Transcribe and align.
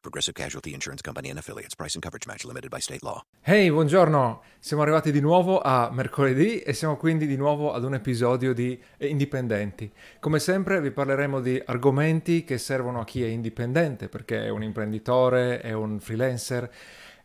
Progressive 0.00 0.32
Casualty 0.32 0.72
Insurance 0.72 1.02
Company 1.02 1.28
and 1.28 1.38
Affiliates. 1.38 1.74
Price 1.74 1.94
and 1.94 2.02
coverage 2.02 2.26
match 2.26 2.44
limited 2.44 2.70
by 2.70 2.78
state 2.80 3.02
law. 3.02 3.22
Hey, 3.42 3.70
buongiorno! 3.70 4.42
Siamo 4.58 4.80
arrivati 4.80 5.12
di 5.12 5.20
nuovo 5.20 5.60
a 5.60 5.90
mercoledì 5.92 6.60
e 6.60 6.72
siamo 6.72 6.96
quindi 6.96 7.26
di 7.26 7.36
nuovo 7.36 7.74
ad 7.74 7.84
un 7.84 7.92
episodio 7.92 8.54
di 8.54 8.80
Indipendenti. 8.98 9.92
Come 10.18 10.38
sempre 10.38 10.80
vi 10.80 10.90
parleremo 10.90 11.40
di 11.40 11.62
argomenti 11.62 12.44
che 12.44 12.56
servono 12.56 13.00
a 13.00 13.04
chi 13.04 13.22
è 13.22 13.26
indipendente, 13.26 14.08
perché 14.08 14.44
è 14.44 14.48
un 14.48 14.62
imprenditore, 14.62 15.60
è 15.60 15.72
un 15.72 16.00
freelancer 16.00 16.70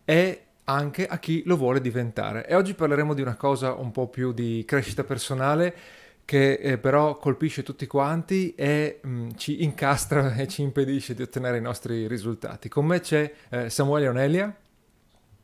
e 0.03 0.41
anche 0.65 1.07
a 1.07 1.17
chi 1.17 1.43
lo 1.45 1.55
vuole 1.55 1.79
diventare. 1.79 2.45
E 2.45 2.55
oggi 2.55 2.73
parleremo 2.73 3.13
di 3.13 3.21
una 3.21 3.35
cosa 3.35 3.73
un 3.73 3.91
po' 3.91 4.09
più 4.09 4.33
di 4.33 4.65
crescita 4.67 5.05
personale 5.05 6.03
che 6.25 6.53
eh, 6.53 6.77
però 6.79 7.17
colpisce 7.17 7.61
tutti 7.61 7.85
quanti 7.85 8.55
e 8.55 8.99
mh, 9.01 9.09
mm, 9.09 9.29
ci 9.37 9.63
incastra 9.63 10.33
e 10.35 10.47
ci 10.47 10.63
impedisce 10.63 11.13
di 11.13 11.21
ottenere 11.21 11.59
i 11.59 11.61
nostri 11.61 12.07
risultati. 12.07 12.67
Con 12.67 12.85
me 12.85 12.99
c'è 12.99 13.31
eh, 13.49 13.69
Samuele 13.69 14.07
Onelia. 14.07 14.53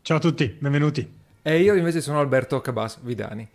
Ciao 0.01 0.17
a 0.17 0.19
tutti, 0.19 0.47
benvenuti. 0.47 1.19
E 1.43 1.61
io 1.61 1.75
invece 1.75 2.01
sono 2.01 2.19
Alberto 2.19 2.59
Cabas 2.59 2.99
Vidani. 3.01 3.47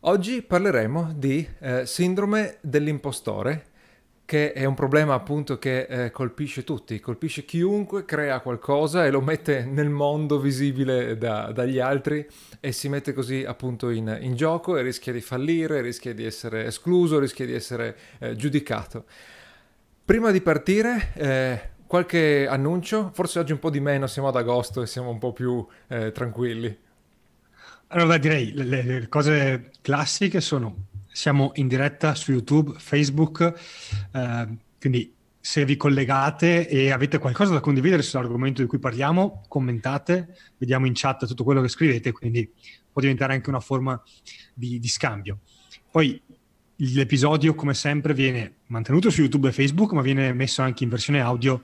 Oggi 0.00 0.42
parleremo 0.42 1.12
di 1.14 1.46
eh, 1.60 1.86
sindrome 1.86 2.58
dell'impostore 2.60 3.72
che 4.26 4.52
è 4.52 4.64
un 4.64 4.74
problema 4.74 5.12
appunto 5.12 5.58
che 5.58 5.82
eh, 5.82 6.10
colpisce 6.10 6.64
tutti, 6.64 6.98
colpisce 6.98 7.44
chiunque 7.44 8.06
crea 8.06 8.40
qualcosa 8.40 9.04
e 9.04 9.10
lo 9.10 9.20
mette 9.20 9.64
nel 9.64 9.90
mondo 9.90 10.38
visibile 10.40 11.18
da, 11.18 11.52
dagli 11.52 11.78
altri 11.78 12.26
e 12.58 12.72
si 12.72 12.88
mette 12.88 13.12
così 13.12 13.44
appunto 13.44 13.90
in, 13.90 14.16
in, 14.22 14.34
gioco 14.34 14.78
e 14.78 14.82
rischia 14.82 15.12
di 15.12 15.20
fallire, 15.20 15.82
rischia 15.82 16.14
di 16.14 16.24
essere 16.24 16.64
escluso, 16.64 17.18
rischia 17.18 17.44
di 17.44 17.52
essere 17.52 17.96
eh, 18.18 18.34
giudicato. 18.34 19.04
Prima 20.06 20.30
di 20.30 20.40
partire, 20.40 21.12
eh, 21.14 21.60
qualche 21.86 22.46
annuncio, 22.46 23.10
forse 23.12 23.38
oggi 23.38 23.52
un 23.52 23.58
po' 23.58 23.70
di 23.70 23.80
meno, 23.80 24.06
siamo 24.06 24.28
ad 24.28 24.36
agosto 24.36 24.80
e 24.80 24.86
siamo 24.86 25.10
un 25.10 25.18
po' 25.18 25.34
più 25.34 25.66
eh, 25.88 26.12
tranquilli. 26.12 26.78
Allora 27.88 28.16
direi 28.16 28.52
le, 28.54 28.82
le 28.82 29.08
cose 29.08 29.70
classiche 29.82 30.40
sono 30.40 30.92
siamo 31.14 31.52
in 31.54 31.68
diretta 31.68 32.16
su 32.16 32.32
YouTube, 32.32 32.74
Facebook, 32.76 33.54
eh, 34.12 34.48
quindi 34.80 35.14
se 35.38 35.64
vi 35.64 35.76
collegate 35.76 36.68
e 36.68 36.90
avete 36.90 37.18
qualcosa 37.18 37.52
da 37.52 37.60
condividere 37.60 38.02
sull'argomento 38.02 38.62
di 38.62 38.66
cui 38.66 38.80
parliamo, 38.80 39.44
commentate, 39.46 40.36
vediamo 40.58 40.86
in 40.86 40.92
chat 40.94 41.24
tutto 41.26 41.44
quello 41.44 41.60
che 41.60 41.68
scrivete, 41.68 42.10
quindi 42.10 42.50
può 42.90 43.00
diventare 43.00 43.34
anche 43.34 43.48
una 43.48 43.60
forma 43.60 44.02
di, 44.52 44.80
di 44.80 44.88
scambio. 44.88 45.38
Poi 45.88 46.20
l'episodio, 46.76 47.54
come 47.54 47.74
sempre, 47.74 48.12
viene 48.12 48.54
mantenuto 48.66 49.08
su 49.10 49.20
YouTube 49.20 49.48
e 49.48 49.52
Facebook, 49.52 49.92
ma 49.92 50.02
viene 50.02 50.32
messo 50.32 50.62
anche 50.62 50.82
in 50.82 50.90
versione 50.90 51.20
audio 51.20 51.62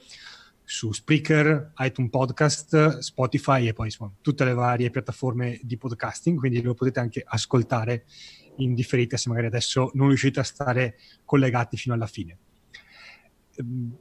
su 0.62 0.92
Spreaker, 0.92 1.72
iTunes 1.78 2.10
Podcast, 2.10 2.98
Spotify 2.98 3.66
e 3.66 3.72
poi 3.72 3.86
insomma, 3.86 4.12
tutte 4.20 4.44
le 4.44 4.54
varie 4.54 4.90
piattaforme 4.90 5.58
di 5.64 5.76
podcasting, 5.76 6.38
quindi 6.38 6.62
lo 6.62 6.74
potete 6.74 7.00
anche 7.00 7.24
ascoltare 7.26 8.04
in 8.56 8.74
differita 8.74 9.16
se 9.16 9.28
magari 9.28 9.46
adesso 9.46 9.90
non 9.94 10.08
riuscite 10.08 10.40
a 10.40 10.44
stare 10.44 10.98
collegati 11.24 11.76
fino 11.76 11.94
alla 11.94 12.06
fine. 12.06 12.36
Ehm, 13.56 13.96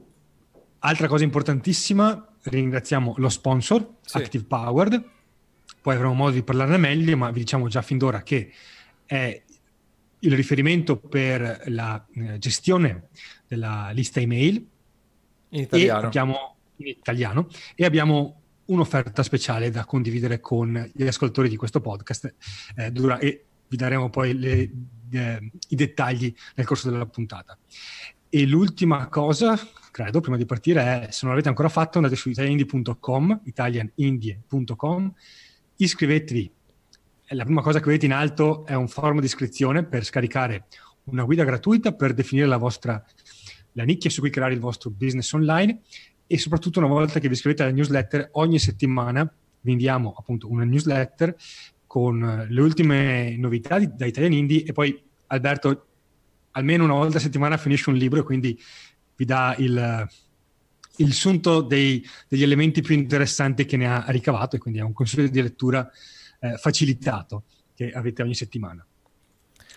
altra 0.80 1.08
cosa 1.08 1.24
importantissima, 1.24 2.28
ringraziamo 2.44 3.16
lo 3.18 3.30
sponsor, 3.30 3.96
sì. 4.02 4.18
Active 4.18 4.46
Powered, 4.46 5.04
poi 5.82 5.96
avremo 5.96 6.14
modo 6.14 6.32
di 6.32 6.44
parlarne 6.44 6.78
meglio, 6.78 7.16
ma 7.18 7.32
vi 7.32 7.40
diciamo 7.40 7.68
già 7.68 7.82
fin 7.82 7.98
d'ora 7.98 8.22
che 8.22 8.52
è 9.06 9.44
il 10.20 10.36
riferimento 10.36 10.98
per 10.98 11.64
la 11.68 12.06
eh, 12.14 12.38
gestione 12.38 13.08
della 13.48 13.90
lista 13.94 14.20
email 14.20 14.68
in 15.50 15.62
italiano. 15.62 16.08
Abbiamo, 16.08 16.56
in 16.78 16.88
italiano 16.88 17.48
e 17.76 17.86
abbiamo 17.86 18.42
un'offerta 18.66 19.24
speciale 19.24 19.72
da 19.72 19.86
condividere 19.86 20.40
con 20.40 20.92
gli 20.94 21.08
ascoltatori 21.08 21.50
di 21.50 21.56
questo 21.56 21.82
podcast 21.82 22.36
eh, 22.76 22.92
dura, 22.92 23.18
e 23.18 23.46
vi 23.70 23.78
daremo 23.78 24.10
poi 24.10 24.38
le, 24.38 24.72
eh, 25.12 25.52
i 25.70 25.76
dettagli 25.76 26.34
nel 26.56 26.66
corso 26.66 26.90
della 26.90 27.06
puntata. 27.06 27.58
E 28.30 28.46
l'ultima 28.46 29.08
cosa, 29.08 29.58
credo, 29.92 30.20
prima 30.20 30.38
di 30.38 30.46
partire 30.46 30.82
è, 30.82 31.12
se 31.12 31.20
non 31.22 31.32
l'avete 31.32 31.50
ancora 31.50 31.70
fatto, 31.70 31.98
andate 31.98 32.16
su 32.16 32.30
italianindie.com, 32.30 33.42
italianindie.com, 33.46 35.14
iscrivetevi. 35.78 36.52
La 37.30 37.44
prima 37.44 37.62
cosa 37.62 37.80
che 37.80 37.86
vedete 37.86 38.06
in 38.06 38.14
alto 38.14 38.66
è 38.66 38.74
un 38.74 38.88
forum 38.88 39.20
di 39.20 39.26
iscrizione 39.26 39.84
per 39.84 40.04
scaricare 40.04 40.68
una 41.06 41.24
guida 41.24 41.44
gratuita 41.44 41.94
per 41.94 42.14
definire 42.14 42.48
la 42.48 42.58
vostra 42.58 43.04
la 43.74 43.84
nicchia 43.84 44.10
su 44.10 44.22
cui 44.22 44.30
creare 44.30 44.54
il 44.54 44.60
vostro 44.60 44.90
business 44.90 45.32
online 45.34 45.82
e 46.28 46.38
soprattutto 46.38 46.80
una 46.80 46.88
volta 46.88 47.20
che 47.20 47.28
vi 47.28 47.34
iscrivete 47.34 47.64
alla 47.64 47.72
newsletter 47.72 48.30
ogni 48.34 48.60
settimana 48.60 49.32
vi 49.62 49.72
inviamo 49.72 50.14
appunto 50.18 50.50
una 50.50 50.64
newsletter 50.64 51.36
con 51.90 52.46
le 52.48 52.62
ultime 52.62 53.36
novità 53.36 53.80
di, 53.80 53.90
da 53.96 54.06
Italian 54.06 54.34
Indie 54.34 54.64
e 54.64 54.74
poi 54.74 54.96
Alberto 55.26 55.88
almeno 56.52 56.84
una 56.84 56.94
volta 56.94 57.18
a 57.18 57.20
settimana 57.20 57.58
finisce 57.58 57.90
un 57.90 57.96
libro 57.96 58.20
e 58.20 58.24
quindi 58.24 58.62
vi 59.16 59.26
dà 59.26 59.56
il, 59.58 60.08
il 60.98 61.14
sunto 61.14 61.62
dei, 61.62 62.08
degli 62.28 62.44
elementi 62.44 62.82
più 62.82 62.94
interessanti 62.94 63.66
che 63.66 63.76
ne 63.76 63.88
ha 63.88 64.06
ricavato 64.10 64.56
e 64.56 64.60
quindi 64.60 64.82
è 64.82 64.84
un 64.84 64.94
consiglio 64.94 65.28
di 65.30 65.42
lettura 65.42 65.90
eh, 66.40 66.58
facilitato 66.58 67.46
che 67.74 67.92
avete 67.92 68.22
ogni 68.22 68.36
settimana. 68.36 68.86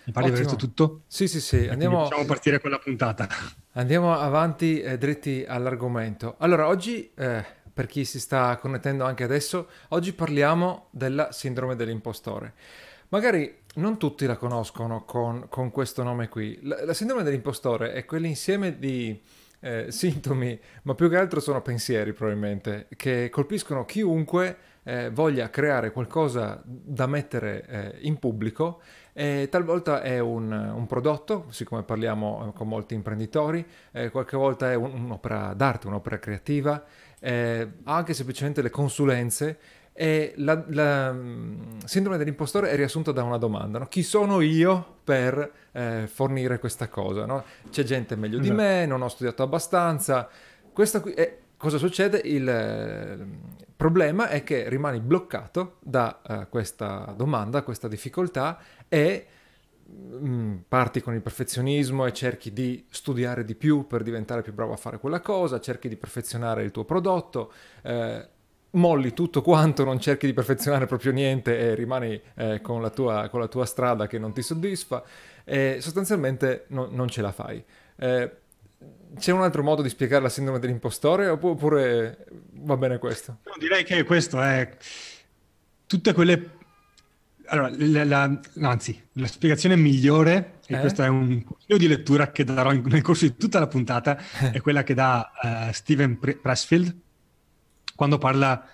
Mi 0.04 0.12
pare 0.12 0.26
di 0.26 0.32
aver 0.32 0.44
detto 0.44 0.56
tutto? 0.56 1.04
Sì, 1.06 1.26
sì, 1.28 1.40
sì. 1.40 1.66
Andiamo... 1.66 2.02
Facciamo 2.02 2.26
partire 2.26 2.60
con 2.60 2.70
la 2.70 2.78
puntata. 2.78 3.26
Andiamo 3.72 4.12
avanti 4.12 4.82
eh, 4.82 4.98
dritti 4.98 5.46
all'argomento. 5.48 6.34
Allora, 6.40 6.66
oggi 6.66 7.10
eh, 7.14 7.42
per 7.72 7.86
chi 7.86 8.04
si 8.04 8.20
sta 8.20 8.56
connettendo 8.56 9.04
anche 9.04 9.24
adesso, 9.24 9.68
oggi 9.88 10.12
parliamo 10.12 10.88
della 10.90 11.32
sindrome 11.32 11.76
dell'impostore. 11.76 12.54
Magari 13.08 13.60
non 13.74 13.98
tutti 13.98 14.26
la 14.26 14.36
conoscono 14.36 15.04
con, 15.04 15.46
con 15.48 15.70
questo 15.70 16.02
nome 16.02 16.28
qui. 16.28 16.58
La, 16.62 16.84
la, 16.84 16.94
sindrome 16.94 17.22
dell'impostore 17.22 17.92
è 17.92 18.04
quell'insieme 18.04 18.78
di 18.78 19.20
eh, 19.60 19.86
sintomi, 19.90 20.58
ma 20.82 20.94
più 20.94 21.08
che 21.08 21.16
altro 21.16 21.40
sono 21.40 21.62
pensieri 21.62 22.12
probabilmente, 22.12 22.88
che 22.96 23.28
colpiscono 23.30 23.84
chiunque 23.84 24.56
eh, 24.84 25.10
voglia 25.10 25.50
creare 25.50 25.92
qualcosa 25.92 26.60
da 26.64 27.06
mettere 27.06 27.66
eh, 27.66 27.98
in 28.00 28.18
pubblico 28.18 28.80
e 29.14 29.48
talvolta 29.50 30.00
è 30.00 30.18
un, 30.18 30.50
un, 30.50 30.86
prodotto, 30.86 31.46
siccome 31.50 31.82
parliamo 31.82 32.48
eh, 32.48 32.52
con 32.56 32.66
molti 32.66 32.94
imprenditori, 32.94 33.64
eh, 33.92 34.10
qualche 34.10 34.38
volta 34.38 34.70
è 34.70 34.74
un, 34.74 34.90
un'opera 35.04 35.52
d'arte, 35.54 35.86
un'opera 35.86 36.18
creativa, 36.18 36.82
eh, 37.20 37.68
anche 37.84 38.14
semplicemente 38.14 38.62
le 38.62 38.70
consulenze. 38.70 39.58
E 39.94 40.32
la, 40.36 40.64
la 40.68 41.12
mm, 41.12 41.80
sindrome 41.84 42.16
dell'impostore 42.16 42.70
è 42.70 42.76
riassunta 42.76 43.12
da 43.12 43.22
una 43.22 43.36
domanda: 43.36 43.80
no? 43.80 43.88
chi 43.88 44.02
sono 44.02 44.40
io 44.40 45.00
per 45.04 45.52
eh, 45.72 46.08
fornire 46.10 46.58
questa 46.58 46.88
cosa? 46.88 47.26
No? 47.26 47.44
C'è 47.68 47.82
gente 47.82 48.16
meglio 48.16 48.38
di 48.38 48.50
me, 48.50 48.86
non 48.86 49.02
ho 49.02 49.08
studiato 49.08 49.42
abbastanza. 49.42 50.26
Questa 50.72 51.00
qui 51.00 51.12
è, 51.12 51.36
cosa 51.58 51.76
succede? 51.76 52.22
Il 52.24 52.48
eh, 52.48 53.18
problema 53.82 54.28
è 54.28 54.44
che 54.44 54.68
rimani 54.68 55.00
bloccato 55.00 55.78
da 55.80 56.20
uh, 56.24 56.48
questa 56.48 57.12
domanda, 57.16 57.62
questa 57.62 57.88
difficoltà 57.88 58.60
e 58.88 59.26
mm, 59.90 60.58
parti 60.68 61.00
con 61.00 61.14
il 61.14 61.20
perfezionismo 61.20 62.06
e 62.06 62.12
cerchi 62.12 62.52
di 62.52 62.86
studiare 62.88 63.44
di 63.44 63.56
più 63.56 63.88
per 63.88 64.04
diventare 64.04 64.42
più 64.42 64.52
bravo 64.52 64.72
a 64.72 64.76
fare 64.76 65.00
quella 65.00 65.20
cosa, 65.20 65.58
cerchi 65.58 65.88
di 65.88 65.96
perfezionare 65.96 66.62
il 66.62 66.70
tuo 66.70 66.84
prodotto, 66.84 67.52
eh, 67.82 68.28
molli 68.70 69.12
tutto 69.14 69.42
quanto, 69.42 69.82
non 69.82 69.98
cerchi 69.98 70.26
di 70.26 70.32
perfezionare 70.32 70.86
proprio 70.86 71.10
niente 71.10 71.58
e 71.58 71.74
rimani 71.74 72.22
eh, 72.36 72.60
con, 72.60 72.82
la 72.82 72.90
tua, 72.90 73.28
con, 73.30 73.40
la 73.40 73.48
tua, 73.48 73.66
strada 73.66 74.06
che 74.06 74.20
non 74.20 74.32
ti 74.32 74.42
soddisfa 74.42 75.02
e 75.42 75.78
sostanzialmente 75.80 76.66
no, 76.68 76.86
non 76.88 77.08
ce 77.08 77.20
la 77.20 77.32
fai. 77.32 77.64
Eh, 77.96 78.30
c'è 79.18 79.32
un 79.32 79.42
altro 79.42 79.62
modo 79.62 79.82
di 79.82 79.88
spiegare 79.88 80.22
la 80.22 80.28
sindrome 80.28 80.58
dell'impostore 80.58 81.28
oppure 81.28 82.26
va 82.52 82.76
bene 82.76 82.98
questo? 82.98 83.38
No, 83.44 83.52
direi 83.58 83.84
che 83.84 84.02
questo 84.04 84.40
è 84.40 84.76
tutte 85.86 86.12
quelle... 86.12 86.60
Allora, 87.46 87.70
la, 87.76 88.04
la, 88.04 88.40
anzi, 88.62 88.98
la 89.14 89.26
spiegazione 89.26 89.76
migliore, 89.76 90.60
e 90.66 90.76
eh? 90.76 90.80
questo 90.80 91.02
è 91.02 91.08
un 91.08 91.42
consiglio 91.44 91.76
di 91.76 91.88
lettura 91.88 92.30
che 92.30 92.44
darò 92.44 92.72
in, 92.72 92.82
nel 92.86 93.02
corso 93.02 93.26
di 93.26 93.36
tutta 93.36 93.58
la 93.58 93.66
puntata, 93.66 94.16
è 94.52 94.60
quella 94.60 94.82
che 94.84 94.94
dà 94.94 95.30
uh, 95.68 95.72
Steven 95.72 96.18
Pressfield 96.18 96.96
quando 97.94 98.16
parla 98.16 98.66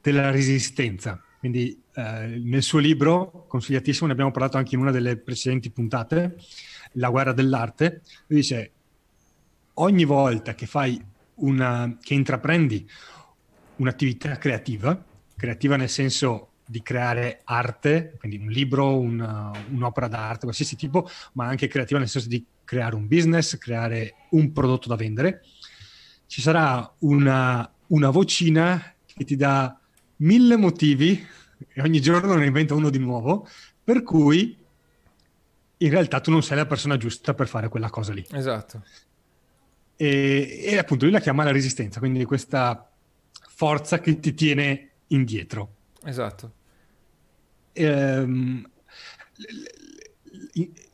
della 0.00 0.30
resistenza. 0.30 1.20
Quindi 1.38 1.82
eh, 1.94 2.40
nel 2.42 2.62
suo 2.62 2.78
libro, 2.78 3.44
consigliatissimo, 3.48 4.06
ne 4.06 4.12
abbiamo 4.12 4.30
parlato 4.30 4.56
anche 4.56 4.74
in 4.74 4.80
una 4.80 4.90
delle 4.90 5.16
precedenti 5.16 5.70
puntate, 5.70 6.36
La 6.92 7.10
guerra 7.10 7.32
dell'arte, 7.32 8.02
lui 8.28 8.40
dice 8.40 8.72
ogni 9.78 10.04
volta 10.04 10.54
che 10.54 10.66
fai 10.66 11.02
una, 11.36 11.96
che 12.00 12.14
intraprendi 12.14 12.88
un'attività 13.76 14.36
creativa, 14.38 15.02
creativa 15.36 15.76
nel 15.76 15.88
senso 15.88 16.50
di 16.66 16.82
creare 16.82 17.42
arte, 17.44 18.16
quindi 18.18 18.38
un 18.38 18.48
libro, 18.48 18.98
una, 18.98 19.52
un'opera 19.70 20.08
d'arte, 20.08 20.44
qualsiasi 20.44 20.76
tipo, 20.76 21.08
ma 21.32 21.46
anche 21.46 21.68
creativa 21.68 21.98
nel 21.98 22.08
senso 22.08 22.28
di 22.28 22.44
creare 22.64 22.96
un 22.96 23.06
business, 23.06 23.56
creare 23.58 24.14
un 24.30 24.52
prodotto 24.52 24.88
da 24.88 24.96
vendere, 24.96 25.42
ci 26.26 26.40
sarà 26.40 26.92
una, 27.00 27.70
una 27.88 28.10
vocina 28.10 28.94
che 29.06 29.24
ti 29.24 29.36
dà 29.36 29.78
mille 30.16 30.56
motivi 30.56 31.24
e 31.72 31.80
ogni 31.80 32.00
giorno 32.00 32.34
ne 32.34 32.46
inventa 32.46 32.74
uno 32.74 32.90
di 32.90 32.98
nuovo, 32.98 33.46
per 33.84 34.02
cui 34.02 34.56
in 35.78 35.90
realtà 35.90 36.20
tu 36.20 36.30
non 36.30 36.42
sei 36.42 36.56
la 36.56 36.66
persona 36.66 36.96
giusta 36.96 37.34
per 37.34 37.46
fare 37.46 37.68
quella 37.68 37.90
cosa 37.90 38.12
lì. 38.12 38.24
Esatto. 38.32 38.82
E, 39.96 40.60
e 40.62 40.78
appunto 40.78 41.04
lui 41.04 41.12
la 41.14 41.20
chiama 41.20 41.44
la 41.44 41.52
resistenza, 41.52 41.98
quindi 41.98 42.24
questa 42.24 42.90
forza 43.48 44.00
che 44.00 44.20
ti 44.20 44.34
tiene 44.34 44.90
indietro. 45.08 45.74
Esatto. 46.04 46.52
Ehm, 47.72 48.68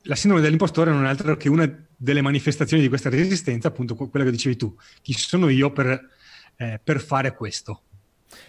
la 0.03 0.15
sindrome 0.15 0.43
dell'impostore 0.43 0.91
non 0.91 1.05
è 1.05 1.09
altro 1.09 1.37
che 1.37 1.49
una 1.49 1.87
delle 1.97 2.23
manifestazioni 2.23 2.83
di 2.83 2.89
questa 2.89 3.09
resistenza, 3.09 3.69
appunto 3.69 3.95
quella 3.95 4.25
che 4.25 4.33
dicevi 4.33 4.57
tu. 4.57 4.77
Chi 5.03 5.13
sono 5.13 5.49
io 5.49 5.71
per, 5.71 6.11
eh, 6.57 6.81
per 6.83 7.01
fare 7.01 7.35
questo? 7.35 7.83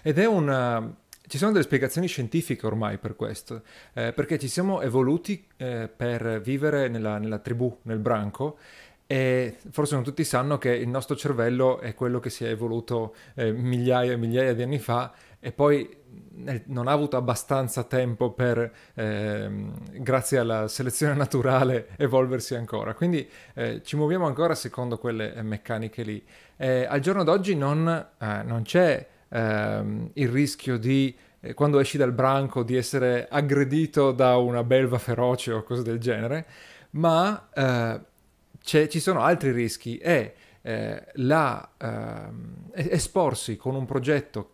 Ed 0.01 0.17
è 0.17 0.25
una... 0.25 0.97
Ci 1.25 1.37
sono 1.37 1.51
delle 1.51 1.63
spiegazioni 1.63 2.07
scientifiche 2.07 2.65
ormai 2.65 2.97
per 2.97 3.15
questo, 3.15 3.63
eh, 3.93 4.11
perché 4.13 4.37
ci 4.37 4.47
siamo 4.47 4.81
evoluti 4.81 5.47
eh, 5.55 5.87
per 5.87 6.41
vivere 6.41 6.89
nella, 6.89 7.17
nella 7.17 7.39
tribù, 7.39 7.79
nel 7.83 7.99
branco, 7.99 8.57
e 9.05 9.57
forse 9.69 9.95
non 9.95 10.03
tutti 10.03 10.23
sanno 10.23 10.57
che 10.57 10.71
il 10.71 10.87
nostro 10.87 11.15
cervello 11.15 11.79
è 11.79 11.93
quello 11.93 12.19
che 12.19 12.29
si 12.29 12.45
è 12.45 12.49
evoluto 12.49 13.15
eh, 13.35 13.51
migliaia 13.51 14.13
e 14.13 14.17
migliaia 14.17 14.53
di 14.53 14.63
anni 14.63 14.79
fa 14.79 15.13
e 15.39 15.51
poi 15.51 16.01
non 16.65 16.87
ha 16.87 16.91
avuto 16.91 17.17
abbastanza 17.17 17.83
tempo 17.83 18.31
per, 18.31 18.71
eh, 18.95 19.49
grazie 19.99 20.37
alla 20.37 20.67
selezione 20.67 21.13
naturale, 21.15 21.89
evolversi 21.97 22.55
ancora. 22.55 22.93
Quindi 22.93 23.27
eh, 23.53 23.81
ci 23.83 23.95
muoviamo 23.95 24.25
ancora 24.25 24.55
secondo 24.55 24.97
quelle 24.97 25.41
meccaniche 25.43 26.03
lì. 26.03 26.23
Eh, 26.57 26.85
al 26.85 26.99
giorno 27.01 27.23
d'oggi 27.23 27.55
non, 27.55 27.87
eh, 28.17 28.43
non 28.43 28.63
c'è 28.63 29.05
ehm, 29.29 30.11
il 30.13 30.29
rischio 30.29 30.77
di, 30.77 31.15
eh, 31.39 31.53
quando 31.53 31.79
esci 31.79 31.97
dal 31.97 32.13
branco, 32.13 32.63
di 32.63 32.75
essere 32.75 33.27
aggredito 33.29 34.11
da 34.11 34.37
una 34.37 34.63
belva 34.63 34.97
feroce 34.97 35.51
o 35.51 35.63
cose 35.63 35.83
del 35.83 35.99
genere, 35.99 36.45
ma 36.91 37.49
eh, 37.53 37.99
ci 38.63 38.99
sono 38.99 39.21
altri 39.21 39.51
rischi. 39.51 39.97
E 39.97 40.35
la, 41.15 41.71
ehm, 41.77 42.69
esporsi 42.71 43.57
con 43.57 43.75
un 43.75 43.85
progetto 43.85 44.53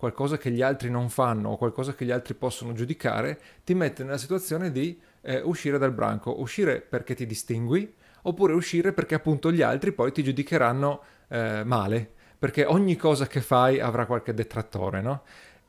qualcosa 0.00 0.38
che 0.38 0.50
gli 0.50 0.62
altri 0.62 0.88
non 0.88 1.10
fanno 1.10 1.50
o 1.50 1.56
qualcosa 1.58 1.94
che 1.94 2.06
gli 2.06 2.10
altri 2.10 2.32
possono 2.32 2.72
giudicare, 2.72 3.38
ti 3.64 3.74
mette 3.74 4.02
nella 4.02 4.16
situazione 4.16 4.72
di 4.72 4.98
eh, 5.20 5.42
uscire 5.42 5.76
dal 5.76 5.92
branco, 5.92 6.40
uscire 6.40 6.80
perché 6.80 7.14
ti 7.14 7.26
distingui, 7.26 7.92
oppure 8.22 8.54
uscire 8.54 8.94
perché 8.94 9.14
appunto 9.14 9.52
gli 9.52 9.60
altri 9.60 9.92
poi 9.92 10.10
ti 10.10 10.22
giudicheranno 10.22 11.02
eh, 11.28 11.64
male, 11.64 12.10
perché 12.38 12.64
ogni 12.64 12.96
cosa 12.96 13.26
che 13.26 13.42
fai 13.42 13.78
avrà 13.78 14.06
qualche 14.06 14.32
detrattore, 14.32 15.02
no? 15.02 15.22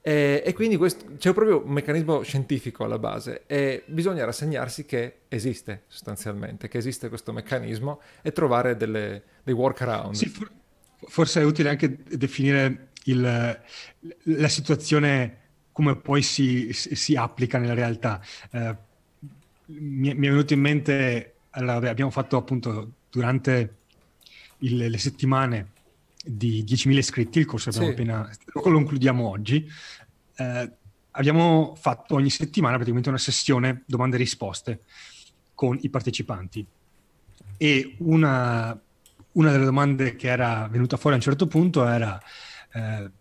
E, 0.04 0.42
e 0.44 0.54
quindi 0.54 0.78
questo, 0.78 1.06
c'è 1.18 1.32
proprio 1.32 1.64
un 1.64 1.72
meccanismo 1.72 2.24
scientifico 2.24 2.84
alla 2.84 2.98
base 2.98 3.44
e 3.46 3.84
bisogna 3.86 4.26
rassegnarsi 4.26 4.86
che 4.86 5.20
esiste 5.28 5.84
sostanzialmente, 5.88 6.68
che 6.68 6.80
esiste 6.80 7.08
questo 7.08 7.32
meccanismo 7.32 8.02
e 8.24 8.32
trovare 8.32 8.76
delle, 8.76 9.22
dei 9.44 9.54
workaround. 9.54 10.16
Sì, 10.16 10.28
for- 10.28 10.52
forse 11.08 11.42
è 11.42 11.44
utile 11.44 11.70
anche 11.70 11.98
definire 12.10 12.90
il, 13.06 13.60
la 14.24 14.48
situazione 14.48 15.38
come 15.72 15.96
poi 15.96 16.22
si, 16.24 16.74
si, 16.74 17.16
applica 17.16 17.60
nella 17.60 17.74
realtà. 17.74 18.22
Eh, 18.52 18.76
mi, 19.66 20.14
mi, 20.16 20.28
è 20.28 20.30
venuto 20.30 20.54
in 20.54 20.60
mente, 20.60 21.36
allora, 21.52 21.90
abbiamo 21.90 22.12
fatto 22.12 22.38
appunto 22.38 22.92
durante 23.10 23.76
il, 24.60 24.78
le 24.78 24.98
settimane 24.98 25.80
di 26.24 26.64
10.000 26.64 26.98
iscritti, 26.98 27.40
il 27.40 27.46
corso 27.46 27.70
abbiamo 27.70 27.88
sì. 27.88 27.94
appena, 27.94 28.30
lo 28.54 28.62
concludiamo 28.62 29.28
oggi, 29.28 29.68
eh, 30.36 30.72
abbiamo 31.12 31.76
fatto 31.76 32.16
ogni 32.16 32.30
settimana 32.30 32.76
praticamente 32.76 33.10
una 33.10 33.18
sessione 33.18 33.84
domande 33.86 34.16
e 34.16 34.20
risposte 34.20 34.82
con 35.54 35.78
i 35.82 35.90
partecipanti 35.90 36.66
e 37.58 37.96
una, 38.00 38.80
una 39.34 39.52
delle 39.52 39.66
domande 39.66 40.16
che 40.16 40.28
era 40.28 40.68
venuta 40.72 40.98
fuori 40.98 41.16
a 41.16 41.20
un 41.20 41.24
certo 41.24 41.48
punto 41.48 41.86
era 41.86 42.20
eh, 42.74 43.12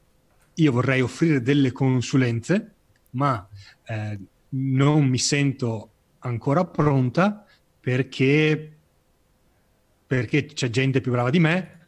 io 0.54 0.72
vorrei 0.72 1.00
offrire 1.00 1.40
delle 1.42 1.72
consulenze, 1.72 2.74
ma 3.10 3.46
eh, 3.84 4.18
non 4.50 5.06
mi 5.06 5.18
sento 5.18 5.90
ancora 6.20 6.64
pronta 6.64 7.44
perché, 7.80 8.76
perché 10.06 10.46
c'è 10.46 10.70
gente 10.70 11.00
più 11.00 11.12
brava 11.12 11.30
di 11.30 11.38
me, 11.38 11.79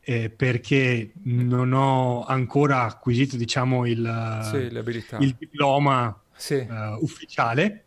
eh, 0.00 0.30
perché 0.30 1.12
non 1.24 1.72
ho 1.72 2.24
ancora 2.24 2.82
acquisito 2.82 3.36
diciamo, 3.36 3.86
il, 3.86 4.40
sì, 4.50 4.56
il 5.22 5.36
diploma 5.38 6.18
sì. 6.34 6.54
uh, 6.54 7.02
ufficiale 7.02 7.84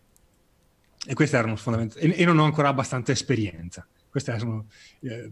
e 1.05 1.13
queste 1.13 1.37
erano 1.37 1.55
fondamentalmente 1.55 2.15
e, 2.15 2.21
e, 2.21 2.25
non 2.25 2.39
ho 2.39 2.43
ancora 2.43 2.69
abbastanza 2.69 3.11
esperienza. 3.11 3.85
Queste 4.09 4.37
sono 4.37 4.67
eh, 5.01 5.31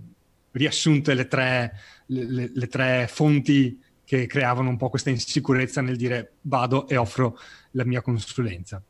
riassunte 0.51 1.13
le 1.13 1.28
tre, 1.28 1.74
le, 2.07 2.51
le 2.54 2.68
tre 2.68 3.07
fonti 3.07 3.80
che 4.04 4.25
creavano 4.25 4.69
un 4.69 4.77
po' 4.77 4.89
questa 4.89 5.10
insicurezza 5.10 5.81
nel 5.81 5.95
dire 5.95 6.34
vado 6.42 6.88
e 6.88 6.98
offro 6.98 7.39
la 7.72 7.86
mia 7.86 8.01
consulenza. 8.01 8.81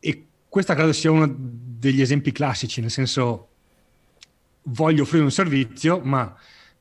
E 0.00 0.26
questa 0.48 0.74
credo 0.74 0.92
sia 0.92 1.10
uno 1.10 1.32
degli 1.38 2.00
esempi 2.00 2.32
classici, 2.32 2.80
nel 2.80 2.90
senso 2.90 3.48
voglio 4.62 5.02
offrire 5.02 5.22
un 5.22 5.30
servizio, 5.30 6.00
ma 6.00 6.34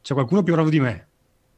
c'è 0.03 0.13
qualcuno 0.13 0.43
più 0.43 0.53
bravo 0.53 0.69
di 0.69 0.81
me, 0.81 1.07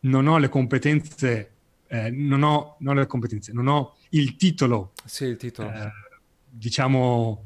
non 0.02 0.28
ho 0.28 0.38
le 0.38 0.50
competenze, 0.50 1.52
eh, 1.88 2.12
non, 2.12 2.44
ho, 2.44 2.76
non, 2.80 2.96
ho, 2.96 3.00
le 3.00 3.08
competenze, 3.08 3.52
non 3.52 3.68
ho 3.68 3.96
il 4.10 4.36
titolo, 4.36 4.94
sì, 5.04 5.26
il 5.26 5.38
titolo. 5.38 5.72
Eh, 5.72 5.92
diciamo, 6.48 7.44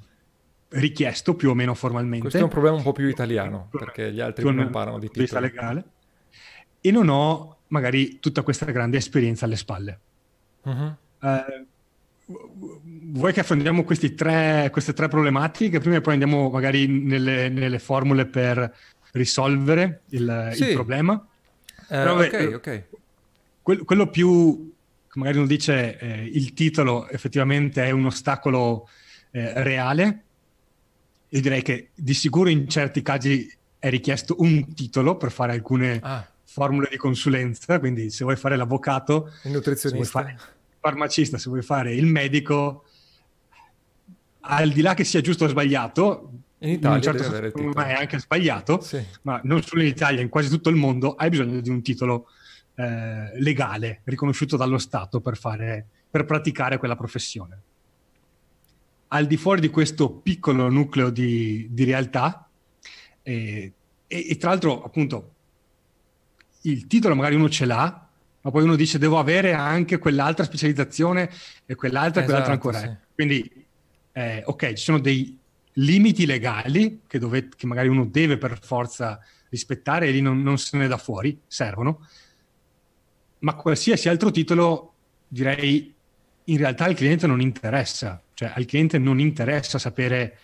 richiesto 0.72 1.36
più 1.36 1.52
o 1.52 1.54
meno 1.54 1.74
formalmente. 1.74 2.24
Questo 2.24 2.40
è 2.40 2.44
un 2.44 2.50
problema 2.50 2.76
un 2.76 2.84
po' 2.84 2.92
più 2.92 3.08
italiano, 3.08 3.70
perché 3.72 4.12
gli 4.12 4.20
altri 4.20 4.44
non 4.44 4.70
parlano 4.70 5.00
di 5.00 5.10
titolo. 5.10 5.40
legale. 5.40 5.84
E 6.82 6.92
non 6.92 7.08
ho 7.08 7.60
magari 7.68 8.20
tutta 8.20 8.42
questa 8.42 8.66
grande 8.66 8.98
esperienza 8.98 9.46
alle 9.46 9.56
spalle. 9.56 10.00
Uh-huh. 10.64 10.96
Eh, 11.22 11.66
vuoi 12.26 13.32
che 13.32 13.40
affrontiamo 13.40 13.86
tre, 14.16 14.70
queste 14.70 14.94
tre 14.94 15.08
problematiche 15.08 15.80
prima 15.80 15.96
e 15.96 16.02
poi 16.02 16.14
andiamo 16.14 16.50
magari 16.50 16.88
nelle, 16.88 17.48
nelle 17.48 17.80
formule 17.80 18.26
per 18.26 18.76
risolvere 19.12 20.02
il, 20.10 20.52
sì. 20.54 20.70
il 20.70 20.74
problema? 20.74 21.14
Uh, 21.14 21.86
Però, 21.88 22.20
ok, 22.20 22.34
eh, 22.34 22.56
ok. 22.56 22.84
Quello, 23.62 23.84
quello 23.84 24.08
più, 24.10 24.74
magari 25.14 25.38
uno 25.38 25.48
dice, 25.48 25.98
eh, 25.98 26.24
il 26.26 26.54
titolo 26.54 27.08
effettivamente 27.10 27.84
è 27.84 27.92
un 27.92 28.06
ostacolo 28.06 28.88
eh, 29.32 29.64
reale, 29.64 30.24
io 31.30 31.42
direi 31.42 31.62
che 31.62 31.90
di 31.94 32.14
sicuro 32.14 32.50
in 32.50 32.68
certi 32.68 33.02
casi 33.02 33.52
è 33.78 33.90
richiesto 33.90 34.36
un 34.40 34.74
titolo 34.74 35.16
per 35.18 35.32
fare 35.32 35.54
alcune 35.54 36.00
ah. 36.02 36.28
formule 36.44 36.88
di 36.90 36.98
consulenza, 36.98 37.80
quindi 37.80 38.10
se 38.10 38.24
vuoi 38.24 38.36
fare 38.36 38.56
l'avvocato, 38.56 39.32
il 39.44 39.52
nutrizionista, 39.52 40.22
il 40.22 40.36
farmacista, 40.80 41.38
se 41.38 41.50
vuoi 41.50 41.62
fare 41.62 41.94
il 41.94 42.06
medico, 42.06 42.86
al 44.42 44.72
di 44.72 44.82
là 44.82 44.96
che 44.96 45.04
sia 45.04 45.22
giusto 45.22 45.46
o 45.46 45.48
sbagliato, 45.48 46.32
in 46.60 46.70
Italia 46.70 46.98
in 46.98 47.04
certo 47.04 47.24
senso, 47.24 47.74
è 47.80 47.94
anche 47.94 48.20
sbagliato, 48.20 48.82
sì. 48.82 49.04
ma 49.24 49.40
non 49.44 49.62
solo 49.64 49.82
in 49.82 49.88
Italia, 49.88 50.22
in 50.22 50.30
quasi 50.30 50.50
tutto 50.50 50.70
il 50.70 50.76
mondo 50.76 51.16
hai 51.16 51.30
bisogno 51.30 51.62
di 51.62 51.70
un 51.70 51.82
titolo 51.82 52.28
eh, 52.76 53.40
legale, 53.40 54.02
riconosciuto 54.06 54.58
dallo 54.58 54.78
Stato 54.78 55.22
per, 55.22 55.38
fare, 55.38 55.86
per 56.10 56.26
praticare 56.26 56.78
quella 56.78 56.96
professione 56.96 57.62
al 59.10 59.26
di 59.26 59.38
fuori 59.38 59.62
di 59.62 59.70
questo 59.70 60.10
piccolo 60.10 60.70
nucleo 60.70 61.10
di, 61.10 61.68
di 61.72 61.84
realtà 61.84 62.48
e, 63.22 63.74
e, 64.08 64.26
e, 64.30 64.38
tra 64.38 64.50
l'altro 64.50 64.84
appunto 64.84 65.34
il 66.62 66.88
titolo 66.88 67.16
magari 67.16 67.36
uno 67.36 67.50
ce 67.50 67.66
l'ha 67.66 68.08
ma 68.42 68.52
poi 68.52 68.64
uno 68.64 68.76
dice 68.76 68.98
devo 68.98 69.18
avere 69.18 69.54
anche 69.54 69.98
quell'altra 69.98 70.44
specializzazione 70.44 71.30
e 71.66 71.76
quell'altra 71.76 72.22
e 72.22 72.26
quell'altra 72.26 72.54
esatto, 72.54 72.68
ancora 72.68 72.80
sì. 72.80 73.14
quindi 73.16 73.66
eh, 74.12 74.44
ok 74.46 74.74
ci 74.74 74.84
sono 74.84 75.00
dei 75.00 75.39
limiti 75.80 76.26
legali 76.26 77.02
che, 77.08 77.20
dove, 77.20 77.50
che, 77.56 77.68
magari 77.68 77.88
uno 77.88 78.06
deve 78.06 78.38
per 78.38 78.60
forza 78.62 79.20
rispettare 79.50 80.08
e 80.08 80.12
lì 80.12 80.22
non, 80.22 80.42
non 80.42 80.58
se 80.58 80.78
ne 80.78 80.88
da 80.88 80.98
fuori 80.98 81.40
servono 81.48 82.02
ma 83.40 83.56
qualsiasi 83.56 84.10
altro 84.10 84.32
titolo 84.32 84.94
direi 85.28 85.94
in 86.46 86.58
realtà 86.58 86.86
al 86.86 86.96
cliente 86.96 87.28
non 87.28 87.42
interessa, 87.42 88.22
cioè 88.34 88.52
al 88.54 88.66
cliente 88.66 88.98
non 88.98 89.20
interessa 89.20 89.78
sapere 89.78 90.38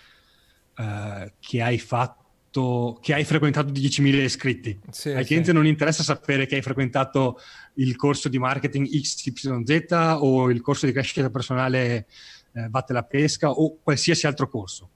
uh, 0.77 1.31
che 1.39 1.61
hai 1.61 1.79
fatto, 1.79 2.99
che 3.01 3.13
hai 3.13 3.23
frequentato 3.23 3.71
10.000 3.71 4.21
iscritti. 4.21 4.79
Sì, 4.91 5.09
al 5.09 5.25
cliente 5.25 5.49
sì. 5.49 5.53
non 5.53 5.65
interessa 5.65 6.03
sapere 6.03 6.45
che 6.45 6.55
hai 6.55 6.61
frequentato 6.61 7.39
il 7.75 7.95
corso 7.95 8.29
di 8.29 8.37
marketing 8.37 8.87
XYZ 8.87 10.17
o 10.19 10.51
il 10.51 10.61
corso 10.61 10.85
di 10.85 10.91
crescita 10.91 11.29
personale 11.29 12.05
eh, 12.53 12.69
Batte 12.69 12.93
la 12.93 13.03
pesca 13.03 13.49
o 13.49 13.79
qualsiasi 13.81 14.27
altro 14.27 14.47
corso. 14.47 14.89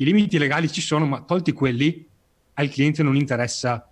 I 0.00 0.04
limiti 0.04 0.38
legali 0.38 0.70
ci 0.70 0.80
sono, 0.80 1.06
ma 1.06 1.22
tolti 1.22 1.52
quelli, 1.52 2.08
al 2.54 2.68
cliente 2.68 3.02
non 3.02 3.16
interessa 3.16 3.90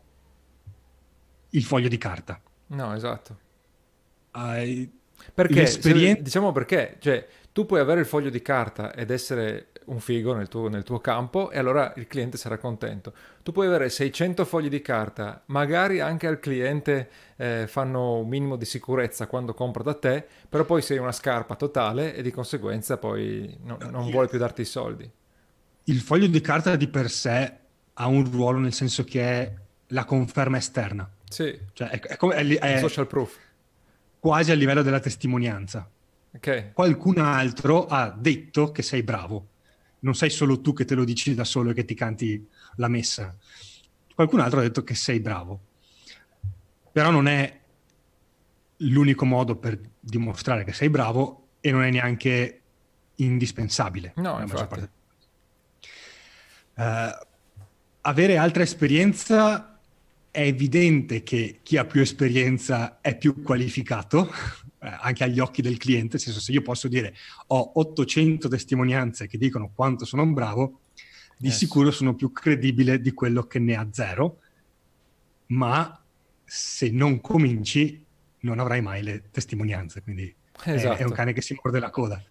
il 1.50 1.64
foglio 1.64 1.88
di 1.88 1.98
carta. 1.98 2.40
No, 2.68 2.94
esatto. 2.94 3.38
Uh, 4.32 4.88
perché, 5.34 5.66
se, 5.66 6.22
diciamo 6.22 6.52
perché, 6.52 6.96
cioè, 7.00 7.26
tu 7.52 7.66
puoi 7.66 7.80
avere 7.80 8.00
il 8.00 8.06
foglio 8.06 8.30
di 8.30 8.40
carta 8.40 8.94
ed 8.94 9.10
essere 9.10 9.68
un 9.86 9.98
figo 9.98 10.32
nel 10.34 10.46
tuo, 10.46 10.68
nel 10.68 10.84
tuo, 10.84 11.00
campo 11.00 11.50
e 11.50 11.58
allora 11.58 11.92
il 11.96 12.06
cliente 12.06 12.36
sarà 12.36 12.58
contento. 12.58 13.12
Tu 13.42 13.50
puoi 13.50 13.66
avere 13.66 13.88
600 13.88 14.44
fogli 14.44 14.68
di 14.68 14.82
carta, 14.82 15.42
magari 15.46 16.00
anche 16.00 16.26
al 16.28 16.38
cliente 16.38 17.08
eh, 17.36 17.66
fanno 17.66 18.18
un 18.18 18.28
minimo 18.28 18.56
di 18.56 18.64
sicurezza 18.64 19.26
quando 19.26 19.54
compra 19.54 19.82
da 19.82 19.94
te, 19.94 20.24
però 20.48 20.64
poi 20.64 20.82
sei 20.82 20.98
una 20.98 21.12
scarpa 21.12 21.56
totale 21.56 22.14
e 22.14 22.22
di 22.22 22.30
conseguenza 22.30 22.96
poi 22.96 23.56
no, 23.62 23.78
non 23.90 24.10
vuole 24.10 24.28
più 24.28 24.38
darti 24.38 24.60
i 24.60 24.66
soldi. 24.66 25.10
Il 25.88 26.00
foglio 26.00 26.26
di 26.26 26.40
carta 26.40 26.76
di 26.76 26.88
per 26.88 27.10
sé 27.10 27.52
ha 27.94 28.06
un 28.06 28.30
ruolo 28.30 28.58
nel 28.58 28.72
senso 28.72 29.04
che 29.04 29.22
è 29.22 29.54
la 29.88 30.04
conferma 30.04 30.56
esterna. 30.56 31.08
Sì. 31.28 31.58
Cioè 31.72 31.88
è, 31.88 32.00
è, 32.00 32.16
è, 32.16 32.58
è 32.58 32.78
social 32.78 33.06
proof. 33.06 33.36
Quasi 34.18 34.50
a 34.50 34.54
livello 34.54 34.82
della 34.82 35.00
testimonianza. 35.00 35.88
Okay. 36.34 36.72
Qualcun 36.72 37.18
altro 37.18 37.86
ha 37.86 38.10
detto 38.10 38.72
che 38.72 38.82
sei 38.82 39.02
bravo 39.02 39.54
non 40.06 40.14
sei 40.14 40.30
solo 40.30 40.60
tu 40.60 40.72
che 40.72 40.84
te 40.84 40.94
lo 40.94 41.04
dici 41.04 41.34
da 41.34 41.44
solo 41.44 41.70
e 41.70 41.74
che 41.74 41.84
ti 41.84 41.94
canti 41.94 42.46
la 42.76 42.88
messa. 42.88 43.34
Qualcun 44.14 44.40
altro 44.40 44.60
ha 44.60 44.62
detto 44.62 44.84
che 44.84 44.94
sei 44.94 45.20
bravo. 45.20 45.60
Però 46.92 47.10
non 47.10 47.26
è 47.26 47.60
l'unico 48.78 49.24
modo 49.24 49.56
per 49.56 49.78
dimostrare 49.98 50.64
che 50.64 50.72
sei 50.72 50.88
bravo 50.88 51.48
e 51.60 51.70
non 51.70 51.82
è 51.82 51.90
neanche 51.90 52.60
indispensabile. 53.16 54.12
No, 54.16 54.40
infatti. 54.40 54.88
Uh, 56.76 57.26
avere 58.02 58.36
altra 58.36 58.62
esperienza 58.62 59.80
è 60.30 60.42
evidente 60.42 61.22
che 61.22 61.60
chi 61.62 61.78
ha 61.78 61.86
più 61.86 62.02
esperienza 62.02 63.00
è 63.00 63.16
più 63.16 63.42
qualificato 63.42 64.30
eh, 64.78 64.96
anche 65.00 65.24
agli 65.24 65.40
occhi 65.40 65.62
del 65.62 65.78
cliente, 65.78 66.18
senso 66.18 66.38
se 66.38 66.52
io 66.52 66.60
posso 66.60 66.88
dire 66.88 67.14
ho 67.46 67.72
800 67.76 68.46
testimonianze 68.48 69.26
che 69.26 69.38
dicono 69.38 69.72
quanto 69.74 70.04
sono 70.04 70.22
un 70.22 70.34
bravo, 70.34 70.80
di 71.38 71.48
yes. 71.48 71.56
sicuro 71.56 71.90
sono 71.90 72.14
più 72.14 72.32
credibile 72.32 73.00
di 73.00 73.12
quello 73.12 73.46
che 73.46 73.58
ne 73.58 73.74
ha 73.74 73.88
zero, 73.90 74.40
ma 75.46 75.98
se 76.44 76.90
non 76.90 77.20
cominci 77.22 78.04
non 78.40 78.58
avrai 78.58 78.82
mai 78.82 79.02
le 79.02 79.30
testimonianze, 79.30 80.02
quindi 80.02 80.32
esatto. 80.64 80.68
è, 80.68 80.76
è, 80.76 80.84
un 80.84 80.92
esatto. 80.92 81.12
cane 81.12 81.32
che 81.32 81.40
si 81.40 81.58
morde 81.62 81.80
la 81.80 81.90
coda. 81.90 82.22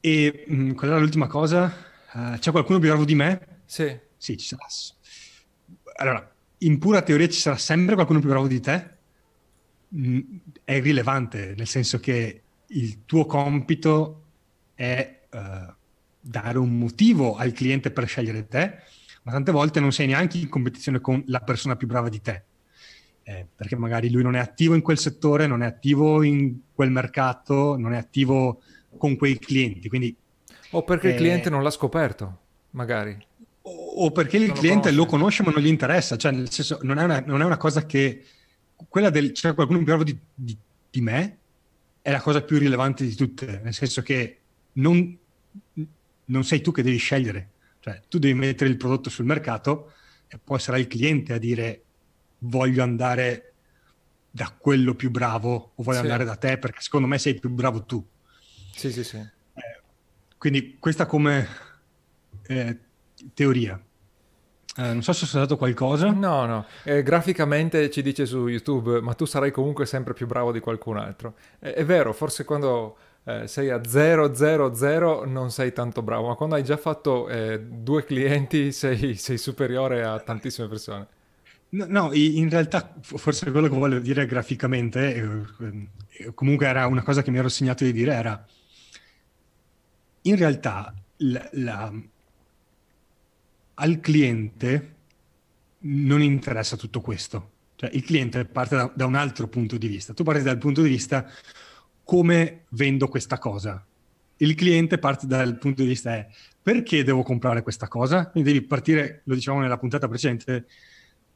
E 0.00 0.44
mh, 0.46 0.54
mm, 0.54 0.70
qual 0.72 0.90
era 0.90 1.00
l'ultima 1.00 1.26
cosa? 1.26 1.90
Uh, 2.14 2.38
c'è 2.38 2.50
qualcuno 2.50 2.78
più 2.78 2.88
bravo 2.88 3.04
di 3.04 3.14
me? 3.14 3.60
Sì. 3.64 3.98
Sì, 4.16 4.36
ci 4.36 4.46
sarà. 4.46 4.66
Allora, 5.96 6.34
in 6.58 6.78
pura 6.78 7.02
teoria 7.02 7.28
ci 7.28 7.40
sarà 7.40 7.56
sempre 7.56 7.94
qualcuno 7.94 8.20
più 8.20 8.28
bravo 8.28 8.46
di 8.46 8.60
te, 8.60 8.90
è 10.64 10.72
irrilevante, 10.74 11.54
nel 11.56 11.66
senso 11.66 11.98
che 11.98 12.42
il 12.66 13.04
tuo 13.04 13.26
compito 13.26 14.22
è 14.74 15.22
uh, 15.30 15.74
dare 16.20 16.58
un 16.58 16.78
motivo 16.78 17.34
al 17.34 17.52
cliente 17.52 17.90
per 17.90 18.06
scegliere 18.06 18.46
te, 18.46 18.78
ma 19.24 19.32
tante 19.32 19.50
volte 19.50 19.80
non 19.80 19.92
sei 19.92 20.06
neanche 20.06 20.38
in 20.38 20.48
competizione 20.48 21.00
con 21.00 21.22
la 21.26 21.40
persona 21.40 21.74
più 21.74 21.88
brava 21.88 22.08
di 22.08 22.20
te, 22.20 22.44
eh, 23.24 23.46
perché 23.54 23.76
magari 23.76 24.10
lui 24.10 24.22
non 24.22 24.36
è 24.36 24.38
attivo 24.38 24.74
in 24.74 24.82
quel 24.82 24.98
settore, 24.98 25.46
non 25.46 25.62
è 25.62 25.66
attivo 25.66 26.22
in 26.22 26.58
quel 26.72 26.90
mercato, 26.90 27.76
non 27.76 27.92
è 27.92 27.96
attivo 27.96 28.62
con 28.96 29.16
quei 29.16 29.38
clienti. 29.38 29.88
Quindi, 29.88 30.16
o 30.72 30.82
perché 30.82 31.08
eh, 31.08 31.10
il 31.10 31.16
cliente 31.16 31.50
non 31.50 31.62
l'ha 31.62 31.70
scoperto, 31.70 32.38
magari. 32.70 33.16
O, 33.62 34.04
o 34.04 34.10
perché 34.10 34.36
il 34.36 34.52
cliente 34.52 34.90
lo, 34.90 35.04
lo, 35.04 35.06
conosce 35.06 35.42
ma 35.42 35.50
non 35.50 35.62
gli 35.62 35.68
interessa, 35.68 36.16
cioè 36.16 36.32
nel 36.32 36.50
senso 36.50 36.78
non 36.82 36.98
è 36.98 37.04
una, 37.04 37.22
non 37.24 37.40
è 37.40 37.44
una 37.44 37.56
cosa 37.56 37.86
che 37.86 38.24
quella 38.88 39.10
del 39.10 39.32
c'è 39.32 39.54
qualcuno 39.54 39.78
più 39.78 39.86
bravo 39.86 40.04
di, 40.04 40.18
di, 40.34 40.56
di, 40.90 41.00
me 41.00 41.38
è 42.02 42.10
la 42.10 42.20
cosa 42.20 42.42
più 42.42 42.58
rilevante 42.58 43.04
di 43.04 43.14
tutte, 43.14 43.60
nel 43.62 43.74
senso 43.74 44.02
che 44.02 44.38
non, 44.72 45.16
non 46.24 46.44
sei 46.44 46.60
tu 46.60 46.72
che 46.72 46.82
devi 46.82 46.96
scegliere, 46.96 47.48
cioè 47.80 48.00
tu 48.08 48.18
devi 48.18 48.34
mettere 48.34 48.70
il 48.70 48.76
prodotto 48.76 49.10
sul 49.10 49.24
mercato 49.24 49.92
e 50.26 50.38
poi 50.42 50.58
sarà 50.58 50.78
il 50.78 50.86
cliente 50.88 51.32
a 51.34 51.38
dire 51.38 51.82
voglio 52.38 52.82
andare 52.82 53.52
da 54.30 54.52
quello 54.56 54.94
più 54.94 55.10
bravo 55.10 55.72
o 55.74 55.82
voglio 55.82 55.98
sì. 55.98 56.04
andare 56.04 56.24
da 56.24 56.36
te 56.36 56.58
perché 56.58 56.80
secondo 56.80 57.06
me 57.06 57.18
sei 57.18 57.38
più 57.38 57.50
bravo 57.50 57.84
tu. 57.84 58.04
Sì, 58.74 58.90
sì, 58.90 59.04
sì. 59.04 59.40
Quindi 60.42 60.76
questa 60.80 61.06
come 61.06 61.46
eh, 62.48 62.76
teoria. 63.32 63.80
Eh, 64.76 64.82
non 64.82 65.00
so 65.00 65.12
se 65.12 65.22
ho 65.22 65.28
saltato 65.28 65.56
qualcosa. 65.56 66.10
No, 66.10 66.46
no. 66.46 66.66
Eh, 66.82 67.04
graficamente 67.04 67.88
ci 67.90 68.02
dice 68.02 68.26
su 68.26 68.48
YouTube, 68.48 69.00
ma 69.00 69.14
tu 69.14 69.24
sarai 69.24 69.52
comunque 69.52 69.86
sempre 69.86 70.14
più 70.14 70.26
bravo 70.26 70.50
di 70.50 70.58
qualcun 70.58 70.96
altro. 70.96 71.36
Eh, 71.60 71.74
è 71.74 71.84
vero, 71.84 72.12
forse 72.12 72.44
quando 72.44 72.96
eh, 73.22 73.46
sei 73.46 73.70
a 73.70 73.80
000 73.84 75.26
non 75.26 75.52
sei 75.52 75.72
tanto 75.72 76.02
bravo, 76.02 76.26
ma 76.26 76.34
quando 76.34 76.56
hai 76.56 76.64
già 76.64 76.76
fatto 76.76 77.28
eh, 77.28 77.60
due 77.60 78.04
clienti 78.04 78.72
sei, 78.72 79.14
sei, 79.14 79.38
superiore 79.38 80.02
a 80.02 80.18
tantissime 80.18 80.66
persone. 80.66 81.06
No, 81.68 81.86
no, 81.86 82.12
in 82.14 82.50
realtà 82.50 82.92
forse 83.00 83.48
quello 83.52 83.68
che 83.68 83.76
voglio 83.76 84.00
dire 84.00 84.26
graficamente, 84.26 85.46
comunque 86.34 86.66
era 86.66 86.88
una 86.88 87.04
cosa 87.04 87.22
che 87.22 87.30
mi 87.30 87.38
ero 87.38 87.48
segnato 87.48 87.84
di 87.84 87.92
dire, 87.92 88.12
era 88.12 88.44
in 90.22 90.36
realtà 90.36 90.94
la, 91.16 91.48
la 91.52 91.92
al 93.74 94.00
cliente 94.00 94.94
non 95.80 96.22
interessa 96.22 96.76
tutto 96.76 97.00
questo. 97.00 97.50
Cioè, 97.76 97.90
il 97.94 98.04
cliente 98.04 98.44
parte 98.44 98.76
da, 98.76 98.92
da, 98.94 99.06
un 99.06 99.14
altro 99.14 99.48
punto 99.48 99.76
di 99.76 99.88
vista. 99.88 100.12
Tu 100.12 100.22
parti 100.22 100.42
dal 100.42 100.58
punto 100.58 100.82
di 100.82 100.88
vista 100.88 101.28
come 102.04 102.64
vendo 102.70 103.08
questa 103.08 103.38
cosa. 103.38 103.84
Il 104.36 104.54
cliente 104.54 104.98
parte 104.98 105.26
dal 105.26 105.58
punto 105.58 105.82
di 105.82 105.88
vista 105.88 106.14
è 106.14 106.28
perché 106.62 107.02
devo 107.02 107.22
comprare 107.22 107.62
questa 107.62 107.88
cosa? 107.88 108.28
Quindi 108.28 108.52
devi 108.52 108.64
partire, 108.64 109.22
lo 109.24 109.34
dicevamo 109.34 109.62
nella 109.62 109.78
puntata 109.78 110.08
precedente, 110.08 110.66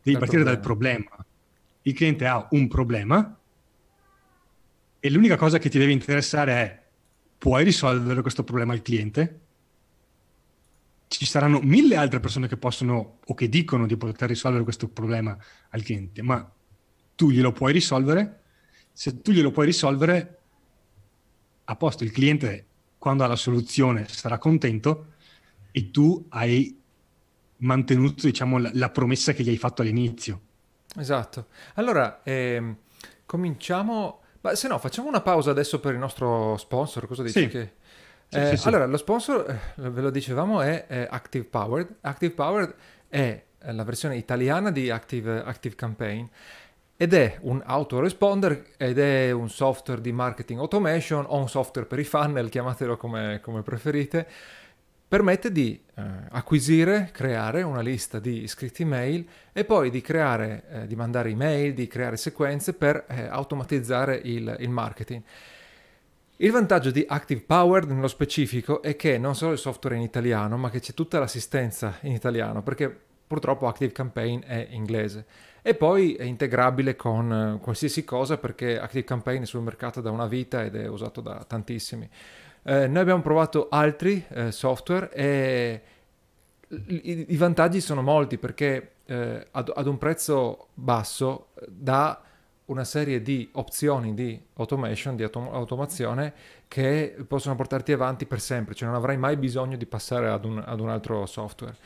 devi 0.03 0.19
partire 0.19 0.43
problema. 0.43 0.51
dal 0.51 0.61
problema. 0.61 1.27
Il 1.83 1.95
cliente 1.95 2.27
ha 2.27 2.47
un 2.51 2.69
problema 2.69 3.39
e 4.99 5.11
l'unica 5.11 5.37
cosa 5.37 5.59
che 5.59 5.69
ti 5.69 5.79
deve 5.79 5.93
interessare 5.93 6.53
è 6.53 6.86
puoi 7.47 7.63
risolvere 7.63 8.23
questo 8.23 8.43
problema 8.43 8.73
al 8.73 8.83
cliente? 8.83 9.41
ci 11.07 11.25
saranno 11.25 11.61
mille 11.61 11.95
altre 11.95 12.19
persone 12.19 12.49
che 12.49 12.57
possono 12.57 13.21
o 13.25 13.35
che 13.35 13.49
dicono 13.49 13.87
di 13.87 13.97
poter 13.97 14.29
risolvere 14.29 14.65
questo 14.65 14.89
problema 14.89 15.39
al 15.71 15.83
cliente, 15.83 16.23
ma 16.23 16.53
tu 17.15 17.31
glielo 17.31 17.53
puoi 17.53 17.73
risolvere. 17.73 18.43
Se 18.93 19.23
tu 19.23 19.31
glielo 19.31 19.53
puoi 19.53 19.67
risolvere, 19.67 20.39
a 21.63 21.77
posto, 21.77 22.03
il 22.03 22.11
cliente 22.11 22.67
quando 22.99 23.23
ha 23.23 23.29
la 23.29 23.37
soluzione 23.37 24.09
sarà 24.09 24.39
contento 24.39 25.13
e 25.71 25.93
tu 25.93 26.27
hai 26.31 26.77
mantenuto 27.59 28.27
diciamo, 28.27 28.59
la, 28.59 28.71
la 28.75 28.91
promessa 28.91 29.33
che 29.33 29.45
gli 29.45 29.51
hai 29.51 29.57
fatto 29.57 29.83
all'inizio. 29.83 30.41
Esatto. 30.97 31.47
Allora, 31.75 32.23
ehm, 32.25 32.77
cominciamo... 33.25 34.23
Ma 34.47 34.55
se 34.55 34.69
no, 34.69 34.79
facciamo 34.79 35.09
una 35.09 35.23
pausa 35.23 35.51
adesso 35.51 35.81
per 35.81 35.95
il 35.95 35.99
nostro 35.99 36.57
sponsor, 36.57 37.09
cosa 37.09 37.25
dici? 37.25 37.41
Sì. 37.41 37.49
Che... 37.49 37.73
Sì, 38.29 38.39
eh, 38.39 38.57
sì, 38.57 38.69
allora, 38.69 38.87
lo 38.87 38.97
sponsor, 38.97 39.45
eh, 39.51 39.91
ve 39.91 40.01
lo 40.01 40.11
dicevamo, 40.11 40.61
è, 40.61 40.87
è, 40.87 41.09
Active 41.11 41.47
Powered. 41.47 41.97
Active 42.03 42.33
Powered 42.33 42.75
è 43.09 43.43
la 43.59 43.83
versione 43.83 44.17
italiana 44.17 44.71
di 44.71 44.89
Active, 44.89 45.43
Active 45.43 45.75
Campaign 45.75 46.27
ed 46.97 47.13
è 47.13 47.39
un 47.41 47.61
autoresponder 47.65 48.67
ed 48.77 49.01
è 49.01 49.33
un 49.33 49.51
software 49.51 50.01
di 50.01 50.13
marketing 50.13 50.61
automation 50.61 51.25
o 51.27 51.39
un 51.39 51.49
software 51.49 51.89
per 51.89 51.99
i 51.99 52.05
funnel, 52.05 52.49
chiamatelo 52.49 52.97
come, 52.97 53.41
come 53.43 53.63
preferite, 53.63 54.29
permette 55.09 55.53
di 55.53 55.81
eh, 55.95 56.03
acquisire, 56.31 57.11
creare 57.13 57.63
una 57.63 57.81
lista 57.81 58.19
di 58.19 58.43
iscritti 58.43 58.83
email 58.83 59.27
e 59.53 59.65
poi 59.65 59.91
di 59.91 60.01
creare, 60.01 60.65
eh, 60.71 60.87
di 60.87 60.97
mandare 60.97 61.31
email, 61.31 61.75
di 61.75 61.87
creare 61.87 62.17
sequenze 62.17 62.73
per 62.73 63.05
eh, 63.09 63.27
automatizzare 63.27 64.21
il, 64.25 64.57
il 64.59 64.69
marketing. 64.69 65.23
Il 66.39 66.51
vantaggio 66.51 66.91
di 66.91 67.05
Active 67.09 67.41
Powered 67.47 67.91
nello 67.91 68.09
specifico 68.09 68.83
è 68.83 68.95
che 68.95 69.17
non 69.17 69.35
solo 69.35 69.53
il 69.53 69.59
software 69.59 69.95
è 69.97 69.99
in 69.99 70.05
italiano, 70.05 70.59
ma 70.59 70.69
che 70.69 70.81
c'è 70.81 70.93
tutta 70.93 71.19
l'assistenza 71.19 71.97
in 72.03 72.13
italiano, 72.13 72.63
perché 72.63 72.95
purtroppo 73.27 73.67
Active 73.67 73.93
Campaign 73.93 74.43
è 74.45 74.69
inglese. 74.71 75.25
e 75.67 75.75
poi 75.75 76.15
è 76.15 76.23
integrabile 76.23 76.95
con 76.95 77.57
eh, 77.57 77.61
qualsiasi 77.61 78.05
cosa 78.05 78.39
perché 78.39 78.79
ActiveCampaign 78.79 79.43
è 79.43 79.47
sul 79.47 79.63
mercato 79.63 80.01
da 80.01 80.13
una 80.13 80.29
vita 80.29 80.63
ed 80.63 80.77
è 80.77 80.87
usato 80.87 81.21
da 81.21 81.43
tantissimi. 81.45 82.09
Eh, 82.69 82.89
noi 82.89 83.01
abbiamo 83.01 83.23
provato 83.23 83.69
altri 83.71 84.25
eh, 84.29 84.51
software 84.51 85.13
e 85.13 85.83
i, 86.69 87.27
i, 87.29 87.37
vantaggi 87.37 87.81
sono 87.81 88.03
molti 88.03 88.39
perché 88.39 88.95
eh, 89.07 89.47
ad, 89.53 89.73
ad, 89.73 89.87
un 89.87 89.99
prezzo 89.99 90.67
basso 90.75 91.51
dà 91.69 92.21
una 92.65 92.83
serie 92.83 93.23
di 93.23 93.49
opzioni 93.53 94.15
di 94.15 94.43
automation, 94.55 95.15
di 95.15 95.23
autom- 95.23 95.55
automazione 95.55 96.35
che 96.67 97.15
possono 97.29 97.55
portarti 97.55 97.93
avanti 97.93 98.27
per 98.27 98.41
sempre, 98.41 98.75
cioè 98.75 98.89
non 98.89 98.97
avrai 98.97 99.17
mai 99.17 99.37
bisogno 99.37 99.77
di 99.77 99.87
passare 99.87 100.29
ad 100.29 100.45
un, 100.45 100.61
ad 100.65 100.81
un 100.81 100.89
altro 100.89 101.25
software. 101.27 101.77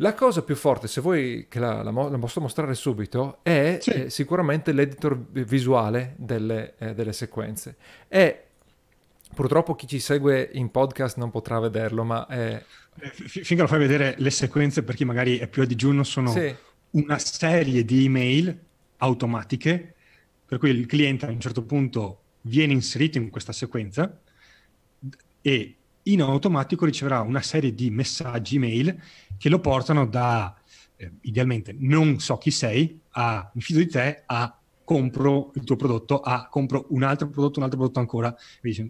La 0.00 0.14
cosa 0.14 0.42
più 0.42 0.56
forte, 0.56 0.88
se 0.88 1.00
vuoi 1.00 1.46
che 1.48 1.60
la, 1.60 1.84
la, 1.84 1.92
la 1.92 2.18
posso 2.18 2.40
mostrare 2.40 2.74
subito, 2.74 3.38
è 3.42 3.78
sì. 3.80 3.90
eh, 3.90 4.10
sicuramente 4.10 4.72
l'editor 4.72 5.16
visuale 5.16 6.14
delle, 6.16 6.74
eh, 6.78 6.92
delle 6.92 7.12
sequenze. 7.12 7.76
E 8.08 8.40
Purtroppo 9.36 9.74
chi 9.74 9.86
ci 9.86 9.98
segue 9.98 10.48
in 10.54 10.70
podcast 10.70 11.18
non 11.18 11.30
potrà 11.30 11.60
vederlo, 11.60 12.04
ma 12.04 12.26
è... 12.26 12.64
Eh, 12.98 13.10
finché 13.10 13.56
lo 13.56 13.66
fai 13.66 13.80
vedere 13.80 14.14
le 14.16 14.30
sequenze, 14.30 14.82
per 14.82 14.94
chi 14.94 15.04
magari 15.04 15.36
è 15.36 15.46
più 15.46 15.60
a 15.60 15.66
digiuno, 15.66 16.04
sono 16.04 16.30
sì. 16.30 16.54
una 16.92 17.18
serie 17.18 17.84
di 17.84 18.06
email 18.06 18.58
automatiche, 18.96 19.94
per 20.46 20.56
cui 20.56 20.70
il 20.70 20.86
cliente 20.86 21.26
a 21.26 21.28
un 21.28 21.38
certo 21.38 21.62
punto 21.64 22.22
viene 22.40 22.72
inserito 22.72 23.18
in 23.18 23.28
questa 23.28 23.52
sequenza 23.52 24.18
e 25.42 25.76
in 26.04 26.22
automatico 26.22 26.86
riceverà 26.86 27.20
una 27.20 27.42
serie 27.42 27.74
di 27.74 27.90
messaggi 27.90 28.56
email 28.56 28.98
che 29.36 29.50
lo 29.50 29.60
portano 29.60 30.06
da, 30.06 30.58
eh, 30.96 31.12
idealmente, 31.20 31.76
non 31.78 32.20
so 32.20 32.38
chi 32.38 32.50
sei, 32.50 32.98
a 33.10 33.50
mi 33.52 33.60
fido 33.60 33.80
di 33.80 33.88
te, 33.88 34.22
a 34.24 34.58
compro 34.86 35.50
il 35.54 35.64
tuo 35.64 35.74
prodotto 35.74 36.20
a 36.20 36.46
compro 36.48 36.86
un 36.90 37.02
altro 37.02 37.28
prodotto, 37.28 37.58
un 37.58 37.64
altro 37.64 37.78
prodotto 37.78 37.98
ancora, 37.98 38.32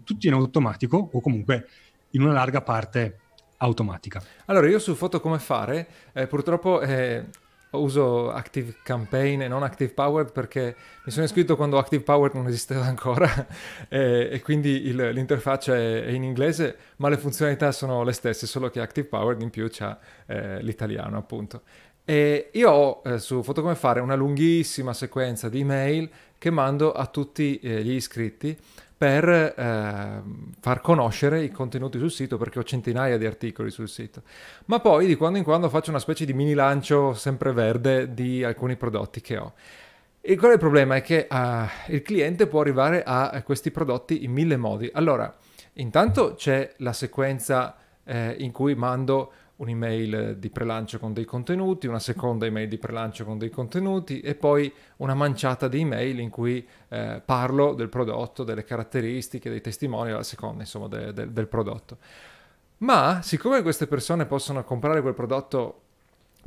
tutti 0.03 0.27
in 0.27 0.33
automatico 0.33 1.09
o 1.11 1.19
comunque 1.19 1.67
in 2.11 2.21
una 2.21 2.33
larga 2.33 2.61
parte 2.61 3.17
automatica. 3.57 4.21
Allora, 4.45 4.67
io 4.67 4.77
su 4.77 4.93
Foto 4.93 5.19
come 5.19 5.39
fare, 5.39 5.87
eh, 6.13 6.27
purtroppo 6.27 6.81
eh, 6.81 7.25
uso 7.71 8.31
Active 8.31 8.75
Campaign 8.83 9.41
e 9.41 9.47
non 9.47 9.63
Active 9.63 9.91
Powered 9.91 10.31
perché 10.31 10.75
mi 11.03 11.11
sono 11.11 11.25
iscritto 11.25 11.55
quando 11.55 11.79
Active 11.79 12.03
Powered 12.03 12.35
non 12.35 12.47
esisteva 12.47 12.85
ancora 12.85 13.47
e, 13.89 14.29
e, 14.31 14.41
quindi 14.41 14.85
il, 14.85 15.09
l'interfaccia 15.13 15.75
è, 15.75 16.05
è, 16.05 16.09
in 16.11 16.23
inglese, 16.23 16.77
ma 16.97 17.09
le 17.09 17.17
funzionalità 17.17 17.71
sono 17.71 18.03
le 18.03 18.13
stesse, 18.13 18.45
solo 18.45 18.69
che 18.69 18.79
Active 18.79 19.07
Powered 19.07 19.41
in 19.41 19.49
più 19.49 19.67
c'ha 19.69 19.97
eh, 20.27 20.61
l'italiano 20.61 21.17
appunto. 21.17 21.63
E 22.09 22.51
io 22.53 22.71
ho 22.71 23.01
eh, 23.03 23.19
su 23.19 23.43
Foto 23.43 23.61
come 23.61 23.75
fare 23.75 23.99
una 23.99 24.15
lunghissima 24.15 24.93
sequenza 24.93 25.49
di 25.49 25.59
email 25.59 26.09
che 26.37 26.49
mando 26.49 26.93
a 26.93 27.05
tutti 27.07 27.59
eh, 27.59 27.83
gli 27.83 27.91
iscritti 27.91 28.57
per 28.97 29.27
eh, 29.27 30.21
far 30.61 30.79
conoscere 30.79 31.43
i 31.43 31.51
contenuti 31.51 31.99
sul 31.99 32.09
sito 32.09 32.37
perché 32.37 32.59
ho 32.59 32.63
centinaia 32.63 33.17
di 33.17 33.25
articoli 33.25 33.71
sul 33.71 33.89
sito. 33.89 34.21
Ma 34.67 34.79
poi 34.79 35.05
di 35.05 35.17
quando 35.17 35.37
in 35.37 35.43
quando 35.43 35.67
faccio 35.67 35.89
una 35.89 35.99
specie 35.99 36.23
di 36.23 36.31
mini 36.31 36.53
lancio 36.53 37.13
sempre 37.13 37.51
verde 37.51 38.13
di 38.13 38.41
alcuni 38.41 38.77
prodotti 38.77 39.19
che 39.19 39.37
ho. 39.37 39.53
E 40.21 40.37
qual 40.37 40.51
è 40.51 40.53
il 40.53 40.61
problema? 40.61 40.95
È 40.95 41.01
che 41.01 41.27
uh, 41.29 41.91
il 41.91 42.03
cliente 42.03 42.47
può 42.47 42.61
arrivare 42.61 43.03
a 43.03 43.41
questi 43.43 43.69
prodotti 43.69 44.23
in 44.23 44.31
mille 44.31 44.55
modi. 44.55 44.89
Allora, 44.93 45.35
intanto 45.73 46.35
c'è 46.35 46.73
la 46.77 46.93
sequenza 46.93 47.75
eh, 48.05 48.35
in 48.39 48.53
cui 48.53 48.75
mando 48.75 49.31
un'email 49.57 50.37
di 50.37 50.49
prelancio 50.49 50.99
con 50.99 51.13
dei 51.13 51.25
contenuti, 51.25 51.87
una 51.87 51.99
seconda 51.99 52.45
email 52.45 52.67
di 52.67 52.77
prelancio 52.77 53.25
con 53.25 53.37
dei 53.37 53.49
contenuti 53.49 54.19
e 54.19 54.35
poi 54.35 54.71
una 54.97 55.13
manciata 55.13 55.67
di 55.67 55.79
email 55.79 56.19
in 56.19 56.29
cui 56.29 56.65
eh, 56.89 57.21
parlo 57.23 57.73
del 57.73 57.89
prodotto, 57.89 58.43
delle 58.43 58.63
caratteristiche, 58.63 59.49
dei 59.49 59.61
testimoni, 59.61 60.11
la 60.11 60.23
seconda 60.23 60.61
insomma 60.61 60.87
de, 60.87 61.13
de, 61.13 61.31
del 61.31 61.47
prodotto. 61.47 61.97
Ma 62.79 63.21
siccome 63.23 63.63
queste 63.63 63.87
persone 63.87 64.25
possono 64.25 64.63
comprare 64.63 65.01
quel 65.01 65.15
prodotto 65.15 65.81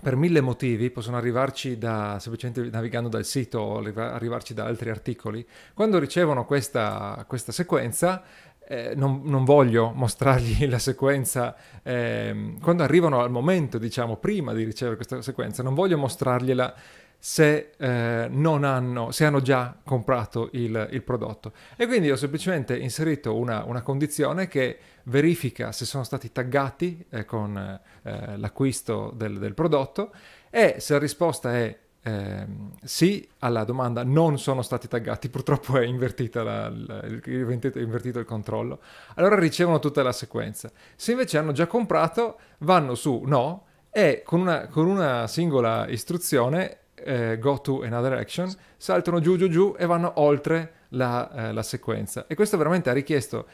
per 0.00 0.16
mille 0.16 0.40
motivi, 0.40 0.90
possono 0.90 1.16
arrivarci 1.16 1.76
da, 1.76 2.16
semplicemente 2.18 2.70
navigando 2.70 3.08
dal 3.08 3.24
sito 3.24 3.58
o 3.58 3.78
arrivarci 3.78 4.54
da 4.54 4.64
altri 4.64 4.88
articoli, 4.88 5.46
quando 5.74 5.98
ricevono 5.98 6.46
questa, 6.46 7.22
questa 7.28 7.52
sequenza 7.52 8.22
eh, 8.70 8.92
non, 8.94 9.22
non, 9.24 9.44
voglio 9.44 9.90
mostrargli 9.92 10.64
la 10.70 10.78
sequenza 10.78 11.56
eh, 11.82 12.54
quando 12.62 12.84
arrivano 12.84 13.20
al 13.20 13.28
momento, 13.28 13.78
diciamo, 13.78 14.16
prima 14.16 14.52
di 14.52 14.62
ricevere 14.62 14.94
questa 14.94 15.20
sequenza, 15.22 15.64
non 15.64 15.74
voglio 15.74 15.98
mostrargliela 15.98 16.72
se, 17.18 17.72
eh, 17.76 18.28
non 18.30 18.62
hanno, 18.62 19.10
se 19.10 19.24
hanno 19.24 19.40
già 19.42 19.76
comprato 19.84 20.50
il, 20.52 20.88
il, 20.92 21.02
prodotto. 21.02 21.52
E 21.76 21.88
quindi 21.88 22.12
ho 22.12 22.16
semplicemente 22.16 22.78
inserito 22.78 23.36
una, 23.36 23.64
una, 23.64 23.82
condizione 23.82 24.46
che 24.46 24.78
verifica 25.04 25.72
se 25.72 25.84
sono 25.84 26.04
stati 26.04 26.30
taggati 26.30 27.04
eh, 27.10 27.24
con 27.24 27.56
eh, 27.56 28.36
l'acquisto 28.36 29.12
del, 29.16 29.40
del 29.40 29.54
prodotto 29.54 30.12
e 30.48 30.76
se 30.78 30.92
la 30.92 31.00
risposta 31.00 31.56
è 31.56 31.76
eh, 32.02 32.46
sì 32.82 33.28
alla 33.40 33.64
domanda 33.64 34.02
non 34.04 34.38
sono 34.38 34.62
stati 34.62 34.88
taggati, 34.88 35.28
purtroppo 35.28 35.78
è 35.78 35.84
invertita 35.84 36.42
la, 36.42 36.68
la, 36.68 37.00
è 37.00 37.08
invertito 37.08 38.18
il 38.18 38.24
controllo, 38.24 38.80
allora 39.16 39.38
ricevono 39.38 39.78
tutta 39.78 40.02
la 40.02 40.12
sequenza. 40.12 40.70
Se 40.96 41.12
invece 41.12 41.38
hanno 41.38 41.52
già 41.52 41.66
comprato, 41.66 42.38
vanno 42.58 42.94
su 42.94 43.22
no 43.26 43.66
e 43.90 44.22
con 44.24 44.40
una, 44.40 44.66
con 44.68 44.86
una 44.86 45.26
singola 45.26 45.88
istruzione, 45.88 46.78
eh, 46.94 47.38
go 47.38 47.60
to 47.60 47.82
another 47.82 48.12
action, 48.12 48.50
saltano 48.76 49.20
giù 49.20 49.36
giù 49.36 49.48
giù 49.48 49.74
e 49.78 49.86
vanno 49.86 50.12
oltre 50.16 50.74
la, 50.90 51.30
eh, 51.48 51.52
la 51.52 51.62
sequenza. 51.62 52.26
E 52.26 52.34
questo 52.34 52.56
veramente 52.56 52.90
ha 52.90 52.92
richiesto 52.92 53.46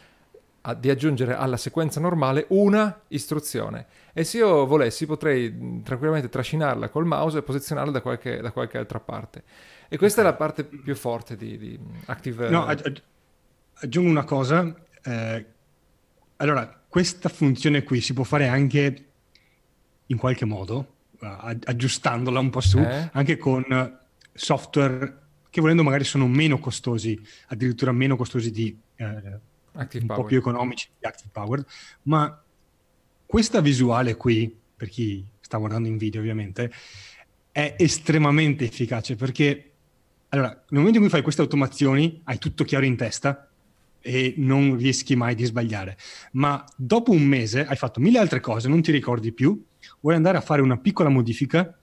di 0.74 0.90
aggiungere 0.90 1.34
alla 1.34 1.56
sequenza 1.56 2.00
normale 2.00 2.46
una 2.48 3.02
istruzione. 3.08 3.86
E 4.12 4.24
se 4.24 4.38
io 4.38 4.66
volessi 4.66 5.06
potrei 5.06 5.82
tranquillamente 5.82 6.28
trascinarla 6.28 6.88
col 6.88 7.06
mouse 7.06 7.38
e 7.38 7.42
posizionarla 7.42 7.92
da 7.92 8.00
qualche, 8.00 8.40
da 8.40 8.50
qualche 8.50 8.78
altra 8.78 9.00
parte. 9.00 9.44
E 9.88 9.96
questa 9.96 10.20
okay. 10.20 10.32
è 10.32 10.34
la 10.34 10.38
parte 10.38 10.64
più 10.64 10.94
forte 10.94 11.36
di, 11.36 11.56
di 11.58 11.78
Active... 12.06 12.48
No, 12.48 12.64
aggi- 12.64 13.02
aggiungo 13.74 14.10
una 14.10 14.24
cosa. 14.24 14.74
Eh, 15.02 15.46
allora, 16.36 16.82
questa 16.88 17.28
funzione 17.28 17.82
qui 17.82 18.00
si 18.00 18.12
può 18.12 18.24
fare 18.24 18.48
anche 18.48 19.04
in 20.06 20.16
qualche 20.16 20.44
modo, 20.44 20.94
aggiustandola 21.18 22.38
un 22.38 22.50
po' 22.50 22.60
su, 22.60 22.78
eh? 22.78 23.10
anche 23.12 23.36
con 23.36 23.64
software 24.32 25.24
che 25.50 25.60
volendo 25.60 25.82
magari 25.82 26.04
sono 26.04 26.26
meno 26.26 26.58
costosi, 26.58 27.18
addirittura 27.48 27.92
meno 27.92 28.16
costosi 28.16 28.50
di... 28.50 28.78
Eh, 28.96 29.54
Active 29.76 30.02
un 30.02 30.08
Power. 30.08 30.22
po' 30.22 30.28
più 30.28 30.38
economici 30.38 30.88
di 30.98 31.06
Active 31.06 31.30
Power, 31.32 31.64
ma 32.02 32.42
questa 33.24 33.60
visuale 33.60 34.16
qui, 34.16 34.54
per 34.76 34.88
chi 34.88 35.24
sta 35.40 35.58
guardando 35.58 35.88
in 35.88 35.96
video 35.96 36.20
ovviamente, 36.20 36.72
è 37.50 37.74
estremamente 37.78 38.64
efficace 38.64 39.16
perché 39.16 39.70
allora, 40.28 40.48
nel 40.48 40.80
momento 40.80 40.98
in 40.98 41.04
cui 41.04 41.10
fai 41.10 41.22
queste 41.22 41.40
automazioni 41.40 42.20
hai 42.24 42.38
tutto 42.38 42.64
chiaro 42.64 42.84
in 42.84 42.96
testa 42.96 43.48
e 44.00 44.34
non 44.36 44.76
rischi 44.76 45.16
mai 45.16 45.34
di 45.34 45.44
sbagliare, 45.44 45.96
ma 46.32 46.64
dopo 46.76 47.12
un 47.12 47.22
mese 47.22 47.64
hai 47.66 47.76
fatto 47.76 48.00
mille 48.00 48.18
altre 48.18 48.40
cose, 48.40 48.68
non 48.68 48.82
ti 48.82 48.92
ricordi 48.92 49.32
più, 49.32 49.60
vuoi 50.00 50.14
andare 50.14 50.36
a 50.36 50.40
fare 50.40 50.62
una 50.62 50.76
piccola 50.76 51.08
modifica 51.08 51.76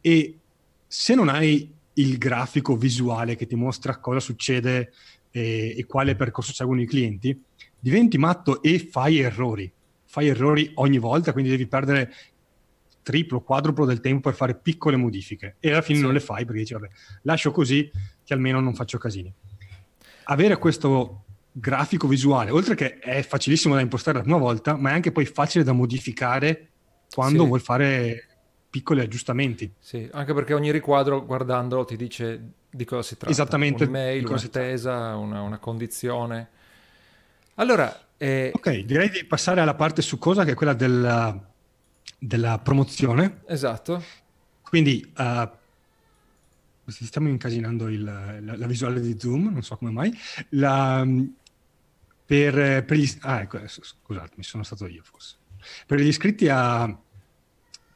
e 0.00 0.38
se 0.86 1.14
non 1.14 1.28
hai 1.28 1.72
il 1.94 2.18
grafico 2.18 2.76
visuale 2.76 3.36
che 3.36 3.46
ti 3.46 3.54
mostra 3.54 3.98
cosa 3.98 4.20
succede 4.20 4.92
e, 5.36 5.74
e 5.76 5.84
quale 5.84 6.16
percorso 6.16 6.54
seguono 6.54 6.80
i 6.80 6.86
clienti, 6.86 7.38
diventi 7.78 8.16
matto 8.16 8.62
e 8.62 8.78
fai 8.78 9.18
errori. 9.18 9.70
Fai 10.06 10.28
errori 10.28 10.70
ogni 10.76 10.96
volta, 10.96 11.32
quindi 11.32 11.50
devi 11.50 11.66
perdere 11.66 12.10
triplo, 13.02 13.42
quadruplo 13.42 13.84
del 13.84 14.00
tempo 14.00 14.30
per 14.30 14.34
fare 14.34 14.56
piccole 14.56 14.96
modifiche 14.96 15.56
e 15.60 15.70
alla 15.70 15.82
fine 15.82 15.98
sì. 15.98 16.04
non 16.04 16.12
le 16.12 16.20
fai 16.20 16.44
perché 16.44 16.60
dici 16.60 16.72
vabbè, 16.72 16.88
lascio 17.22 17.52
così 17.52 17.88
che 18.24 18.32
almeno 18.32 18.60
non 18.60 18.74
faccio 18.74 18.96
casini. 18.98 19.32
Avere 20.24 20.56
questo 20.56 21.24
grafico 21.52 22.08
visuale, 22.08 22.50
oltre 22.50 22.74
che 22.74 22.98
è 22.98 23.22
facilissimo 23.22 23.74
da 23.74 23.80
impostare 23.80 24.16
la 24.16 24.22
prima 24.22 24.38
volta, 24.38 24.74
ma 24.74 24.90
è 24.90 24.94
anche 24.94 25.12
poi 25.12 25.26
facile 25.26 25.62
da 25.62 25.72
modificare 25.72 26.70
quando 27.12 27.42
sì. 27.42 27.46
vuoi 27.48 27.60
fare 27.60 28.35
piccoli 28.68 29.00
aggiustamenti. 29.00 29.72
Sì, 29.78 30.08
anche 30.12 30.34
perché 30.34 30.54
ogni 30.54 30.70
riquadro 30.70 31.24
guardandolo 31.24 31.84
ti 31.84 31.96
dice 31.96 32.52
di 32.70 32.84
cosa 32.84 33.02
si 33.02 33.16
tratta. 33.16 33.32
Esattamente. 33.32 33.84
Un'email, 33.84 34.26
un'attesa, 34.26 35.16
una, 35.16 35.42
una 35.42 35.58
condizione. 35.58 36.48
Allora... 37.54 38.00
Eh... 38.18 38.50
Ok, 38.54 38.78
direi 38.80 39.10
di 39.10 39.24
passare 39.24 39.60
alla 39.60 39.74
parte 39.74 40.00
succosa 40.02 40.44
che 40.44 40.52
è 40.52 40.54
quella 40.54 40.74
della, 40.74 41.38
della 42.18 42.58
promozione. 42.58 43.42
Esatto. 43.46 44.02
Quindi 44.62 45.12
uh, 45.16 45.48
stiamo 46.86 47.28
incasinando 47.28 47.88
il, 47.88 48.02
la, 48.02 48.56
la, 48.56 48.66
visuale 48.66 49.00
di 49.00 49.16
Zoom, 49.18 49.52
non 49.52 49.62
so 49.62 49.76
come 49.76 49.90
mai. 49.90 50.16
La, 50.50 51.06
per, 52.24 52.84
per, 52.84 52.96
gli... 52.96 53.08
Ah, 53.20 53.40
ecco, 53.42 53.60
scusate, 53.66 54.42
sono 54.42 54.62
stato 54.62 54.86
io 54.86 55.02
forse. 55.04 55.36
Per 55.86 55.98
gli 55.98 56.06
iscritti 56.06 56.48
a... 56.48 56.84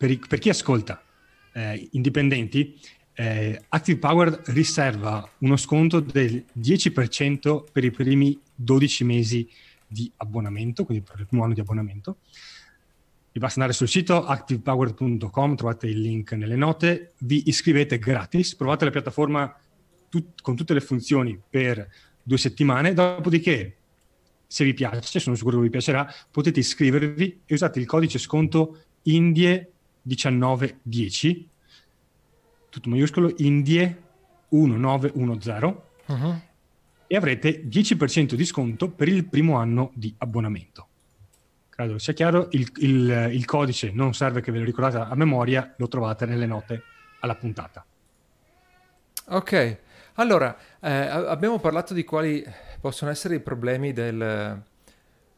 Per, 0.00 0.18
per 0.26 0.38
chi 0.38 0.48
ascolta 0.48 1.04
eh, 1.52 1.88
indipendenti, 1.92 2.74
eh, 3.12 3.60
Active 3.68 3.98
Power 3.98 4.40
riserva 4.46 5.30
uno 5.40 5.58
sconto 5.58 6.00
del 6.00 6.42
10% 6.58 7.64
per 7.70 7.84
i 7.84 7.90
primi 7.90 8.40
12 8.54 9.04
mesi 9.04 9.46
di 9.86 10.10
abbonamento, 10.16 10.86
quindi 10.86 11.04
per 11.06 11.20
il 11.20 11.26
primo 11.26 11.44
anno 11.44 11.52
di 11.52 11.60
abbonamento. 11.60 12.16
Vi 13.30 13.38
basta 13.38 13.60
andare 13.60 13.76
sul 13.76 13.88
sito 13.88 14.24
activepower.com, 14.24 15.54
trovate 15.54 15.88
il 15.88 16.00
link 16.00 16.32
nelle 16.32 16.56
note, 16.56 17.12
vi 17.18 17.42
iscrivete 17.48 17.98
gratis, 17.98 18.54
provate 18.54 18.86
la 18.86 18.90
piattaforma 18.92 19.54
tut- 20.08 20.40
con 20.40 20.56
tutte 20.56 20.72
le 20.72 20.80
funzioni 20.80 21.38
per 21.50 21.86
due 22.22 22.38
settimane, 22.38 22.94
dopodiché 22.94 23.76
se 24.46 24.64
vi 24.64 24.72
piace, 24.72 25.20
sono 25.20 25.36
sicuro 25.36 25.58
che 25.58 25.64
vi 25.64 25.70
piacerà, 25.70 26.10
potete 26.30 26.60
iscrivervi 26.60 27.42
e 27.44 27.52
usate 27.52 27.78
il 27.78 27.84
codice 27.84 28.18
sconto 28.18 28.84
INDIE1910 30.06 31.48
tutto 32.70 32.88
maiuscolo, 32.88 33.34
Indie 33.38 34.02
1910 34.48 35.64
uh-huh. 36.06 36.40
e 37.06 37.16
avrete 37.16 37.64
10% 37.64 38.34
di 38.34 38.44
sconto 38.44 38.88
per 38.90 39.08
il 39.08 39.26
primo 39.26 39.58
anno 39.58 39.90
di 39.94 40.14
abbonamento. 40.18 40.86
Credo 41.68 41.98
sia 41.98 42.12
chiaro, 42.12 42.48
il, 42.52 42.70
il, 42.76 43.30
il 43.32 43.44
codice 43.44 43.90
non 43.90 44.14
serve 44.14 44.40
che 44.40 44.52
ve 44.52 44.58
lo 44.58 44.64
ricordate 44.64 44.96
a 44.96 45.14
memoria, 45.14 45.74
lo 45.76 45.88
trovate 45.88 46.26
nelle 46.26 46.46
note 46.46 46.82
alla 47.20 47.34
puntata. 47.34 47.84
Ok, 49.32 49.78
allora 50.14 50.56
eh, 50.80 50.90
abbiamo 50.90 51.58
parlato 51.58 51.92
di 51.94 52.04
quali 52.04 52.44
possono 52.80 53.10
essere 53.10 53.36
i 53.36 53.40
problemi 53.40 53.92
del... 53.92 54.62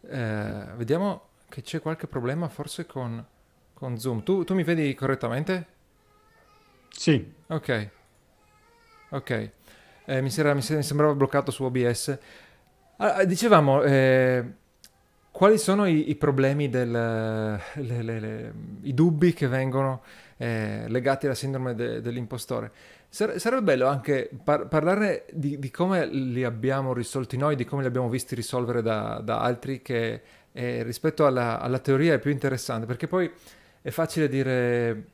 Eh, 0.05 0.65
vediamo 0.77 1.29
che 1.49 1.63
c'è 1.63 1.81
qualche 1.81 2.07
problema 2.07 2.49
forse 2.49 2.87
con, 2.87 3.25
con 3.83 3.99
Zoom. 3.99 4.23
Tu, 4.23 4.45
tu 4.45 4.55
mi 4.55 4.63
vedi 4.63 4.95
correttamente? 4.95 5.67
Sì. 6.89 7.33
Ok. 7.49 7.89
Ok. 9.09 9.51
Eh, 10.05 10.21
mi, 10.21 10.31
era, 10.37 10.55
mi, 10.55 10.63
sembrava 10.63 11.15
bloccato 11.17 11.51
su 11.51 11.65
OBS. 11.65 12.17
Ah, 12.99 13.25
dicevamo, 13.25 13.83
eh, 13.83 14.45
quali 15.33 15.59
sono 15.59 15.87
i, 15.87 16.11
i 16.11 16.15
problemi, 16.15 16.69
del, 16.69 16.93
le, 16.93 18.03
le, 18.03 18.21
le, 18.21 18.55
i 18.83 18.95
dubbi 18.95 19.33
che 19.33 19.49
vengono 19.49 20.03
eh, 20.37 20.85
legati 20.87 21.27
alla 21.27 21.35
sindrome 21.35 21.75
de, 21.75 22.01
dell'impostore? 22.01 22.71
Sare, 23.09 23.41
sarebbe 23.41 23.63
bello 23.63 23.89
anche 23.89 24.31
par- 24.45 24.69
parlare 24.69 25.27
di, 25.33 25.59
di, 25.59 25.73
come 25.73 26.07
li 26.07 26.45
abbiamo 26.45 26.93
risolti 26.93 27.37
noi, 27.37 27.57
di 27.57 27.65
come 27.65 27.83
li 27.83 27.89
abbiamo 27.89 28.09
visti 28.09 28.37
risolvere 28.37 28.81
da, 28.81 29.21
da 29.25 29.41
altri, 29.41 29.83
che 29.83 30.23
eh, 30.53 30.85
rispetto 30.85 31.27
alla, 31.27 31.59
alla, 31.59 31.81
teoria 31.81 32.15
è 32.15 32.21
più 32.21 32.31
interessante, 32.31 32.87
perché 32.87 33.09
poi 33.09 33.29
è 33.83 33.91
facile 33.91 34.29
dire 34.29 35.05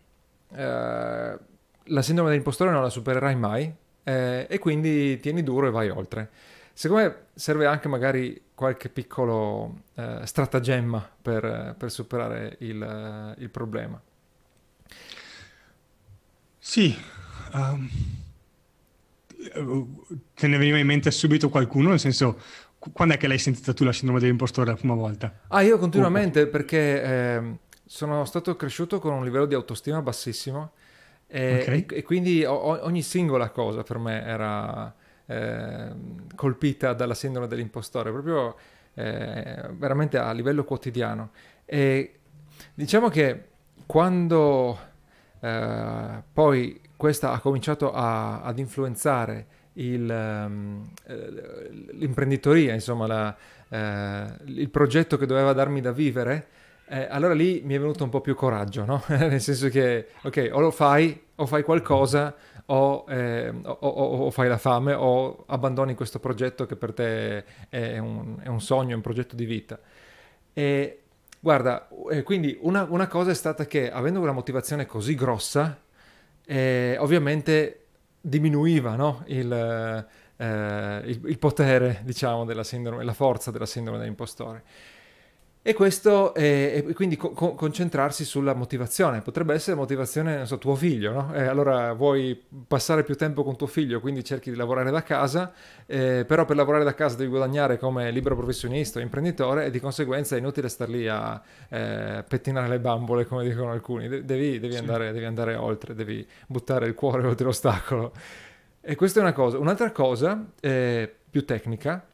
eh, 0.55 1.39
la 1.85 2.03
sindrome 2.03 2.31
dell'impostore 2.31 2.71
non 2.71 2.83
la 2.83 2.91
supererai 2.91 3.35
mai 3.35 3.73
eh, 4.05 4.47
e 4.49 4.59
quindi 4.59 5.19
tieni 5.21 5.43
duro 5.43 5.67
e 5.67 5.71
vai 5.71 5.89
oltre. 5.89 6.31
Secondo 6.73 7.03
me 7.03 7.17
serve 7.35 7.67
anche 7.67 7.89
magari 7.89 8.41
qualche 8.55 8.89
piccolo 8.89 9.83
eh, 9.95 10.21
stratagemma 10.23 11.11
per, 11.21 11.75
per 11.77 11.91
superare 11.91 12.57
il, 12.61 13.35
il, 13.39 13.51
problema. 13.51 14.01
Sì, 16.59 16.97
um, 17.53 17.89
te 20.35 20.47
ne 20.47 20.57
veniva 20.57 20.79
in 20.79 20.87
mente 20.87 21.11
subito 21.11 21.49
qualcuno, 21.49 21.89
nel 21.89 21.99
senso, 21.99 22.39
quando 22.93 23.15
è 23.15 23.17
che 23.17 23.27
l'hai 23.27 23.39
sentita 23.39 23.73
tu 23.73 23.85
la 23.85 23.93
sindrome 23.93 24.21
dell'impostore 24.21 24.71
la 24.71 24.77
prima 24.77 24.95
volta? 24.95 25.41
Ah, 25.49 25.63
io 25.63 25.79
continuamente 25.79 26.43
oh. 26.43 26.49
perché 26.49 27.03
eh, 27.03 27.59
sono 27.89 28.27
stato 28.27 28.55
cresciuto 28.55 28.99
con 28.99 29.15
un 29.15 29.25
livello 29.25 29.47
di 29.47 29.55
autostima 29.55 30.03
bassissimo 30.03 30.73
e, 31.27 31.61
okay. 31.63 31.87
e, 31.89 31.97
e 31.97 32.03
quindi 32.03 32.45
o, 32.45 32.85
ogni 32.85 33.01
singola 33.01 33.49
cosa 33.49 33.83
per 33.83 33.97
me 33.97 34.23
era 34.23 34.95
eh, 35.25 35.91
colpita 36.35 36.93
dalla 36.93 37.15
sindrome 37.15 37.47
dell'impostore, 37.47 38.11
proprio 38.11 38.57
eh, 38.93 39.71
veramente 39.73 40.19
a 40.19 40.33
livello 40.33 40.65
quotidiano. 40.65 41.31
E 41.65 42.19
diciamo 42.75 43.09
che 43.09 43.45
quando 43.87 44.79
eh, 45.41 46.23
poi 46.31 46.81
questa 46.95 47.33
ha 47.33 47.41
cominciato 47.41 47.91
a, 47.91 48.43
ad 48.43 48.59
influenzare 48.59 49.47
il, 49.79 50.11
um, 50.11 50.85
l'imprenditoria, 51.93 52.75
insomma, 52.75 53.07
la, 53.07 53.37
uh, 53.69 54.43
il 54.47 54.69
progetto 54.71 55.17
che 55.17 55.25
doveva 55.25 55.53
darmi 55.53 55.81
da 55.81 55.93
vivere, 55.93 56.49
eh, 56.89 57.07
allora 57.11 57.35
lì 57.35 57.61
mi 57.65 57.75
è 57.75 57.79
venuto 57.79 58.05
un 58.05 58.11
po' 58.11 58.21
più 58.21 58.35
coraggio, 58.35 58.85
no? 58.85 59.03
Nel 59.09 59.41
senso 59.41 59.69
che, 59.69 60.09
ok, 60.23 60.51
o 60.53 60.61
lo 60.61 60.71
fai, 60.71 61.21
o 61.37 61.47
fai 61.47 61.63
qualcosa, 61.63 62.35
o, 62.67 63.05
eh, 63.09 63.49
o, 63.49 63.73
o, 63.73 64.25
o, 64.25 64.31
fai 64.31 64.49
la 64.49 64.59
fame, 64.59 64.93
o 64.93 65.45
abbandoni 65.47 65.95
questo 65.95 66.19
progetto 66.19 66.67
che 66.67 66.77
per 66.77 66.93
te 66.93 67.45
è 67.69 67.99
un, 67.99 68.39
è 68.43 68.49
un 68.49 68.61
sogno, 68.61 68.93
è 68.93 68.95
un 68.95 69.01
progetto 69.01 69.37
di 69.37 69.45
vita. 69.45 69.79
E 70.53 71.03
guarda, 71.41 71.89
eh, 72.11 72.23
quindi 72.23 72.59
una, 72.63 72.87
una, 72.89 73.07
cosa 73.07 73.31
è 73.31 73.35
stata 73.35 73.67
che 73.67 73.91
avendo 73.91 74.21
una 74.21 74.33
motivazione 74.33 74.87
così 74.87 75.15
grossa, 75.15 75.81
eh, 76.45 76.97
ovviamente 76.99 77.85
diminuiva 78.21 78.97
no? 78.97 79.23
il, 79.27 79.53
eh, 80.37 81.03
il, 81.05 81.21
il, 81.25 81.39
potere, 81.39 82.01
diciamo, 82.05 82.45
della 82.45 82.65
sindrome, 82.65 83.05
la 83.05 83.15
forza 83.15 83.51
della 83.51 83.67
sindrome 83.67 83.99
dell'impostore. 83.99 84.65
E 85.69 85.75
questo, 85.75 86.33
è, 86.33 86.83
e 86.87 86.95
quindi 86.95 87.19
co- 87.19 87.33
concentrarsi 87.33 88.25
sulla 88.25 88.55
motivazione. 88.55 89.21
Potrebbe 89.21 89.53
essere 89.53 89.77
motivazione, 89.77 90.35
non 90.39 90.47
so, 90.47 90.57
tuo 90.57 90.75
figlio, 90.75 91.13
no? 91.13 91.35
Eh, 91.35 91.43
allora 91.43 91.93
vuoi 91.93 92.43
passare 92.67 93.03
più 93.03 93.15
tempo 93.17 93.45
con 93.45 93.55
tuo 93.55 93.67
figlio, 93.67 94.01
quindi 94.01 94.25
cerchi 94.25 94.49
di 94.49 94.57
lavorare 94.57 94.91
da 94.91 95.03
casa, 95.03 95.53
eh, 95.85 96.25
però 96.27 96.47
per 96.47 96.57
lavorare 96.57 96.85
da 96.85 96.95
casa 96.95 97.17
devi 97.17 97.29
guadagnare 97.29 97.77
come 97.77 98.11
libero 98.11 98.35
professionista 98.35 98.99
o 98.99 99.03
imprenditore 99.03 99.67
e 99.67 99.71
di 99.71 99.79
conseguenza 99.79 100.37
è 100.37 100.39
inutile 100.39 100.71
star 100.71 100.89
lì 100.89 101.07
a 101.07 101.39
eh, 101.69 102.25
pettinare 102.27 102.69
le 102.69 102.81
bambole, 102.81 103.27
come 103.27 103.47
dicono 103.47 103.71
alcuni. 103.71 104.09
De- 104.09 104.25
devi, 104.25 104.59
devi, 104.59 104.73
sì. 104.73 104.79
andare, 104.79 105.13
devi 105.13 105.27
andare 105.27 105.55
oltre, 105.55 105.95
devi 105.95 106.27
buttare 106.47 106.87
il 106.87 106.95
cuore 106.95 107.27
oltre 107.27 107.45
l'ostacolo. 107.45 108.15
E 108.81 108.95
questa 108.95 109.19
è 109.19 109.23
una 109.23 109.35
cosa. 109.35 109.59
Un'altra 109.59 109.93
cosa, 109.93 110.47
eh, 110.61 111.15
più 111.29 111.45
tecnica, 111.45 112.07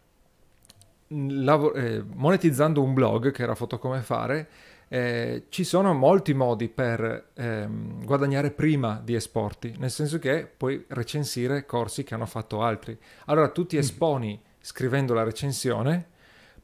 lav- 1.09 1.77
eh, 1.77 2.03
monetizzando 2.15 2.83
un 2.83 2.95
blog, 2.95 3.31
che 3.31 3.43
era 3.43 3.55
Foto 3.55 3.79
Come 3.79 4.01
Fare, 4.01 4.49
eh, 4.89 5.47
ci 5.49 5.65
sono 5.65 5.93
molti 5.93 6.35
modi 6.35 6.69
per 6.69 7.31
ehm, 7.35 8.05
guadagnare 8.05 8.51
prima 8.51 9.01
di 9.03 9.15
esporti, 9.15 9.75
nel 9.79 9.91
senso 9.91 10.19
che 10.19 10.49
puoi 10.57 10.85
recensire 10.89 11.65
corsi 11.67 12.05
che 12.05 12.15
hanno 12.15 12.27
fatto 12.27 12.63
altri. 12.63 12.97
Allora 13.27 13.49
tu 13.49 13.67
ti 13.67 13.77
mm. 13.77 13.81
esponi 13.81 14.43
scrivendo 14.61 15.15
la 15.15 15.25
recensione, 15.25 16.07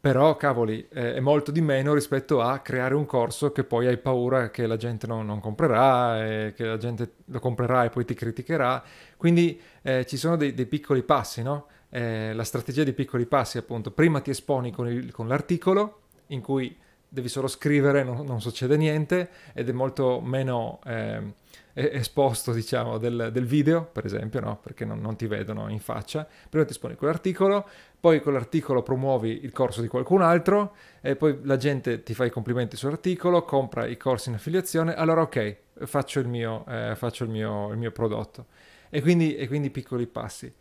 però 0.00 0.36
cavoli, 0.36 0.86
eh, 0.90 1.14
è 1.14 1.20
molto 1.20 1.50
di 1.50 1.60
meno 1.60 1.92
rispetto 1.92 2.40
a 2.40 2.60
creare 2.60 2.94
un 2.94 3.04
corso 3.04 3.52
che 3.52 3.64
poi 3.64 3.86
hai 3.86 3.98
paura 3.98 4.50
che 4.50 4.66
la 4.66 4.76
gente 4.76 5.06
non, 5.06 5.26
non 5.26 5.40
comprerà, 5.40 6.24
e 6.24 6.52
che 6.54 6.64
la 6.64 6.78
gente 6.78 7.12
lo 7.26 7.38
comprerà 7.40 7.84
e 7.84 7.90
poi 7.90 8.04
ti 8.04 8.14
criticherà. 8.14 8.82
Quindi 9.16 9.60
eh, 9.82 10.06
ci 10.06 10.16
sono 10.16 10.36
dei, 10.36 10.54
dei 10.54 10.66
piccoli 10.66 11.02
passi, 11.02 11.42
no? 11.42 11.66
Eh, 11.90 12.32
la 12.32 12.44
strategia 12.44 12.84
di 12.84 12.92
piccoli 12.92 13.26
passi, 13.26 13.58
appunto. 13.58 13.90
Prima 13.90 14.20
ti 14.20 14.30
esponi 14.30 14.70
con, 14.70 14.88
il, 14.88 15.12
con 15.12 15.28
l'articolo, 15.28 16.02
in 16.28 16.40
cui 16.40 16.76
devi 17.12 17.28
solo 17.28 17.48
scrivere, 17.48 18.04
non, 18.04 18.24
non, 18.24 18.40
succede 18.40 18.76
niente, 18.76 19.28
ed 19.52 19.68
è 19.68 19.72
molto 19.72 20.20
meno 20.20 20.78
eh, 20.86 21.34
esposto, 21.74 22.52
diciamo, 22.52 22.98
del, 22.98 23.30
del, 23.32 23.44
video, 23.44 23.84
per 23.84 24.04
esempio, 24.04 24.40
no? 24.40 24.58
perché 24.62 24.84
non, 24.84 25.00
non, 25.00 25.16
ti 25.16 25.26
vedono 25.26 25.68
in 25.68 25.80
faccia. 25.80 26.26
Prima 26.48 26.64
ti 26.64 26.70
esponi 26.70 26.94
con 26.94 27.08
l'articolo, 27.08 27.68
poi 27.98 28.20
con 28.20 28.32
l'articolo 28.32 28.82
promuovi 28.82 29.40
il 29.42 29.50
corso 29.50 29.80
di 29.80 29.88
qualcun 29.88 30.22
altro, 30.22 30.74
e 31.00 31.16
poi 31.16 31.40
la 31.42 31.56
gente 31.56 32.04
ti 32.04 32.14
fa 32.14 32.24
i 32.24 32.30
complimenti 32.30 32.76
sull'articolo, 32.76 33.42
compra 33.42 33.86
i 33.86 33.96
corsi 33.96 34.28
in 34.28 34.36
affiliazione, 34.36 34.94
allora 34.94 35.22
ok, 35.22 35.56
faccio 35.84 36.20
il 36.20 36.28
mio, 36.28 36.64
eh, 36.68 36.94
faccio 36.94 37.24
il 37.24 37.30
mio, 37.30 37.72
il 37.72 37.78
mio 37.78 37.90
prodotto. 37.90 38.46
E 38.88 39.00
quindi, 39.02 39.36
e 39.36 39.48
quindi 39.48 39.70
piccoli 39.70 40.06
passi. 40.06 40.52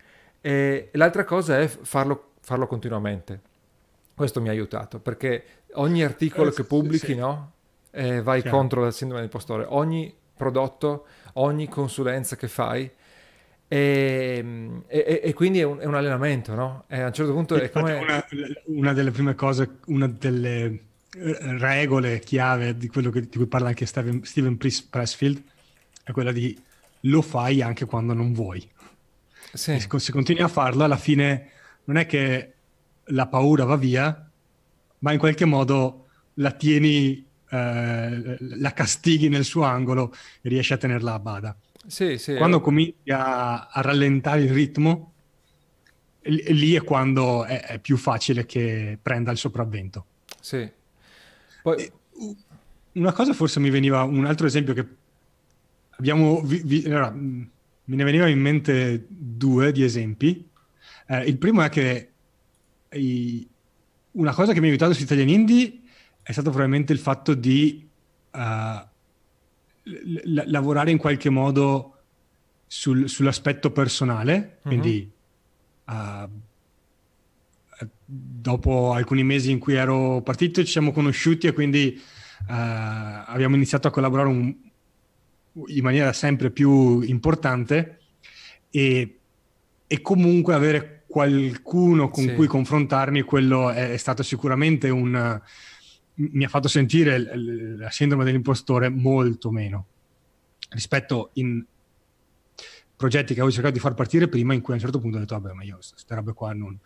E 0.42 0.90
l'altra 0.94 1.24
cosa 1.24 1.60
è 1.60 1.68
farlo, 1.68 2.32
farlo 2.42 2.68
continuamente. 2.68 3.42
Questo 4.16 4.42
mi 4.42 4.50
ha 4.50 4.52
aiutato 4.52 5.00
perché 5.00 5.44
ogni 5.74 6.04
articolo 6.04 6.50
eh, 6.50 6.54
che 6.54 6.64
pubblichi 6.64 7.06
sì. 7.08 7.16
no, 7.16 7.52
eh, 7.92 8.22
vai 8.22 8.42
Chiaro. 8.42 8.58
contro 8.58 8.82
la 8.82 8.92
sindrome 8.92 9.22
del 9.22 9.30
impostore. 9.32 9.66
Ogni 9.68 10.14
prodotto, 10.36 11.06
ogni 11.34 11.68
consulenza 11.68 12.36
che 12.36 12.48
fai 12.48 12.90
e, 13.72 14.44
e, 14.88 15.22
e, 15.24 15.34
quindi 15.34 15.60
è 15.60 15.64
un, 15.64 15.78
è 15.78 15.86
un, 15.86 15.94
allenamento, 15.94 16.56
no? 16.56 16.86
A 16.88 17.06
un 17.06 17.14
certo 17.14 17.32
punto 17.34 17.56
è 17.56 17.70
come... 17.70 17.94
Una, 17.94 18.26
una, 18.66 18.94
delle 18.94 19.12
prime 19.12 19.36
cose, 19.36 19.78
una 19.86 20.08
delle 20.08 20.66
eh, 20.66 21.38
regole 21.60 22.18
chiave 22.18 22.76
di 22.76 22.88
quello 22.88 23.12
che, 23.12 23.22
di 23.22 23.38
cui 23.38 23.46
parla 23.46 23.68
anche 23.68 23.86
Steven, 23.86 24.24
Steven 24.24 24.58
Pressfield 24.58 25.44
è 26.04 26.12
quella 26.12 26.32
di 26.32 26.60
lo 27.02 27.22
fai 27.22 27.62
anche 27.62 27.86
quando 27.86 28.14
non 28.14 28.34
vuoi. 28.34 28.68
Sì. 29.54 29.80
se 29.80 30.12
continui 30.12 30.42
a 30.42 30.48
farlo, 30.48 30.84
alla 30.84 30.98
fine 30.98 31.50
non 31.86 31.98
è 31.98 32.06
che 32.06 32.54
la 33.06 33.28
paura 33.28 33.66
va 33.66 33.76
via, 33.76 34.30
ma 35.00 35.12
in 35.12 35.20
qualche 35.20 35.46
modo 35.46 36.08
la 36.36 36.52
tieni, 36.52 37.26
eh, 37.50 38.38
la 38.40 38.74
castighi 38.74 39.30
nel 39.30 39.44
suo 39.44 39.64
angolo 39.64 40.14
e 40.42 40.50
riesci 40.50 40.74
a 40.74 40.78
tenerla 40.78 41.14
a 41.14 41.20
bada. 41.20 41.58
Sì, 41.88 42.18
sì. 42.18 42.36
Quando 42.36 42.62
cominci 42.62 43.10
a, 43.10 43.68
a 43.68 43.82
rallentare 43.82 44.42
il 44.42 44.52
ritmo, 44.52 45.14
lì 46.22 46.76
è 46.76 46.84
quando 46.84 47.46
è, 47.46 47.62
è, 47.62 47.80
più 47.80 47.98
facile 47.98 48.46
che 48.46 48.98
prenda 49.02 49.32
il 49.32 49.38
sopravvento. 49.38 50.06
Sì. 50.40 50.70
Poi... 51.62 51.92
Una 52.92 53.14
cosa 53.14 53.34
forse 53.34 53.60
mi 53.60 53.70
veniva, 53.70 54.04
un 54.04 54.26
altro 54.26 54.46
esempio 54.46 54.74
che 54.74 54.86
abbiamo... 55.92 56.42
Vi, 56.42 56.62
vi, 56.66 56.84
allora, 56.86 57.16
me 57.90 57.96
ne 57.96 58.04
veniva 58.04 58.28
in 58.28 58.40
mente 58.40 59.06
due 59.08 59.72
di 59.72 59.84
esempi. 59.84 60.48
Eh, 61.08 61.24
il 61.24 61.38
primo 61.38 61.64
è 61.64 61.70
che 61.70 62.12
i, 62.92 63.48
una 64.12 64.34
cosa 64.34 64.54
che 64.54 64.60
mi 64.60 64.68
ha 64.68 64.70
aiutato 64.70 64.94
su 64.94 65.02
Italian 65.02 65.30
Indie 65.30 65.80
è 66.22 66.32
stato 66.32 66.52
probabilmente 66.52 66.94
il 66.94 67.00
fatto 67.00 67.34
di 67.34 67.88
uh, 68.32 68.40
l- 69.84 70.44
lavorare 70.46 70.92
in 70.92 70.98
qualche 70.98 71.30
modo 71.30 71.96
sul, 72.68 73.10
sull'aspetto 73.10 73.72
personale, 73.72 74.60
uh-huh. 74.62 74.70
quindi 74.70 75.12
uh, 75.86 76.30
dopo 78.06 78.94
alcuni 78.94 79.24
mesi 79.24 79.50
in 79.50 79.58
cui 79.58 79.74
ero 79.74 80.22
partito 80.22 80.64
ci 80.64 80.72
siamo 80.72 80.92
conosciuti 80.92 81.48
e 81.48 81.54
quindi 81.54 82.00
uh, 82.00 82.44
abbiamo 82.46 83.56
iniziato 83.56 83.88
a 83.88 83.92
collaborare 83.92 84.28
un, 84.28 84.56
in 85.68 85.84
maniera 85.84 86.14
sempre 86.14 86.52
più 86.52 87.02
importante 87.02 88.00
e, 88.70 89.20
e 89.88 90.02
comunque 90.02 90.54
avere 90.54 91.04
qualcuno 91.08 92.10
con 92.10 92.24
sì. 92.24 92.34
cui 92.36 92.48
confrontarmi, 92.48 93.22
quello 93.24 93.72
è, 93.72 93.92
è, 93.92 93.98
stato 93.98 94.22
sicuramente 94.22 94.90
un... 94.90 95.42
mi 96.14 96.44
ha 96.44 96.50
fatto 96.50 96.68
sentire 96.68 97.18
la 97.78 97.90
sindrome 97.90 98.24
dell'impostore 98.24 98.90
molto 98.90 99.50
meno 99.52 99.86
rispetto 100.70 101.32
in 101.34 101.66
progetti 102.96 103.34
che 103.34 103.40
avevo 103.40 103.52
cercato 103.52 103.74
di 103.74 103.80
far 103.80 103.94
partire 103.94 104.28
prima 104.28 104.54
in 104.54 104.62
cui 104.62 104.74
a 104.74 104.76
un 104.76 104.82
certo 104.82 105.00
punto 105.00 105.18
ho 105.18 105.20
detto 105.22 105.40
vabbè 105.40 105.54
ma 105.54 105.64
io 105.64 105.78
queste 105.78 106.14
robe 106.14 106.34
qua 106.34 106.54
non, 106.54 106.78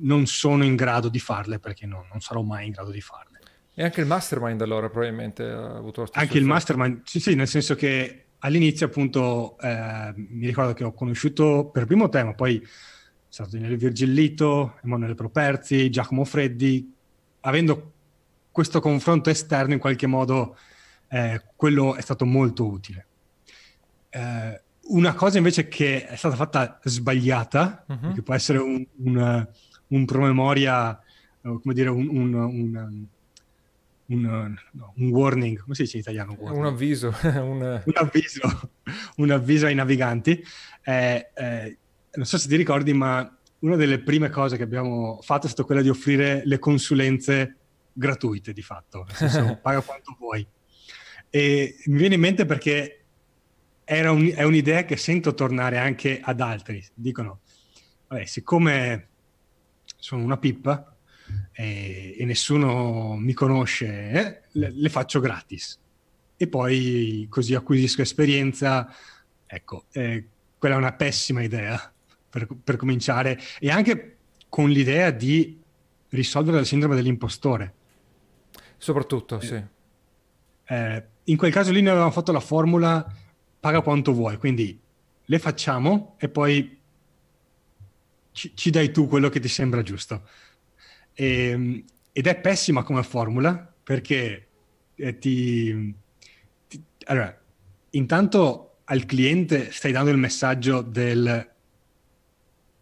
non 0.00 0.26
sono 0.26 0.64
in 0.64 0.76
grado 0.76 1.08
di 1.08 1.18
farle 1.18 1.58
perché 1.58 1.86
no, 1.86 2.06
non 2.10 2.20
sarò 2.20 2.42
mai 2.42 2.66
in 2.66 2.72
grado 2.72 2.90
di 2.90 3.00
farle. 3.00 3.37
E 3.80 3.84
anche 3.84 4.00
il 4.00 4.08
mastermind 4.08 4.60
allora 4.60 4.90
probabilmente 4.90 5.44
ha 5.44 5.76
avuto 5.76 6.00
lo 6.00 6.06
stesso 6.08 6.24
Anche 6.24 6.36
il 6.36 6.44
mastermind, 6.44 7.02
sì 7.04 7.20
sì, 7.20 7.36
nel 7.36 7.46
senso 7.46 7.76
che 7.76 8.24
all'inizio 8.40 8.86
appunto 8.86 9.56
eh, 9.60 10.12
mi 10.16 10.46
ricordo 10.46 10.72
che 10.72 10.82
ho 10.82 10.92
conosciuto 10.92 11.70
per 11.72 11.84
primo 11.86 12.08
tema, 12.08 12.34
poi 12.34 12.60
stato 13.28 13.50
Daniele 13.50 13.76
Virgillito, 13.76 14.80
Emanuele 14.82 15.14
Properzi, 15.14 15.90
Giacomo 15.90 16.24
Freddi, 16.24 16.92
avendo 17.42 17.92
questo 18.50 18.80
confronto 18.80 19.30
esterno 19.30 19.74
in 19.74 19.78
qualche 19.78 20.08
modo 20.08 20.56
eh, 21.06 21.40
quello 21.54 21.94
è 21.94 22.00
stato 22.00 22.24
molto 22.24 22.66
utile. 22.66 23.06
Eh, 24.10 24.60
una 24.88 25.14
cosa 25.14 25.38
invece 25.38 25.68
che 25.68 26.04
è 26.04 26.16
stata 26.16 26.34
fatta 26.34 26.80
sbagliata, 26.82 27.84
uh-huh. 27.86 28.14
che 28.14 28.22
può 28.22 28.34
essere 28.34 28.58
un, 28.58 28.84
un, 29.04 29.48
un 29.86 30.04
promemoria, 30.04 31.00
come 31.40 31.74
dire, 31.74 31.90
un, 31.90 32.08
un, 32.08 33.06
no, 34.16 34.92
un, 34.96 35.08
warning, 35.10 35.58
come 35.58 35.74
si 35.74 35.82
dice 35.82 35.96
in 35.96 36.02
italiano? 36.02 36.36
Un 36.38 36.64
avviso. 36.64 37.14
un... 37.22 37.82
avviso. 37.94 38.70
un 39.16 39.30
avviso 39.30 39.66
ai 39.66 39.74
naviganti. 39.74 40.42
Eh, 40.82 41.30
eh, 41.34 41.78
non 42.14 42.24
so 42.24 42.38
se 42.38 42.48
ti 42.48 42.56
ricordi, 42.56 42.92
ma 42.94 43.36
una 43.60 43.76
delle 43.76 44.00
prime 44.00 44.30
cose 44.30 44.56
che 44.56 44.62
abbiamo 44.62 45.18
fatto 45.22 45.46
è 45.46 45.50
stata 45.50 45.64
quella 45.64 45.82
di 45.82 45.88
offrire 45.88 46.42
le 46.44 46.58
consulenze 46.58 47.56
gratuite 47.92 48.52
di 48.52 48.62
fatto, 48.62 49.04
nel 49.04 49.16
senso 49.16 49.58
paga 49.62 49.80
quanto 49.82 50.16
vuoi. 50.18 50.46
E 51.30 51.76
mi 51.86 51.98
viene 51.98 52.14
in 52.14 52.20
mente 52.20 52.46
perché 52.46 53.04
un, 53.84 54.32
è 54.34 54.42
un'idea 54.42 54.84
che 54.84 54.96
sento 54.96 55.34
tornare 55.34 55.78
anche 55.78 56.20
ad 56.22 56.40
altri. 56.40 56.82
Dicono, 56.94 57.40
vabbè, 58.06 58.24
siccome 58.24 59.08
sono 59.96 60.22
una 60.22 60.38
pippa 60.38 60.96
e, 61.52 62.14
e 62.18 62.24
nessuno 62.24 63.16
mi 63.16 63.32
conosce, 63.32 64.10
eh, 64.10 64.40
le, 64.52 64.70
le, 64.74 64.88
faccio 64.88 65.20
gratis. 65.20 65.78
E 66.36 66.46
poi 66.46 67.26
così 67.28 67.54
acquisisco 67.54 68.02
esperienza. 68.02 68.92
Ecco, 69.46 69.86
eh, 69.92 70.26
quella 70.58 70.74
è 70.76 70.78
una 70.78 70.92
pessima 70.92 71.42
idea 71.42 71.92
per, 72.28 72.46
per 72.62 72.76
cominciare. 72.76 73.40
E 73.58 73.70
anche 73.70 74.16
con 74.48 74.70
l'idea 74.70 75.10
di 75.10 75.60
risolvere 76.10 76.58
la 76.58 76.64
sindrome 76.64 76.94
dell'impostore. 76.94 77.74
Soprattutto, 78.76 79.40
eh, 79.40 79.46
sì. 79.46 79.62
Eh, 80.70 81.04
in 81.24 81.36
quel 81.36 81.52
caso 81.52 81.72
lì 81.72 81.80
noi 81.80 81.90
avevamo 81.90 82.12
fatto 82.12 82.32
la 82.32 82.40
formula 82.40 83.04
paga 83.60 83.80
quanto 83.80 84.12
vuoi, 84.12 84.36
quindi 84.36 84.78
le 85.24 85.38
facciamo 85.38 86.14
e 86.18 86.28
poi 86.28 86.78
ci, 88.32 88.52
ci 88.54 88.70
dai 88.70 88.90
tu 88.90 89.08
quello 89.08 89.28
che 89.28 89.40
ti 89.40 89.48
sembra 89.48 89.82
giusto. 89.82 90.22
E, 91.20 91.48
ehm, 91.48 91.84
ed 92.12 92.26
è 92.28 92.36
pessima 92.36 92.84
come 92.84 93.02
formula 93.02 93.74
perché 93.82 94.46
eh, 94.94 95.18
ti, 95.18 95.94
ti... 96.68 96.84
Allora, 97.06 97.36
intanto 97.90 98.76
al 98.84 99.04
cliente 99.04 99.72
stai 99.72 99.90
dando 99.90 100.10
il 100.10 100.16
messaggio 100.16 100.80
del 100.80 101.50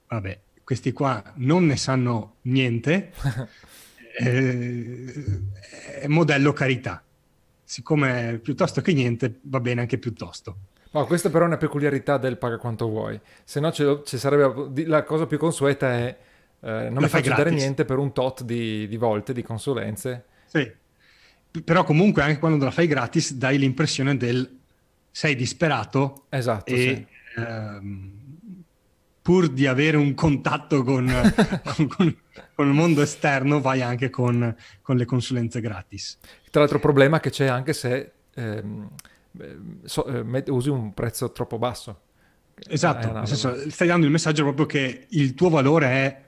vabbè, 0.09 0.41
questi 0.63 0.93
qua 0.93 1.23
non 1.37 1.65
ne 1.67 1.77
sanno 1.77 2.37
niente, 2.43 3.13
eh, 4.21 5.15
è 6.01 6.07
modello 6.07 6.53
carità. 6.53 7.03
Siccome 7.65 8.39
piuttosto 8.43 8.81
che 8.83 8.93
niente 8.93 9.41
va 9.43 9.61
bene 9.61 9.81
anche 9.81 9.99
piuttosto. 9.99 10.57
No, 10.93 11.05
questa 11.07 11.31
però 11.31 11.45
è 11.45 11.49
una 11.49 11.57
peculiarità 11.57 12.17
del 12.17 12.39
paga 12.39 12.59
quanto 12.59 12.87
vuoi, 12.89 13.21
se 13.45 13.61
no 13.61 13.73
ci 13.73 14.19
sarebbe 14.19 14.87
la 14.87 15.03
cosa 15.03 15.27
più 15.27 15.37
consueta 15.37 15.91
è 15.93 16.17
eh, 16.67 16.91
non 16.91 17.03
mi 17.05 17.09
faccio 17.09 17.27
gratis. 17.27 17.45
dare 17.45 17.51
niente 17.51 17.85
per 17.85 17.99
un 17.99 18.13
tot 18.13 18.43
di, 18.43 18.89
di, 18.89 18.97
volte 18.97 19.33
di 19.33 19.43
consulenze. 19.43 20.25
Sì, 20.47 20.69
però 21.63 21.85
comunque 21.85 22.23
anche 22.23 22.41
quando 22.41 22.65
la 22.65 22.73
fai 22.73 22.89
gratis 22.89 23.35
dai 23.35 23.57
l'impressione 23.57 24.17
del 24.17 24.59
sei 25.09 25.37
disperato 25.37 26.25
esatto, 26.29 26.75
e 26.75 26.77
sì. 26.77 27.41
ehm, 27.41 28.13
pur 29.23 29.49
di 29.49 29.67
avere 29.67 29.97
un 29.97 30.13
contatto 30.15 30.83
con, 30.83 31.07
con, 31.65 31.87
con, 31.87 32.17
con, 32.55 32.67
il 32.67 32.75
mondo 32.75 33.01
esterno 33.01 33.61
vai 33.61 33.81
anche 33.81 34.11
con, 34.11 34.55
le 34.85 35.05
consulenze 35.05 35.61
gratis. 35.61 36.19
Tra 36.51 36.61
l'altro 36.61 36.81
problema 36.81 37.21
che 37.21 37.31
c'è 37.31 37.47
anche 37.47 37.75
se 37.75 38.11
ehm, 38.35 38.91
so, 39.85 40.05
eh, 40.07 40.45
usi 40.49 40.69
un 40.69 40.93
prezzo 40.95 41.31
troppo 41.31 41.59
basso. 41.59 42.01
Esatto, 42.69 43.13
nel 43.13 43.27
senso, 43.27 43.71
stai 43.71 43.87
dando 43.87 44.07
il 44.07 44.13
messaggio 44.13 44.43
proprio 44.43 44.67
che 44.67 45.07
il 45.11 45.35
tuo 45.35 45.49
valore 45.49 45.87
è 45.87 46.26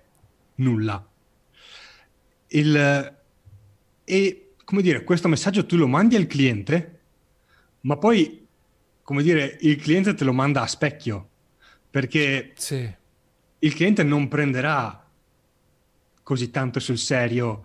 nulla. 0.59 1.07
Il, 2.49 3.17
e, 4.05 4.53
come 4.65 4.83
dire, 4.83 5.05
questo 5.05 5.29
messaggio 5.29 5.67
tu 5.67 5.77
lo 5.77 5.87
mandi 5.87 6.17
al 6.17 6.27
cliente, 6.27 7.01
ma 7.81 7.97
poi, 7.97 8.47
come 9.03 9.23
dire, 9.23 9.59
il 9.61 9.77
cliente 9.77 10.15
te 10.15 10.25
lo 10.25 10.33
manda 10.33 10.63
a 10.63 10.67
specchio, 10.67 11.29
perché 11.91 12.53
sì. 12.57 12.91
il 13.59 13.75
cliente 13.75 14.03
non 14.03 14.29
prenderà 14.29 15.07
così 16.23 16.51
tanto 16.51 16.81
sul 16.81 16.99
serio 16.99 17.65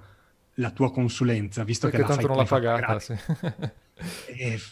la 0.56 0.72
tua 0.72 0.92
consulenza, 0.92 1.64
visto 1.64 1.90
Perché 1.90 2.04
che 2.04 2.10
la 2.10 2.16
tanto 2.16 2.28
non 2.28 2.38
l'ha 2.38 2.46
pagata. 2.46 3.00
Sì. 3.00 3.16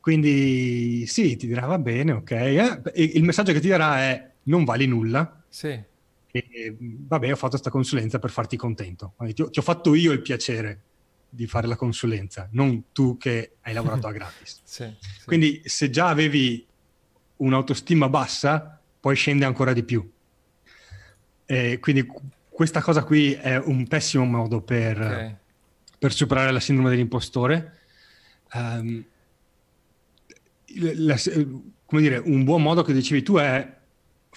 quindi 0.00 1.06
sì, 1.06 1.36
ti 1.36 1.46
dirà 1.46 1.66
va 1.66 1.78
bene, 1.78 2.12
ok. 2.12 2.30
Eh, 2.30 2.82
il 2.94 3.24
messaggio 3.24 3.52
che 3.52 3.60
ti 3.60 3.68
darà 3.68 3.98
è 3.98 4.30
non 4.44 4.64
vali 4.64 4.86
nulla. 4.86 5.42
Sì. 5.48 5.94
E, 6.38 6.76
vabbè, 6.78 7.32
ho 7.32 7.36
fatto 7.36 7.50
questa 7.50 7.70
consulenza 7.70 8.18
per 8.18 8.30
farti 8.30 8.56
contento. 8.56 9.14
Ti 9.34 9.42
ho, 9.42 9.50
ti 9.50 9.58
ho, 9.58 9.62
fatto 9.62 9.94
io 9.94 10.12
il 10.12 10.22
piacere 10.22 10.82
di 11.28 11.46
fare 11.46 11.66
la 11.66 11.76
consulenza, 11.76 12.48
non 12.52 12.92
tu 12.92 13.16
che 13.16 13.56
hai 13.62 13.72
lavorato 13.72 14.06
a 14.06 14.12
gratis. 14.12 14.60
sì, 14.64 14.84
sì. 15.00 15.24
Quindi 15.24 15.62
se 15.64 15.90
già 15.90 16.08
avevi 16.08 16.66
un'autostima 17.36 18.08
bassa, 18.08 18.80
poi 19.00 19.14
scende 19.16 19.44
ancora 19.44 19.72
di 19.72 19.82
più. 19.82 20.08
E 21.44 21.78
quindi 21.78 22.06
questa 22.48 22.80
cosa 22.80 23.04
qui 23.04 23.32
è 23.32 23.58
un 23.58 23.86
pessimo 23.86 24.24
modo 24.24 24.62
per, 24.62 25.00
okay. 25.00 25.36
per 25.98 26.12
superare 26.12 26.50
la 26.50 26.60
sindrome 26.60 26.90
dell'impostore. 26.90 27.78
Um, 28.52 29.04
la, 30.74 31.16
come 31.84 32.02
dire, 32.02 32.18
un 32.18 32.44
buon 32.44 32.62
modo 32.62 32.82
che 32.82 32.92
dicevi 32.92 33.22
tu 33.22 33.36
è 33.36 33.75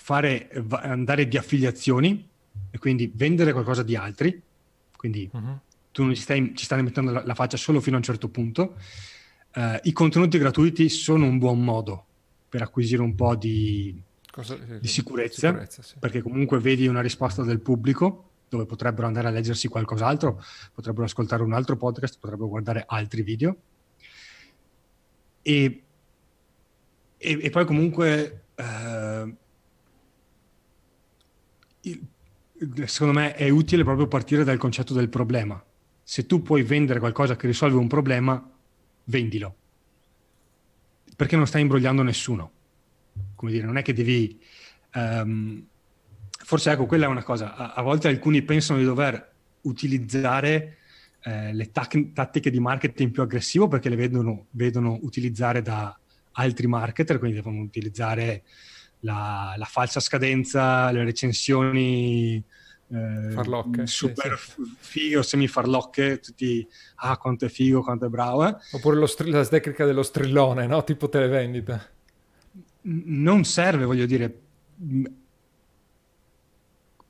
fare, 0.10 0.50
andare 0.72 1.28
di 1.28 1.38
affiliazioni 1.38 2.28
e 2.72 2.80
quindi 2.80 3.12
vendere 3.14 3.52
qualcosa 3.52 3.84
di 3.84 3.96
altri. 3.96 4.42
Quindi 4.96 5.30
uh-huh. 5.32 5.60
tu 5.92 6.04
non 6.04 6.16
ci 6.16 6.22
stai, 6.22 6.54
ci 6.56 6.66
stai 6.66 6.82
mettendo 6.82 7.12
la, 7.12 7.24
la, 7.24 7.36
faccia 7.36 7.58
solo 7.58 7.80
fino 7.80 7.96
a 7.96 8.00
un 8.00 8.04
certo 8.04 8.28
punto. 8.28 8.76
Uh, 9.54 9.78
I 9.84 9.92
contenuti 9.92 10.40
gratuiti 10.40 10.90
sono 10.90 11.26
un 11.26 11.38
buon 11.38 11.64
modo 11.64 12.06
per 12.50 12.64
acquisire 12.64 13.04
un 13.04 13.14
po' 13.14 13.36
di, 13.36 14.02
Cosa, 14.32 14.56
di 14.56 14.88
sicurezza, 14.88 15.50
sicurezza 15.50 15.84
sì. 15.84 15.96
perché 16.00 16.24
comunque 16.24 16.58
vedi 16.58 16.88
una 16.88 17.02
risposta 17.02 17.44
del 17.44 17.60
pubblico 17.60 18.30
dove 18.50 18.66
potrebbero 18.66 19.06
andare 19.06 19.28
a 19.28 19.32
leggersi 19.32 19.68
qualcos'altro, 19.68 20.44
potrebbero 20.74 21.06
ascoltare 21.06 21.44
un 21.44 21.54
altro 21.54 21.78
podcast, 21.78 22.18
potrebbero 22.20 22.50
guardare 22.50 22.84
altri 22.88 23.22
video. 23.22 23.56
E 25.44 25.84
e, 27.22 27.38
e 27.42 27.50
poi 27.50 27.66
comunque 27.66 28.44
eh, 28.56 29.36
il, 31.82 32.08
secondo 32.86 33.18
me 33.20 33.36
è 33.36 33.50
utile 33.50 33.84
proprio 33.84 34.08
partire 34.08 34.44
dal 34.44 34.58
concetto 34.58 34.94
del 34.94 35.10
problema. 35.10 35.64
Se 36.04 36.26
tu 36.26 36.42
puoi 36.42 36.64
vendere 36.64 37.00
qualcosa 37.00 37.36
che 37.36 37.48
risolve 37.48 37.78
un 37.78 37.88
problema, 37.88 38.52
vendilo. 39.06 39.56
Perché 41.16 41.36
non 41.36 41.48
stai 41.48 41.62
imbrogliando 41.62 42.02
nessuno. 42.02 42.52
Come 43.36 43.52
dire, 43.52 43.66
non 43.66 43.78
è 43.78 43.82
che 43.82 43.94
devi... 43.94 44.40
Um, 44.94 45.66
forse 46.30 46.72
ecco, 46.72 46.86
quella 46.86 47.06
è 47.06 47.10
una 47.10 47.24
cosa. 47.24 47.56
A, 47.56 47.74
a 47.74 47.82
volte 47.82 48.08
alcuni 48.08 48.42
pensano 48.42 48.80
di 48.80 48.86
dover 48.86 49.34
utilizzare 49.62 50.78
eh, 51.22 51.54
le 51.54 51.72
tac- 51.72 52.14
tattiche 52.14 52.50
di 52.50 52.60
marketing 52.60 53.12
più 53.12 53.22
aggressivo 53.22 53.68
perché 53.68 53.90
le 53.90 53.96
vedono, 53.96 54.48
vedono 54.52 54.98
utilizzare 55.02 55.62
da 55.62 55.98
altri 56.34 56.68
marketer, 56.68 57.20
quindi 57.20 57.38
devono 57.38 57.60
utilizzare 57.62 58.44
la, 59.02 59.54
la 59.58 59.66
falsa 59.66 60.00
scadenza, 60.00 60.92
le 60.92 61.04
recensioni 61.04 62.44
eh, 62.92 63.32
farlocche, 63.32 63.86
super 63.88 64.38
sì, 64.38 64.64
sì. 64.64 64.76
figo, 64.80 65.22
semi-farlocche, 65.22 66.20
tutti, 66.20 66.68
ah 66.96 67.18
quanto 67.18 67.46
è 67.46 67.50
figo, 67.50 67.82
quanto 67.82 68.06
è 68.06 68.10
bravo. 68.10 68.48
Eh. 68.48 68.56
Oppure 68.72 69.06
str- 69.08 69.28
la 69.28 69.46
tecnica 69.46 69.86
dello 69.86 70.04
strillone, 70.04 70.66
no? 70.66 70.84
Tipo 70.84 71.08
televendita. 71.08 71.88
Non 72.82 73.44
serve, 73.44 73.86
voglio 73.86 74.06
dire, 74.06 74.40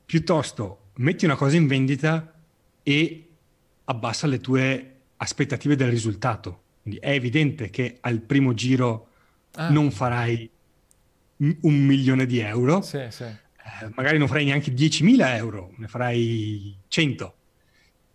piuttosto 0.04 0.78
metti 0.94 1.24
una 1.24 1.36
cosa 1.36 1.56
in 1.56 1.66
vendita 1.66 2.34
e 2.82 3.28
abbassa 3.84 4.26
le 4.26 4.40
tue 4.40 4.96
aspettative 5.16 5.76
del 5.76 5.88
risultato. 5.88 6.62
Quindi 6.82 7.00
è 7.00 7.10
evidente 7.10 7.70
che 7.70 7.98
al 8.00 8.20
primo 8.20 8.52
giro 8.54 9.08
ah. 9.52 9.70
non 9.70 9.90
farai 9.90 10.50
un 11.40 11.84
milione 11.84 12.26
di 12.26 12.38
euro. 12.38 12.82
Sì, 12.82 13.06
sì. 13.08 13.24
Eh, 13.24 13.90
magari 13.94 14.18
non 14.18 14.28
farai 14.28 14.44
neanche 14.44 14.72
10.000 14.72 15.36
euro, 15.36 15.72
ne 15.76 15.88
farai 15.88 16.76
100. 16.88 17.34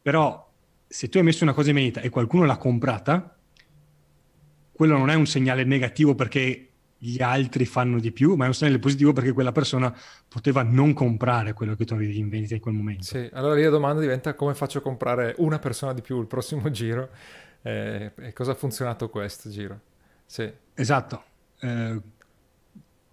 Però 0.02 0.52
se 0.88 1.10
tu 1.10 1.18
hai 1.18 1.24
messo 1.24 1.44
una 1.44 1.54
cosa 1.54 1.70
in 1.70 1.76
vendita 1.76 2.02
e 2.02 2.10
qualcuno 2.10 2.46
l'ha 2.46 2.58
comprata, 2.58 3.38
quello 4.72 4.98
non 4.98 5.10
è 5.10 5.16
un 5.16 5.26
segnale 5.26 5.64
negativo 5.64 6.16
perché 6.16 6.70
gli 6.98 7.22
altri 7.22 7.66
fanno 7.66 8.00
di 8.00 8.12
più, 8.12 8.36
ma 8.36 8.46
è 8.46 8.48
un 8.48 8.54
segnale 8.54 8.80
positivo 8.80 9.14
perché 9.14 9.32
quella 9.32 9.52
persona 9.52 9.96
poteva 10.28 10.64
non 10.64 10.94
comprare 10.94 11.54
quello 11.54 11.76
che 11.76 11.86
tu 11.86 11.94
avevi 11.94 12.18
in 12.18 12.30
vendita 12.30 12.56
in 12.56 12.62
quel 12.62 12.74
momento. 12.74 13.04
Sì, 13.04 13.30
allora 13.34 13.56
lì 13.56 13.64
la 13.64 13.70
domanda 13.70 14.02
diventa 14.02 14.34
come 14.34 14.54
faccio 14.54 14.80
a 14.80 14.82
comprare 14.82 15.36
una 15.38 15.60
persona 15.60 15.94
di 15.94 16.02
più 16.02 16.20
il 16.20 16.28
prossimo 16.28 16.70
giro 16.72 17.10
eh, 17.62 18.12
e 18.16 18.34
cosa 18.34 18.52
ha 18.52 18.56
funzionato 18.56 19.10
questo 19.10 19.50
giro. 19.50 19.80
Sì. 20.26 20.52
Esatto. 20.74 21.24
Eh, 21.60 22.02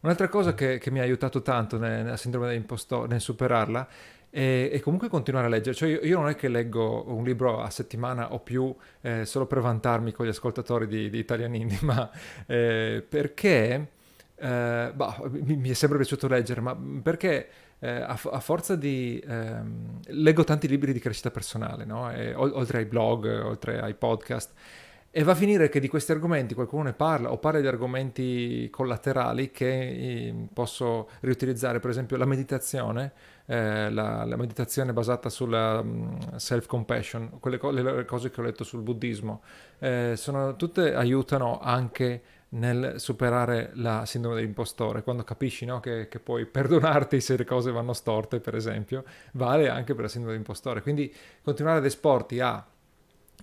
Un'altra 0.02 0.28
cosa 0.28 0.54
che, 0.54 0.78
che, 0.78 0.90
mi 0.90 0.98
ha 0.98 1.02
aiutato 1.02 1.42
tanto 1.42 1.78
nella 1.78 2.16
sindrome 2.16 2.48
dell'impostore, 2.48 3.08
nel 3.08 3.20
superarla, 3.20 3.88
è, 4.30 4.70
è, 4.72 4.80
comunque 4.80 5.08
continuare 5.08 5.46
a 5.46 5.48
leggere. 5.48 5.76
Cioè 5.76 5.90
io, 5.90 6.00
io, 6.02 6.18
non 6.18 6.28
è 6.28 6.34
che 6.34 6.48
leggo 6.48 7.04
un 7.06 7.22
libro 7.22 7.60
a 7.60 7.70
settimana 7.70 8.32
o 8.32 8.40
più 8.40 8.74
eh, 9.00 9.24
solo 9.24 9.46
per 9.46 9.60
vantarmi 9.60 10.10
con 10.12 10.26
gli 10.26 10.30
ascoltatori 10.30 10.88
di, 10.88 11.08
di 11.08 11.18
Italianini, 11.18 11.78
ma 11.82 12.10
eh, 12.46 13.04
perché 13.08 13.88
eh, 14.34 14.92
bah, 14.92 15.22
mi, 15.30 15.56
mi, 15.56 15.70
è 15.70 15.74
sempre 15.74 15.98
piaciuto 15.98 16.26
leggere, 16.26 16.60
ma 16.60 16.76
perché 17.00 17.48
eh, 17.78 17.88
a, 17.88 18.18
a, 18.30 18.40
forza 18.40 18.74
di... 18.74 19.22
Ehm, 19.24 20.00
leggo 20.06 20.42
tanti 20.42 20.66
libri 20.66 20.92
di 20.92 20.98
crescita 20.98 21.30
personale, 21.30 21.84
no? 21.84 22.10
e, 22.12 22.34
oltre 22.34 22.78
ai 22.78 22.86
blog, 22.86 23.24
oltre 23.44 23.80
ai 23.80 23.94
podcast. 23.94 24.52
E 25.14 25.24
va 25.24 25.32
a 25.32 25.34
finire 25.34 25.68
che 25.68 25.78
di 25.78 25.88
questi 25.88 26.10
argomenti 26.10 26.54
qualcuno 26.54 26.84
ne 26.84 26.94
parla 26.94 27.32
o 27.32 27.36
parla 27.36 27.60
di 27.60 27.66
argomenti 27.66 28.70
collaterali 28.70 29.50
che 29.50 29.68
eh, 29.68 30.34
posso 30.54 31.10
riutilizzare, 31.20 31.80
per 31.80 31.90
esempio 31.90 32.16
la 32.16 32.24
meditazione, 32.24 33.12
eh, 33.44 33.90
la, 33.90 34.24
la, 34.24 34.36
meditazione 34.36 34.94
basata 34.94 35.28
sulla 35.28 35.80
um, 35.80 36.34
self-compassion, 36.36 37.40
quelle 37.40 37.58
co- 37.58 37.68
le 37.68 38.06
cose 38.06 38.30
che 38.30 38.40
ho 38.40 38.42
letto 38.42 38.64
sul 38.64 38.80
buddismo, 38.80 39.42
eh, 39.80 40.14
sono, 40.16 40.56
tutte 40.56 40.94
aiutano 40.94 41.60
anche 41.60 42.22
nel 42.54 42.94
superare 42.96 43.72
la 43.74 44.06
sindrome 44.06 44.36
dell'impostore, 44.36 45.02
quando 45.02 45.24
capisci 45.24 45.66
no, 45.66 45.80
che, 45.80 46.08
che, 46.08 46.20
puoi 46.20 46.46
perdonarti 46.46 47.20
se 47.20 47.36
le 47.36 47.44
cose 47.44 47.70
vanno 47.70 47.92
storte, 47.92 48.40
per 48.40 48.54
esempio, 48.54 49.04
vale 49.32 49.68
anche 49.68 49.92
per 49.92 50.04
la 50.04 50.08
sindrome 50.08 50.32
dell'impostore. 50.36 50.80
Quindi 50.80 51.14
continuare 51.42 51.80
ad 51.80 51.84
esporti 51.84 52.40
a 52.40 52.66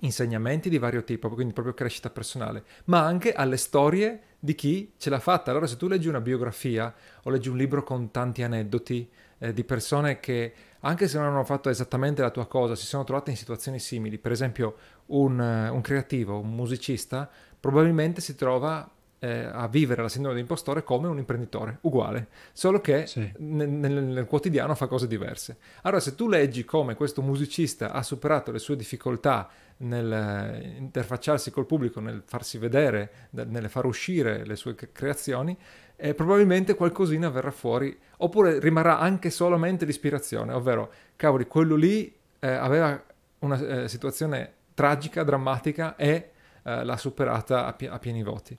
insegnamenti 0.01 0.69
di 0.69 0.77
vario 0.77 1.03
tipo, 1.03 1.29
quindi 1.29 1.53
proprio 1.53 1.73
crescita 1.73 2.09
personale, 2.09 2.63
ma 2.85 3.03
anche 3.03 3.33
alle 3.33 3.57
storie 3.57 4.21
di 4.39 4.55
chi 4.55 4.93
ce 4.97 5.09
l'ha 5.09 5.19
fatta. 5.19 5.51
Allora 5.51 5.67
se 5.67 5.77
tu 5.77 5.87
leggi 5.87 6.07
una 6.07 6.21
biografia 6.21 6.93
o 7.23 7.29
leggi 7.29 7.49
un 7.49 7.57
libro 7.57 7.83
con 7.83 8.11
tanti 8.11 8.43
aneddoti 8.43 9.09
eh, 9.39 9.53
di 9.53 9.63
persone 9.63 10.19
che 10.19 10.53
anche 10.81 11.07
se 11.07 11.17
non 11.17 11.27
hanno 11.27 11.43
fatto 11.43 11.69
esattamente 11.69 12.21
la 12.21 12.29
tua 12.29 12.47
cosa, 12.47 12.75
si 12.75 12.85
sono 12.85 13.03
trovate 13.03 13.31
in 13.31 13.37
situazioni 13.37 13.79
simili, 13.79 14.17
per 14.17 14.31
esempio 14.31 14.75
un, 15.07 15.39
un 15.39 15.81
creativo, 15.81 16.39
un 16.39 16.55
musicista, 16.55 17.29
probabilmente 17.59 18.21
si 18.21 18.35
trova 18.35 18.89
eh, 19.19 19.49
a 19.51 19.67
vivere 19.67 20.01
la 20.01 20.09
sindrome 20.09 20.35
dell'impostore 20.35 20.83
come 20.83 21.07
un 21.07 21.17
imprenditore, 21.17 21.79
uguale, 21.81 22.27
solo 22.53 22.79
che 22.79 23.05
sì. 23.05 23.31
nel, 23.39 23.69
nel, 23.69 24.03
nel, 24.03 24.25
quotidiano 24.25 24.75
fa 24.75 24.87
cose 24.87 25.07
diverse. 25.07 25.57
Allora, 25.81 25.99
se 25.99 26.15
tu 26.15 26.27
leggi 26.27 26.63
come 26.63 26.95
questo 26.95 27.21
musicista 27.21 27.91
ha 27.91 28.01
superato 28.01 28.51
le 28.51 28.59
sue 28.59 28.75
difficoltà 28.75 29.49
nel 29.77 30.11
eh, 30.11 30.75
interfacciarsi 30.77 31.51
col 31.51 31.65
pubblico, 31.65 31.99
nel 31.99 32.23
farsi 32.25 32.57
vedere, 32.57 33.11
nel 33.31 33.69
far 33.69 33.85
uscire 33.85 34.45
le 34.45 34.55
sue 34.55 34.75
creazioni, 34.75 35.55
eh, 35.95 36.13
probabilmente 36.13 36.75
qualcosina 36.75 37.29
verrà 37.29 37.51
fuori, 37.51 37.97
oppure 38.17 38.59
rimarrà 38.59 38.99
anche 38.99 39.29
solamente 39.29 39.85
l'ispirazione, 39.85 40.53
ovvero, 40.53 40.91
cavoli, 41.17 41.45
quello 41.45 41.75
lì 41.75 42.13
eh, 42.39 42.47
aveva 42.47 43.03
una 43.39 43.83
eh, 43.83 43.89
situazione 43.89 44.53
tragica, 44.73 45.23
drammatica 45.23 45.97
e 45.97 46.31
eh, 46.63 46.83
l'ha 46.85 46.97
superata 46.97 47.65
a, 47.65 47.73
pie- 47.73 47.89
a 47.89 47.99
pieni 47.99 48.23
voti. 48.23 48.57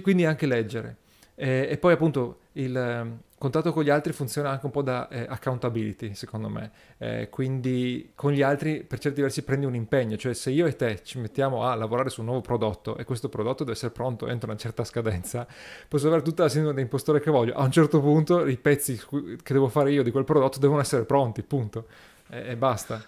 Quindi 0.00 0.24
anche 0.24 0.46
leggere. 0.46 0.96
E, 1.34 1.68
e 1.70 1.78
poi 1.78 1.94
appunto 1.94 2.40
il 2.52 2.76
eh, 2.76 3.28
contatto 3.38 3.72
con 3.72 3.82
gli 3.82 3.88
altri 3.88 4.12
funziona 4.12 4.50
anche 4.50 4.66
un 4.66 4.72
po' 4.72 4.82
da 4.82 5.08
eh, 5.08 5.24
accountability, 5.26 6.14
secondo 6.14 6.50
me. 6.50 6.70
Eh, 6.98 7.28
quindi 7.30 8.12
con 8.14 8.32
gli 8.32 8.42
altri 8.42 8.82
per 8.82 8.98
certi 8.98 9.22
versi 9.22 9.42
prendi 9.42 9.64
un 9.64 9.74
impegno, 9.74 10.18
cioè 10.18 10.34
se 10.34 10.50
io 10.50 10.66
e 10.66 10.76
te 10.76 11.00
ci 11.02 11.18
mettiamo 11.18 11.64
a 11.64 11.74
lavorare 11.74 12.10
su 12.10 12.20
un 12.20 12.26
nuovo 12.26 12.42
prodotto 12.42 12.98
e 12.98 13.04
questo 13.04 13.30
prodotto 13.30 13.64
deve 13.64 13.76
essere 13.76 13.92
pronto 13.92 14.28
entro 14.28 14.50
una 14.50 14.58
certa 14.58 14.84
scadenza, 14.84 15.46
posso 15.88 16.08
avere 16.08 16.20
tutta 16.20 16.42
la 16.42 16.50
sindrome 16.50 16.74
dell'impostore 16.74 17.20
che 17.20 17.30
voglio. 17.30 17.54
A 17.54 17.64
un 17.64 17.70
certo 17.70 18.00
punto 18.00 18.46
i 18.46 18.58
pezzi 18.58 19.00
che 19.42 19.54
devo 19.54 19.68
fare 19.68 19.92
io 19.92 20.02
di 20.02 20.10
quel 20.10 20.24
prodotto 20.24 20.58
devono 20.58 20.80
essere 20.80 21.04
pronti, 21.04 21.42
punto. 21.42 21.86
E, 22.28 22.50
e 22.50 22.56
basta. 22.56 23.02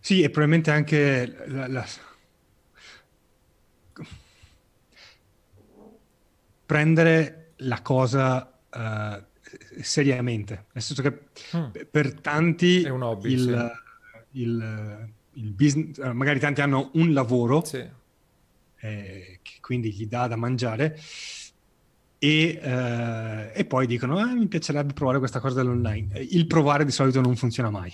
Sì, 0.00 0.22
e 0.22 0.30
probabilmente 0.30 0.70
anche 0.70 1.44
la, 1.48 1.66
la 1.68 1.84
prendere 6.68 7.52
la 7.60 7.80
cosa 7.80 8.60
uh, 8.68 9.24
seriamente, 9.80 10.66
nel 10.72 10.82
senso 10.82 11.00
che 11.00 11.18
mm. 11.56 11.88
per 11.90 12.20
tanti 12.20 12.84
hobby, 12.84 13.32
il, 13.32 13.72
sì. 14.32 14.40
il, 14.42 15.08
il, 15.32 15.52
business, 15.52 15.96
eh, 15.96 16.12
magari 16.12 16.38
tanti 16.38 16.60
hanno 16.60 16.90
un 16.94 17.14
lavoro 17.14 17.64
sì. 17.64 17.82
eh, 18.80 19.38
che 19.40 19.52
quindi 19.62 19.92
gli 19.92 20.06
dà 20.06 20.26
da 20.26 20.36
mangiare 20.36 21.00
e, 22.18 22.60
uh, 22.62 23.58
e 23.58 23.64
poi 23.64 23.86
dicono 23.86 24.18
ah, 24.18 24.34
mi 24.34 24.46
piacerebbe 24.46 24.92
provare 24.92 25.20
questa 25.20 25.40
cosa 25.40 25.62
dell'online. 25.62 26.18
Il 26.18 26.46
provare 26.46 26.84
di 26.84 26.92
solito 26.92 27.22
non 27.22 27.34
funziona 27.34 27.70
mai, 27.70 27.90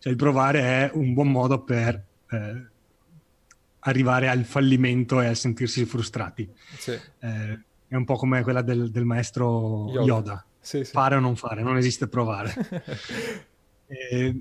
cioè 0.00 0.10
il 0.10 0.18
provare 0.18 0.60
è 0.62 0.90
un 0.94 1.14
buon 1.14 1.30
modo 1.30 1.62
per... 1.62 2.04
Eh, 2.28 2.68
arrivare 3.80 4.28
al 4.28 4.44
fallimento 4.44 5.22
e 5.22 5.26
a 5.28 5.34
sentirsi 5.34 5.86
frustrati. 5.86 6.46
Sì. 6.76 6.98
Eh, 7.20 7.60
è 7.90 7.96
un 7.96 8.04
po' 8.04 8.14
come 8.14 8.42
quella 8.44 8.62
del, 8.62 8.88
del 8.92 9.04
maestro 9.04 9.88
Yoda. 9.90 10.04
Yoda. 10.04 10.44
Sì, 10.60 10.84
sì. 10.84 10.92
Fare 10.92 11.16
o 11.16 11.20
non 11.20 11.34
fare, 11.34 11.60
non 11.60 11.76
esiste 11.76 12.06
provare. 12.06 12.54
e, 13.88 14.40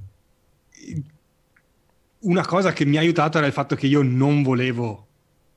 una 2.19 2.45
cosa 2.45 2.73
che 2.73 2.85
mi 2.85 2.97
ha 2.97 2.99
aiutato 2.99 3.39
era 3.39 3.47
il 3.47 3.53
fatto 3.53 3.75
che 3.75 3.87
io 3.87 4.03
non 4.03 4.43
volevo 4.43 5.07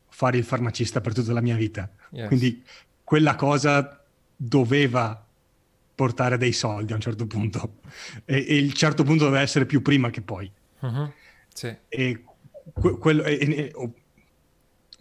fare 0.08 0.38
il 0.38 0.44
farmacista 0.44 1.02
per 1.02 1.12
tutta 1.12 1.34
la 1.34 1.42
mia 1.42 1.54
vita. 1.54 1.90
Yes. 2.12 2.28
Quindi 2.28 2.62
quella 3.04 3.34
cosa 3.34 4.02
doveva 4.34 5.22
portare 5.94 6.38
dei 6.38 6.52
soldi 6.52 6.92
a 6.92 6.94
un 6.94 7.02
certo 7.02 7.26
punto. 7.26 7.80
E, 8.24 8.46
e 8.48 8.56
il 8.56 8.72
certo 8.72 9.04
punto 9.04 9.24
doveva 9.24 9.42
essere 9.42 9.66
più 9.66 9.82
prima 9.82 10.08
che 10.08 10.22
poi. 10.22 10.50
Uh-huh. 10.80 11.12
Sì. 11.52 11.76
E 11.88 12.24
que- 12.72 12.96
quello, 12.96 13.22
e, 13.24 13.34
e, 13.34 13.72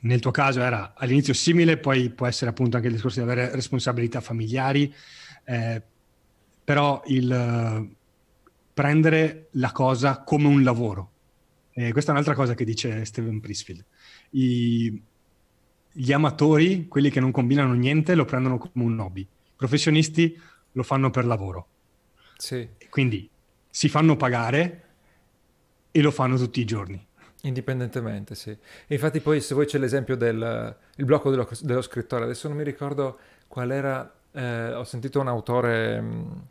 nel 0.01 0.19
tuo 0.19 0.31
caso 0.31 0.61
era 0.61 0.93
all'inizio 0.95 1.33
simile, 1.33 1.77
poi 1.77 2.09
può 2.09 2.27
essere 2.27 2.49
appunto 2.49 2.75
anche 2.75 2.87
il 2.87 2.93
discorso 2.93 3.19
di 3.19 3.29
avere 3.29 3.53
responsabilità 3.53 4.21
familiari, 4.21 4.93
eh, 5.45 5.81
però 6.63 7.01
il 7.07 7.29
uh, 7.29 7.95
prendere 8.73 9.49
la 9.51 9.71
cosa 9.71 10.21
come 10.23 10.47
un 10.47 10.63
lavoro. 10.63 11.09
Eh, 11.73 11.91
questa 11.91 12.11
è 12.11 12.13
un'altra 12.13 12.35
cosa 12.35 12.53
che 12.53 12.65
dice 12.65 13.05
Steven 13.05 13.39
Prisfield. 13.39 13.85
I, 14.31 15.01
gli 15.91 16.11
amatori, 16.11 16.87
quelli 16.87 17.09
che 17.09 17.19
non 17.19 17.31
combinano 17.31 17.73
niente, 17.73 18.15
lo 18.15 18.25
prendono 18.25 18.57
come 18.57 18.85
un 18.85 18.99
hobby. 18.99 19.21
I 19.21 19.27
professionisti 19.55 20.39
lo 20.71 20.83
fanno 20.83 21.09
per 21.09 21.25
lavoro. 21.25 21.67
Sì. 22.37 22.67
Quindi 22.89 23.29
si 23.69 23.87
fanno 23.87 24.15
pagare 24.15 24.83
e 25.91 26.01
lo 26.01 26.11
fanno 26.11 26.37
tutti 26.37 26.59
i 26.59 26.65
giorni. 26.65 27.05
Indipendentemente, 27.43 28.35
sì. 28.35 28.51
E 28.51 28.93
infatti 28.93 29.19
poi 29.19 29.41
se 29.41 29.55
voi 29.55 29.65
c'è 29.65 29.79
l'esempio 29.79 30.15
del 30.15 30.75
blocco 30.97 31.31
dello, 31.31 31.47
dello 31.61 31.81
scrittore, 31.81 32.25
adesso 32.25 32.47
non 32.47 32.57
mi 32.57 32.63
ricordo 32.63 33.17
qual 33.47 33.71
era, 33.71 34.11
eh, 34.31 34.73
ho 34.73 34.83
sentito 34.83 35.19
un 35.19 35.27
autore 35.27 35.99
mh, 35.99 36.41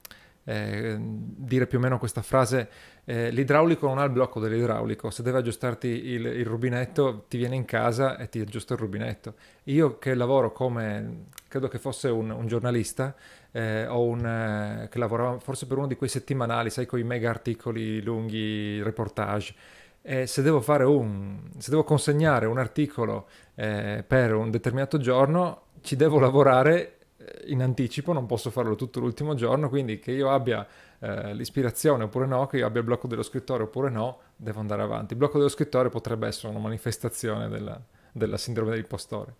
eh, 0.44 0.96
dire 0.98 1.66
più 1.66 1.78
o 1.78 1.80
meno 1.80 1.98
questa 1.98 2.22
frase, 2.22 2.68
eh, 3.04 3.30
l'idraulico 3.30 3.86
non 3.86 3.98
ha 3.98 4.04
il 4.04 4.10
blocco 4.10 4.40
dell'idraulico, 4.40 5.10
se 5.10 5.22
deve 5.22 5.38
aggiustarti 5.38 5.86
il, 5.86 6.26
il, 6.26 6.46
rubinetto 6.46 7.24
ti 7.28 7.36
viene 7.36 7.54
in 7.54 7.64
casa 7.64 8.16
e 8.18 8.28
ti 8.28 8.40
aggiusta 8.40 8.74
il 8.74 8.80
rubinetto. 8.80 9.34
Io 9.64 9.98
che 9.98 10.14
lavoro 10.14 10.50
come, 10.50 11.26
credo 11.46 11.68
che 11.68 11.78
fosse 11.78 12.08
un, 12.08 12.30
un 12.30 12.46
giornalista, 12.48 13.14
eh, 13.52 13.86
o 13.86 14.02
un, 14.02 14.24
eh, 14.24 14.88
che 14.88 14.98
lavorava 14.98 15.38
forse 15.38 15.66
per 15.66 15.76
uno 15.78 15.86
di 15.86 15.96
quei 15.96 16.10
settimanali, 16.10 16.70
sai, 16.70 16.86
con 16.86 16.98
i 16.98 17.04
mega 17.04 17.30
articoli 17.30 18.02
lunghi, 18.02 18.82
reportage, 18.82 19.54
e 20.02 20.26
se 20.26 20.42
devo 20.42 20.60
fare 20.60 20.84
un, 20.84 21.50
se 21.58 21.70
devo 21.70 21.84
consegnare 21.84 22.46
un 22.46 22.58
articolo 22.58 23.28
eh, 23.54 24.04
per 24.06 24.34
un 24.34 24.50
determinato 24.50 24.98
giorno, 24.98 25.62
ci 25.82 25.96
devo 25.96 26.18
lavorare 26.18 27.00
in 27.46 27.62
anticipo, 27.62 28.12
non 28.12 28.26
posso 28.26 28.50
farlo 28.50 28.74
tutto 28.74 29.00
l'ultimo 29.00 29.34
giorno, 29.34 29.68
quindi 29.68 29.98
che 29.98 30.12
io 30.12 30.30
abbia 30.30 30.66
eh, 30.98 31.34
l'ispirazione 31.34 32.04
oppure 32.04 32.26
no, 32.26 32.46
che 32.46 32.58
io 32.58 32.66
abbia 32.66 32.80
il 32.80 32.86
blocco 32.86 33.06
dello 33.06 33.22
scrittore 33.22 33.64
oppure 33.64 33.90
no, 33.90 34.20
devo 34.36 34.60
andare 34.60 34.82
avanti. 34.82 35.12
Il 35.12 35.18
blocco 35.18 35.38
dello 35.38 35.50
scrittore 35.50 35.88
potrebbe 35.88 36.26
essere 36.26 36.48
una 36.48 36.58
manifestazione 36.58 37.48
della, 37.48 37.80
della 38.12 38.36
sindrome 38.36 38.70
dell'impostore. 38.70 39.34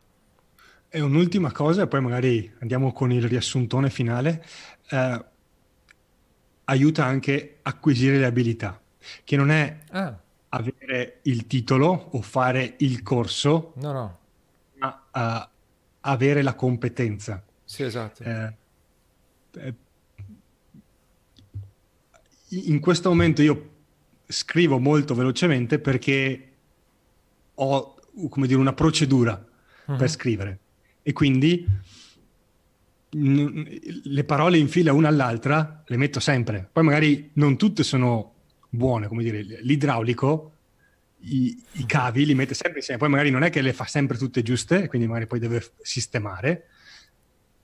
E 0.88 1.00
un'ultima 1.00 1.52
cosa, 1.52 1.82
e 1.82 1.86
poi 1.86 2.00
magari 2.00 2.52
andiamo 2.60 2.92
con 2.92 3.12
il 3.12 3.26
riassuntone 3.26 3.90
finale, 3.90 4.44
eh, 4.90 5.24
aiuta 6.64 7.04
anche 7.04 7.58
a 7.62 7.70
acquisire 7.70 8.18
le 8.18 8.26
abilità, 8.26 8.80
che 9.24 9.36
non 9.36 9.50
è 9.50 9.78
ah. 9.90 10.18
Avere 10.50 11.20
il 11.22 11.46
titolo 11.46 12.08
o 12.12 12.22
fare 12.22 12.74
il 12.78 13.02
corso, 13.02 13.72
no, 13.76 13.92
no. 13.92 14.18
ma 14.78 15.04
uh, 15.12 15.48
avere 16.00 16.42
la 16.42 16.54
competenza. 16.54 17.42
Sì, 17.64 17.82
esatto. 17.84 18.22
Eh, 18.22 18.54
eh, 19.56 19.74
in 22.48 22.80
questo 22.80 23.08
momento 23.08 23.42
io 23.42 23.68
scrivo 24.26 24.78
molto 24.78 25.14
velocemente 25.14 25.78
perché 25.78 26.52
ho, 27.54 27.94
come 28.28 28.46
dire, 28.46 28.58
una 28.58 28.72
procedura 28.72 29.44
uh-huh. 29.86 29.96
per 29.96 30.10
scrivere 30.10 30.58
e 31.02 31.12
quindi 31.12 31.64
n- 33.10 33.80
le 34.02 34.24
parole 34.24 34.58
in 34.58 34.68
fila 34.68 34.92
una 34.92 35.08
all'altra 35.08 35.84
le 35.86 35.96
metto 35.96 36.18
sempre. 36.18 36.68
Poi 36.72 36.82
magari 36.82 37.30
non 37.34 37.56
tutte 37.56 37.84
sono 37.84 38.34
buone, 38.70 39.08
come 39.08 39.22
dire, 39.22 39.42
l'idraulico 39.42 40.52
i, 41.22 41.62
i, 41.72 41.86
cavi 41.86 42.24
li 42.24 42.34
mette 42.34 42.54
sempre 42.54 42.78
insieme, 42.78 43.00
poi 43.00 43.10
magari 43.10 43.30
non 43.30 43.42
è 43.42 43.50
che 43.50 43.60
le 43.60 43.72
fa 43.72 43.84
sempre 43.84 44.16
tutte 44.16 44.42
giuste, 44.42 44.86
quindi 44.88 45.06
magari 45.06 45.26
poi 45.26 45.38
deve 45.38 45.62
sistemare, 45.82 46.68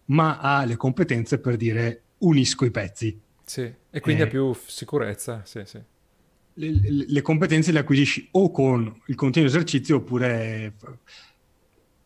ma 0.06 0.38
ha 0.38 0.64
le 0.64 0.76
competenze 0.76 1.38
per 1.38 1.56
dire 1.56 2.02
unisco 2.18 2.64
i 2.64 2.70
pezzi. 2.70 3.18
Sì, 3.44 3.72
e 3.90 4.00
quindi 4.00 4.22
eh, 4.22 4.24
ha 4.24 4.28
più 4.28 4.54
sicurezza, 4.66 5.42
sì, 5.44 5.62
sì. 5.64 5.80
Le, 6.58 6.70
le, 6.70 7.04
le, 7.06 7.22
competenze 7.22 7.70
le 7.70 7.80
acquisisci 7.80 8.28
o 8.32 8.50
con 8.50 9.02
il 9.06 9.14
continuo 9.14 9.48
esercizio 9.48 9.96
oppure 9.96 10.74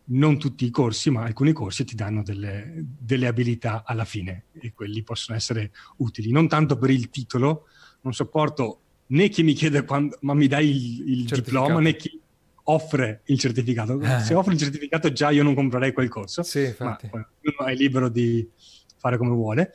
non 0.07 0.39
tutti 0.39 0.65
i 0.65 0.71
corsi, 0.71 1.09
ma 1.11 1.23
alcuni 1.23 1.53
corsi 1.53 1.85
ti 1.85 1.95
danno 1.95 2.23
delle, 2.23 2.85
delle 2.99 3.29
abilità 3.29 3.85
alla 3.87 4.05
fine 4.05 4.47
e 4.53 4.73
quelli 4.73 5.03
possono 5.03 5.37
essere 5.37 5.71
utili. 5.99 6.33
Non 6.33 6.49
tanto 6.49 6.77
per 6.77 6.91
il 6.91 7.11
titolo, 7.11 7.69
non 8.01 8.13
sopporto 8.13 8.81
né 9.11 9.29
chi 9.29 9.43
mi 9.43 9.53
chiede 9.53 9.85
quando, 9.85 10.17
ma 10.23 10.35
mi 10.35 10.47
dai 10.47 10.69
il, 10.69 11.21
il 11.21 11.25
diploma 11.25 11.81
né 11.81 11.97
chi 11.97 12.21
offre 12.65 13.23
il 13.25 13.39
certificato. 13.39 14.01
Eh. 14.01 14.21
Se 14.21 14.35
offre 14.35 14.53
il 14.53 14.59
certificato 14.59 15.13
già 15.13 15.31
io 15.31 15.43
non 15.43 15.55
comprerei 15.55 15.93
quel 15.93 16.09
corso, 16.09 16.43
sì, 16.43 16.75
ma 16.79 16.99
uno 17.03 17.67
è 17.67 17.75
libero 17.75 18.09
di 18.09 18.49
fare 18.97 19.17
come 19.17 19.31
vuole. 19.31 19.75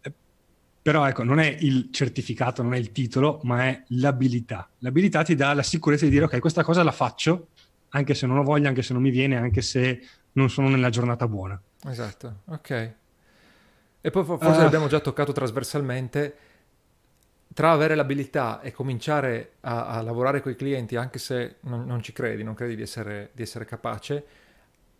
Eh, 0.00 0.12
però 0.82 1.06
ecco, 1.06 1.22
non 1.22 1.38
è 1.38 1.56
il 1.60 1.88
certificato, 1.90 2.62
non 2.62 2.74
è 2.74 2.78
il 2.78 2.92
titolo, 2.92 3.40
ma 3.44 3.64
è 3.66 3.82
l'abilità. 3.88 4.68
L'abilità 4.78 5.22
ti 5.22 5.34
dà 5.34 5.52
la 5.52 5.62
sicurezza 5.62 6.04
di 6.04 6.10
dire 6.10 6.24
ok, 6.24 6.38
questa 6.40 6.64
cosa 6.64 6.82
la 6.82 6.92
faccio, 6.92 7.48
anche 7.90 8.14
se 8.14 8.26
non 8.26 8.38
ho 8.38 8.42
voglia, 8.42 8.68
anche 8.68 8.82
se 8.82 8.92
non 8.92 9.02
mi 9.02 9.10
viene, 9.10 9.36
anche 9.36 9.62
se 9.62 10.00
non 10.32 10.50
sono 10.50 10.68
nella 10.68 10.90
giornata 10.90 11.28
buona. 11.28 11.60
Esatto, 11.84 12.42
ok. 12.46 12.94
E 14.00 14.10
poi 14.10 14.24
forse 14.24 14.46
uh, 14.46 14.62
l'abbiamo 14.62 14.86
già 14.86 15.00
toccato 15.00 15.32
trasversalmente, 15.32 16.36
tra 17.56 17.70
avere 17.70 17.94
l'abilità 17.94 18.60
e 18.60 18.70
cominciare 18.70 19.52
a, 19.60 19.86
a 19.86 20.02
lavorare 20.02 20.42
con 20.42 20.52
i 20.52 20.56
clienti, 20.56 20.94
anche 20.94 21.18
se 21.18 21.56
non, 21.60 21.86
non, 21.86 22.02
ci 22.02 22.12
credi, 22.12 22.42
non 22.42 22.52
credi 22.52 22.76
di 22.76 22.82
essere, 22.82 23.30
di 23.32 23.40
essere 23.40 23.64
capace, 23.64 24.26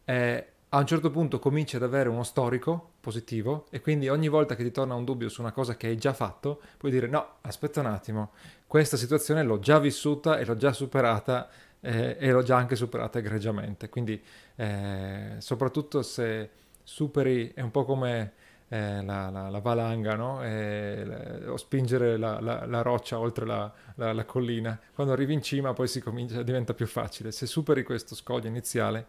eh, 0.07 0.47
a 0.71 0.79
un 0.79 0.87
certo 0.87 1.11
punto 1.11 1.39
cominci 1.39 1.77
ad 1.77 1.83
avere 1.83 2.09
uno 2.09 2.23
storico 2.23 2.93
positivo 3.03 3.67
e 3.69 3.83
quindi 3.83 4.09
ogni 4.09 4.29
volta 4.29 4.57
che 4.57 4.63
ti 4.63 4.71
torna 4.71 4.95
un 4.95 5.05
dubbio 5.05 5.29
su 5.29 5.43
una 5.43 5.53
cosa 5.53 5.77
che 5.77 5.89
hai 5.89 5.99
già 5.99 6.15
fatto, 6.15 6.63
puoi 6.79 6.91
dire 6.91 7.09
no, 7.09 7.35
aspetta 7.43 7.81
un 7.81 7.87
attimo, 7.89 8.31
questa 8.67 8.97
situazione 8.97 9.43
l'ho 9.43 9.59
già 9.59 9.79
vissuta 9.79 10.39
e 10.39 10.47
l'ho 10.47 10.57
già 10.57 10.73
superata 10.73 11.51
eh, 11.83 12.17
e 12.19 12.31
l'ho 12.31 12.43
già 12.43 12.57
anche 12.57 12.75
superata 12.75 13.19
egregiamente. 13.19 13.91
Quindi 13.91 14.19
eh, 14.55 15.35
soprattutto 15.41 16.01
se 16.01 16.49
superi, 16.83 17.53
è 17.53 17.61
un 17.61 17.71
po' 17.71 17.85
come 17.85 18.33
eh, 18.69 19.03
la, 19.03 19.31
la, 19.31 19.49
la, 19.49 19.61
valanga, 19.61 20.15
no? 20.17 20.43
e, 20.43 21.47
o 21.47 21.57
spingere 21.57 22.17
la, 22.17 22.41
la 22.41 22.83
roccia 22.83 23.19
oltre 23.19 23.47
la, 23.47 24.25
collina. 24.25 24.79
Quando 24.93 25.13
arrivi 25.13 25.35
in 25.35 25.43
cima 25.43 25.73
poi 25.73 25.87
si 25.87 26.01
comincia, 26.01 26.43
diventa 26.43 26.75
più 26.75 26.87
facile. 26.87 27.31
Se 27.31 27.47
superi 27.47 27.85
questo 27.85 28.15
scoglio 28.15 28.49
iniziale 28.49 29.07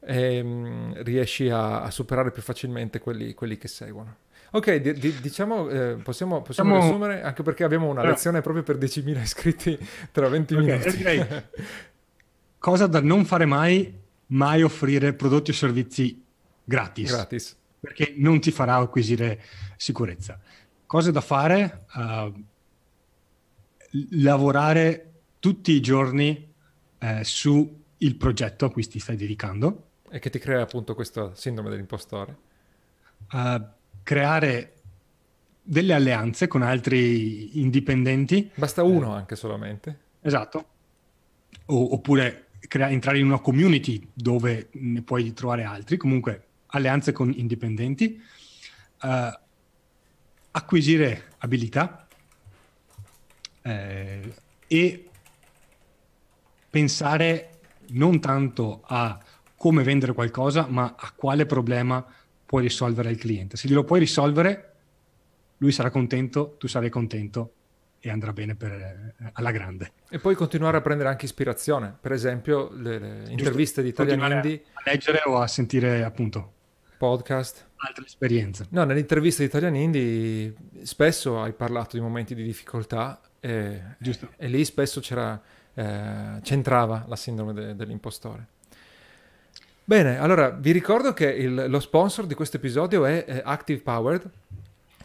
ehm, 0.00 1.02
riesci 1.02 1.48
a, 1.48 1.82
a, 1.82 1.90
superare 1.90 2.30
più 2.30 2.42
facilmente 2.42 2.98
quelli, 2.98 3.32
quelli 3.34 3.56
che 3.56 3.68
seguono. 3.68 4.16
Ok, 4.50 4.76
di, 4.76 4.92
di, 4.92 5.20
diciamo, 5.20 5.68
eh, 5.68 5.96
possiamo, 6.02 6.42
possiamo 6.42 6.70
Siamo... 6.70 6.84
riassumere, 6.84 7.22
anche 7.22 7.42
perché 7.42 7.64
abbiamo 7.64 7.88
una 7.88 8.04
lezione 8.04 8.40
proprio 8.40 8.62
per 8.62 8.76
10.000 8.76 9.20
iscritti 9.20 9.78
tra 10.12 10.28
20 10.28 10.54
okay, 10.54 10.64
minuti. 10.64 10.88
Okay. 10.88 11.42
Cosa 12.58 12.86
da 12.86 13.00
non 13.00 13.24
fare 13.24 13.46
mai, 13.46 13.92
mai 14.26 14.62
offrire 14.62 15.12
prodotti 15.14 15.50
o 15.50 15.54
servizi 15.54 16.22
gratis. 16.64 17.10
Gratis 17.10 17.56
perché 17.84 18.14
non 18.16 18.40
ti 18.40 18.50
farà 18.50 18.76
acquisire 18.76 19.42
sicurezza. 19.76 20.40
Cose 20.86 21.12
da 21.12 21.20
fare? 21.20 21.84
Uh, 21.94 22.44
lavorare 24.12 25.12
tutti 25.38 25.72
i 25.72 25.80
giorni 25.80 26.52
eh, 26.98 27.22
su 27.22 27.82
il 27.98 28.16
progetto 28.16 28.64
a 28.64 28.70
cui 28.70 28.86
ti 28.86 28.98
stai 28.98 29.16
dedicando. 29.16 29.90
E 30.10 30.18
che 30.18 30.30
ti 30.30 30.38
crea 30.38 30.62
appunto 30.62 30.94
questo 30.94 31.34
sindrome 31.34 31.68
dell'impostore. 31.70 32.36
Uh, 33.30 33.62
creare 34.02 34.72
delle 35.62 35.92
alleanze 35.92 36.46
con 36.46 36.62
altri 36.62 37.60
indipendenti. 37.60 38.50
Basta 38.54 38.82
uno 38.82 39.14
eh, 39.14 39.18
anche 39.18 39.36
solamente. 39.36 39.98
Esatto. 40.20 40.68
O, 41.66 41.94
oppure 41.94 42.48
crea- 42.68 42.90
entrare 42.90 43.18
in 43.18 43.26
una 43.26 43.40
community 43.40 44.08
dove 44.12 44.68
ne 44.72 45.02
puoi 45.02 45.32
trovare 45.32 45.64
altri. 45.64 45.96
Comunque 45.96 46.46
alleanze 46.74 47.12
con 47.12 47.32
indipendenti, 47.34 48.20
uh, 49.02 49.42
acquisire 50.50 51.32
abilità 51.38 52.06
eh, 53.62 54.34
e 54.66 55.08
pensare 56.70 57.50
non 57.88 58.20
tanto 58.20 58.82
a 58.84 59.18
come 59.56 59.82
vendere 59.82 60.12
qualcosa, 60.12 60.66
ma 60.68 60.94
a 60.96 61.12
quale 61.14 61.46
problema 61.46 62.04
puoi 62.44 62.62
risolvere 62.62 63.10
il 63.10 63.18
cliente. 63.18 63.56
Se 63.56 63.68
glielo 63.68 63.84
puoi 63.84 64.00
risolvere, 64.00 64.72
lui 65.58 65.72
sarà 65.72 65.90
contento, 65.90 66.56
tu 66.58 66.68
sarai 66.68 66.90
contento 66.90 67.54
e 67.98 68.10
andrà 68.10 68.32
bene 68.32 68.54
per, 68.54 68.72
eh, 68.72 69.14
alla 69.32 69.50
grande. 69.50 69.92
E 70.10 70.18
poi 70.18 70.34
continuare 70.34 70.76
a 70.76 70.80
prendere 70.82 71.08
anche 71.08 71.24
ispirazione, 71.24 71.96
per 71.98 72.12
esempio 72.12 72.70
le, 72.74 72.98
le 72.98 73.30
interviste 73.30 73.82
di 73.82 73.88
Italian 73.88 74.32
Indie. 74.32 74.64
A 74.74 74.82
leggere 74.84 75.22
o 75.24 75.38
a 75.38 75.46
sentire 75.46 76.04
appunto 76.04 76.53
podcast. 77.04 77.66
Altre 77.76 78.06
esperienze. 78.06 78.66
No, 78.70 78.84
nell'intervista 78.84 79.42
di 79.42 79.48
Italian 79.48 79.76
Indie 79.76 80.54
spesso 80.84 81.42
hai 81.42 81.52
parlato 81.52 81.96
di 81.96 82.02
momenti 82.02 82.34
di 82.34 82.42
difficoltà 82.42 83.20
e, 83.40 83.82
e 84.38 84.48
lì 84.48 84.64
spesso 84.64 85.00
c'era, 85.00 85.38
eh, 85.74 86.40
c'entrava 86.40 87.04
la 87.06 87.16
sindrome 87.16 87.52
de, 87.52 87.76
dell'impostore. 87.76 88.46
Bene, 89.84 90.18
allora 90.18 90.48
vi 90.48 90.72
ricordo 90.72 91.12
che 91.12 91.26
il, 91.26 91.66
lo 91.68 91.78
sponsor 91.78 92.24
di 92.24 92.32
questo 92.32 92.56
episodio 92.56 93.04
è 93.04 93.22
eh, 93.28 93.42
Active 93.44 93.82
Powered 93.82 94.30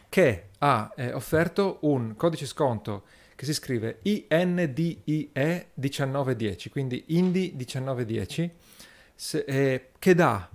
che 0.08 0.48
ha 0.56 0.90
eh, 0.96 1.12
offerto 1.12 1.80
un 1.82 2.16
codice 2.16 2.46
sconto 2.46 3.02
che 3.34 3.44
si 3.44 3.52
scrive 3.52 3.98
INDIE 4.02 5.02
1910, 5.34 6.70
quindi 6.70 7.04
INDI 7.08 7.52
1910 7.56 8.50
se, 9.14 9.44
eh, 9.46 9.90
che 9.98 10.14
dà 10.14 10.48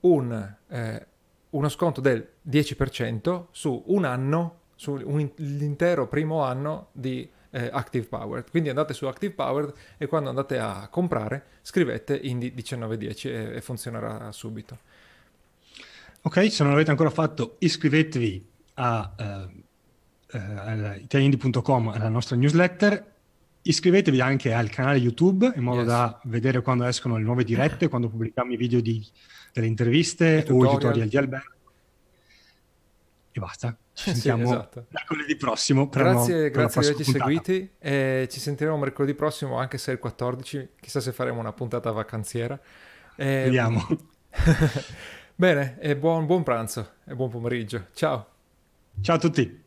un, 0.00 0.54
eh, 0.68 1.06
uno 1.50 1.68
sconto 1.68 2.00
del 2.00 2.26
10% 2.48 3.46
su 3.50 3.82
un 3.86 4.04
anno, 4.04 4.60
sull'intero 4.74 6.06
primo 6.06 6.42
anno 6.42 6.88
di 6.92 7.28
eh, 7.50 7.68
Active 7.72 8.06
Powered. 8.06 8.50
Quindi 8.50 8.68
andate 8.68 8.94
su 8.94 9.06
Active 9.06 9.34
Powered 9.34 9.72
e 9.96 10.06
quando 10.06 10.28
andate 10.28 10.58
a 10.58 10.88
comprare 10.88 11.44
scrivete 11.62 12.16
Indy 12.16 12.48
1910 12.48 13.28
e, 13.28 13.56
e 13.56 13.60
funzionerà 13.60 14.30
subito. 14.32 14.78
Ok, 16.22 16.50
se 16.50 16.62
non 16.62 16.72
l'avete 16.72 16.90
ancora 16.90 17.10
fatto 17.10 17.56
iscrivetevi 17.58 18.46
a 18.74 19.14
uh, 19.16 19.22
uh, 19.24 20.98
alla 21.90 22.08
nostra 22.08 22.36
newsletter 22.36 23.16
iscrivetevi 23.62 24.20
anche 24.20 24.52
al 24.52 24.70
canale 24.70 24.98
YouTube 24.98 25.52
in 25.56 25.62
modo 25.62 25.80
yes. 25.80 25.88
da 25.88 26.20
vedere 26.24 26.62
quando 26.62 26.84
escono 26.84 27.16
le 27.16 27.22
nuove 27.22 27.44
dirette, 27.44 27.88
quando 27.90 28.08
pubblichiamo 28.08 28.52
i 28.52 28.56
video 28.56 28.80
di, 28.80 29.06
delle 29.52 29.66
interviste 29.66 30.44
o 30.48 30.64
i 30.64 30.68
tutorial 30.68 31.08
di 31.08 31.16
Alberto. 31.16 31.52
E 33.30 33.40
basta. 33.40 33.76
Ci 33.92 34.10
sentiamo 34.12 34.46
sì, 34.46 34.52
esatto. 34.52 34.86
mercoledì 34.90 35.36
prossimo. 35.36 35.88
grazie 35.88 36.44
no, 36.44 36.50
grazie 36.50 36.80
di 36.80 36.86
averci 36.86 37.12
seguiti. 37.12 37.70
E 37.78 38.28
ci 38.30 38.40
sentiremo 38.40 38.76
mercoledì 38.76 39.14
prossimo, 39.14 39.58
anche 39.58 39.78
se 39.78 39.90
è 39.90 39.94
il 39.94 40.00
14. 40.00 40.70
Chissà 40.80 41.00
se 41.00 41.12
faremo 41.12 41.40
una 41.40 41.52
puntata 41.52 41.90
vacanziera. 41.90 42.58
E... 43.16 43.42
Vediamo. 43.44 43.86
Bene, 45.34 45.78
e 45.80 45.96
buon, 45.96 46.26
buon 46.26 46.42
pranzo 46.42 46.94
e 47.04 47.14
buon 47.14 47.30
pomeriggio. 47.30 47.86
Ciao. 47.92 48.26
Ciao 49.00 49.16
a 49.16 49.18
tutti. 49.18 49.66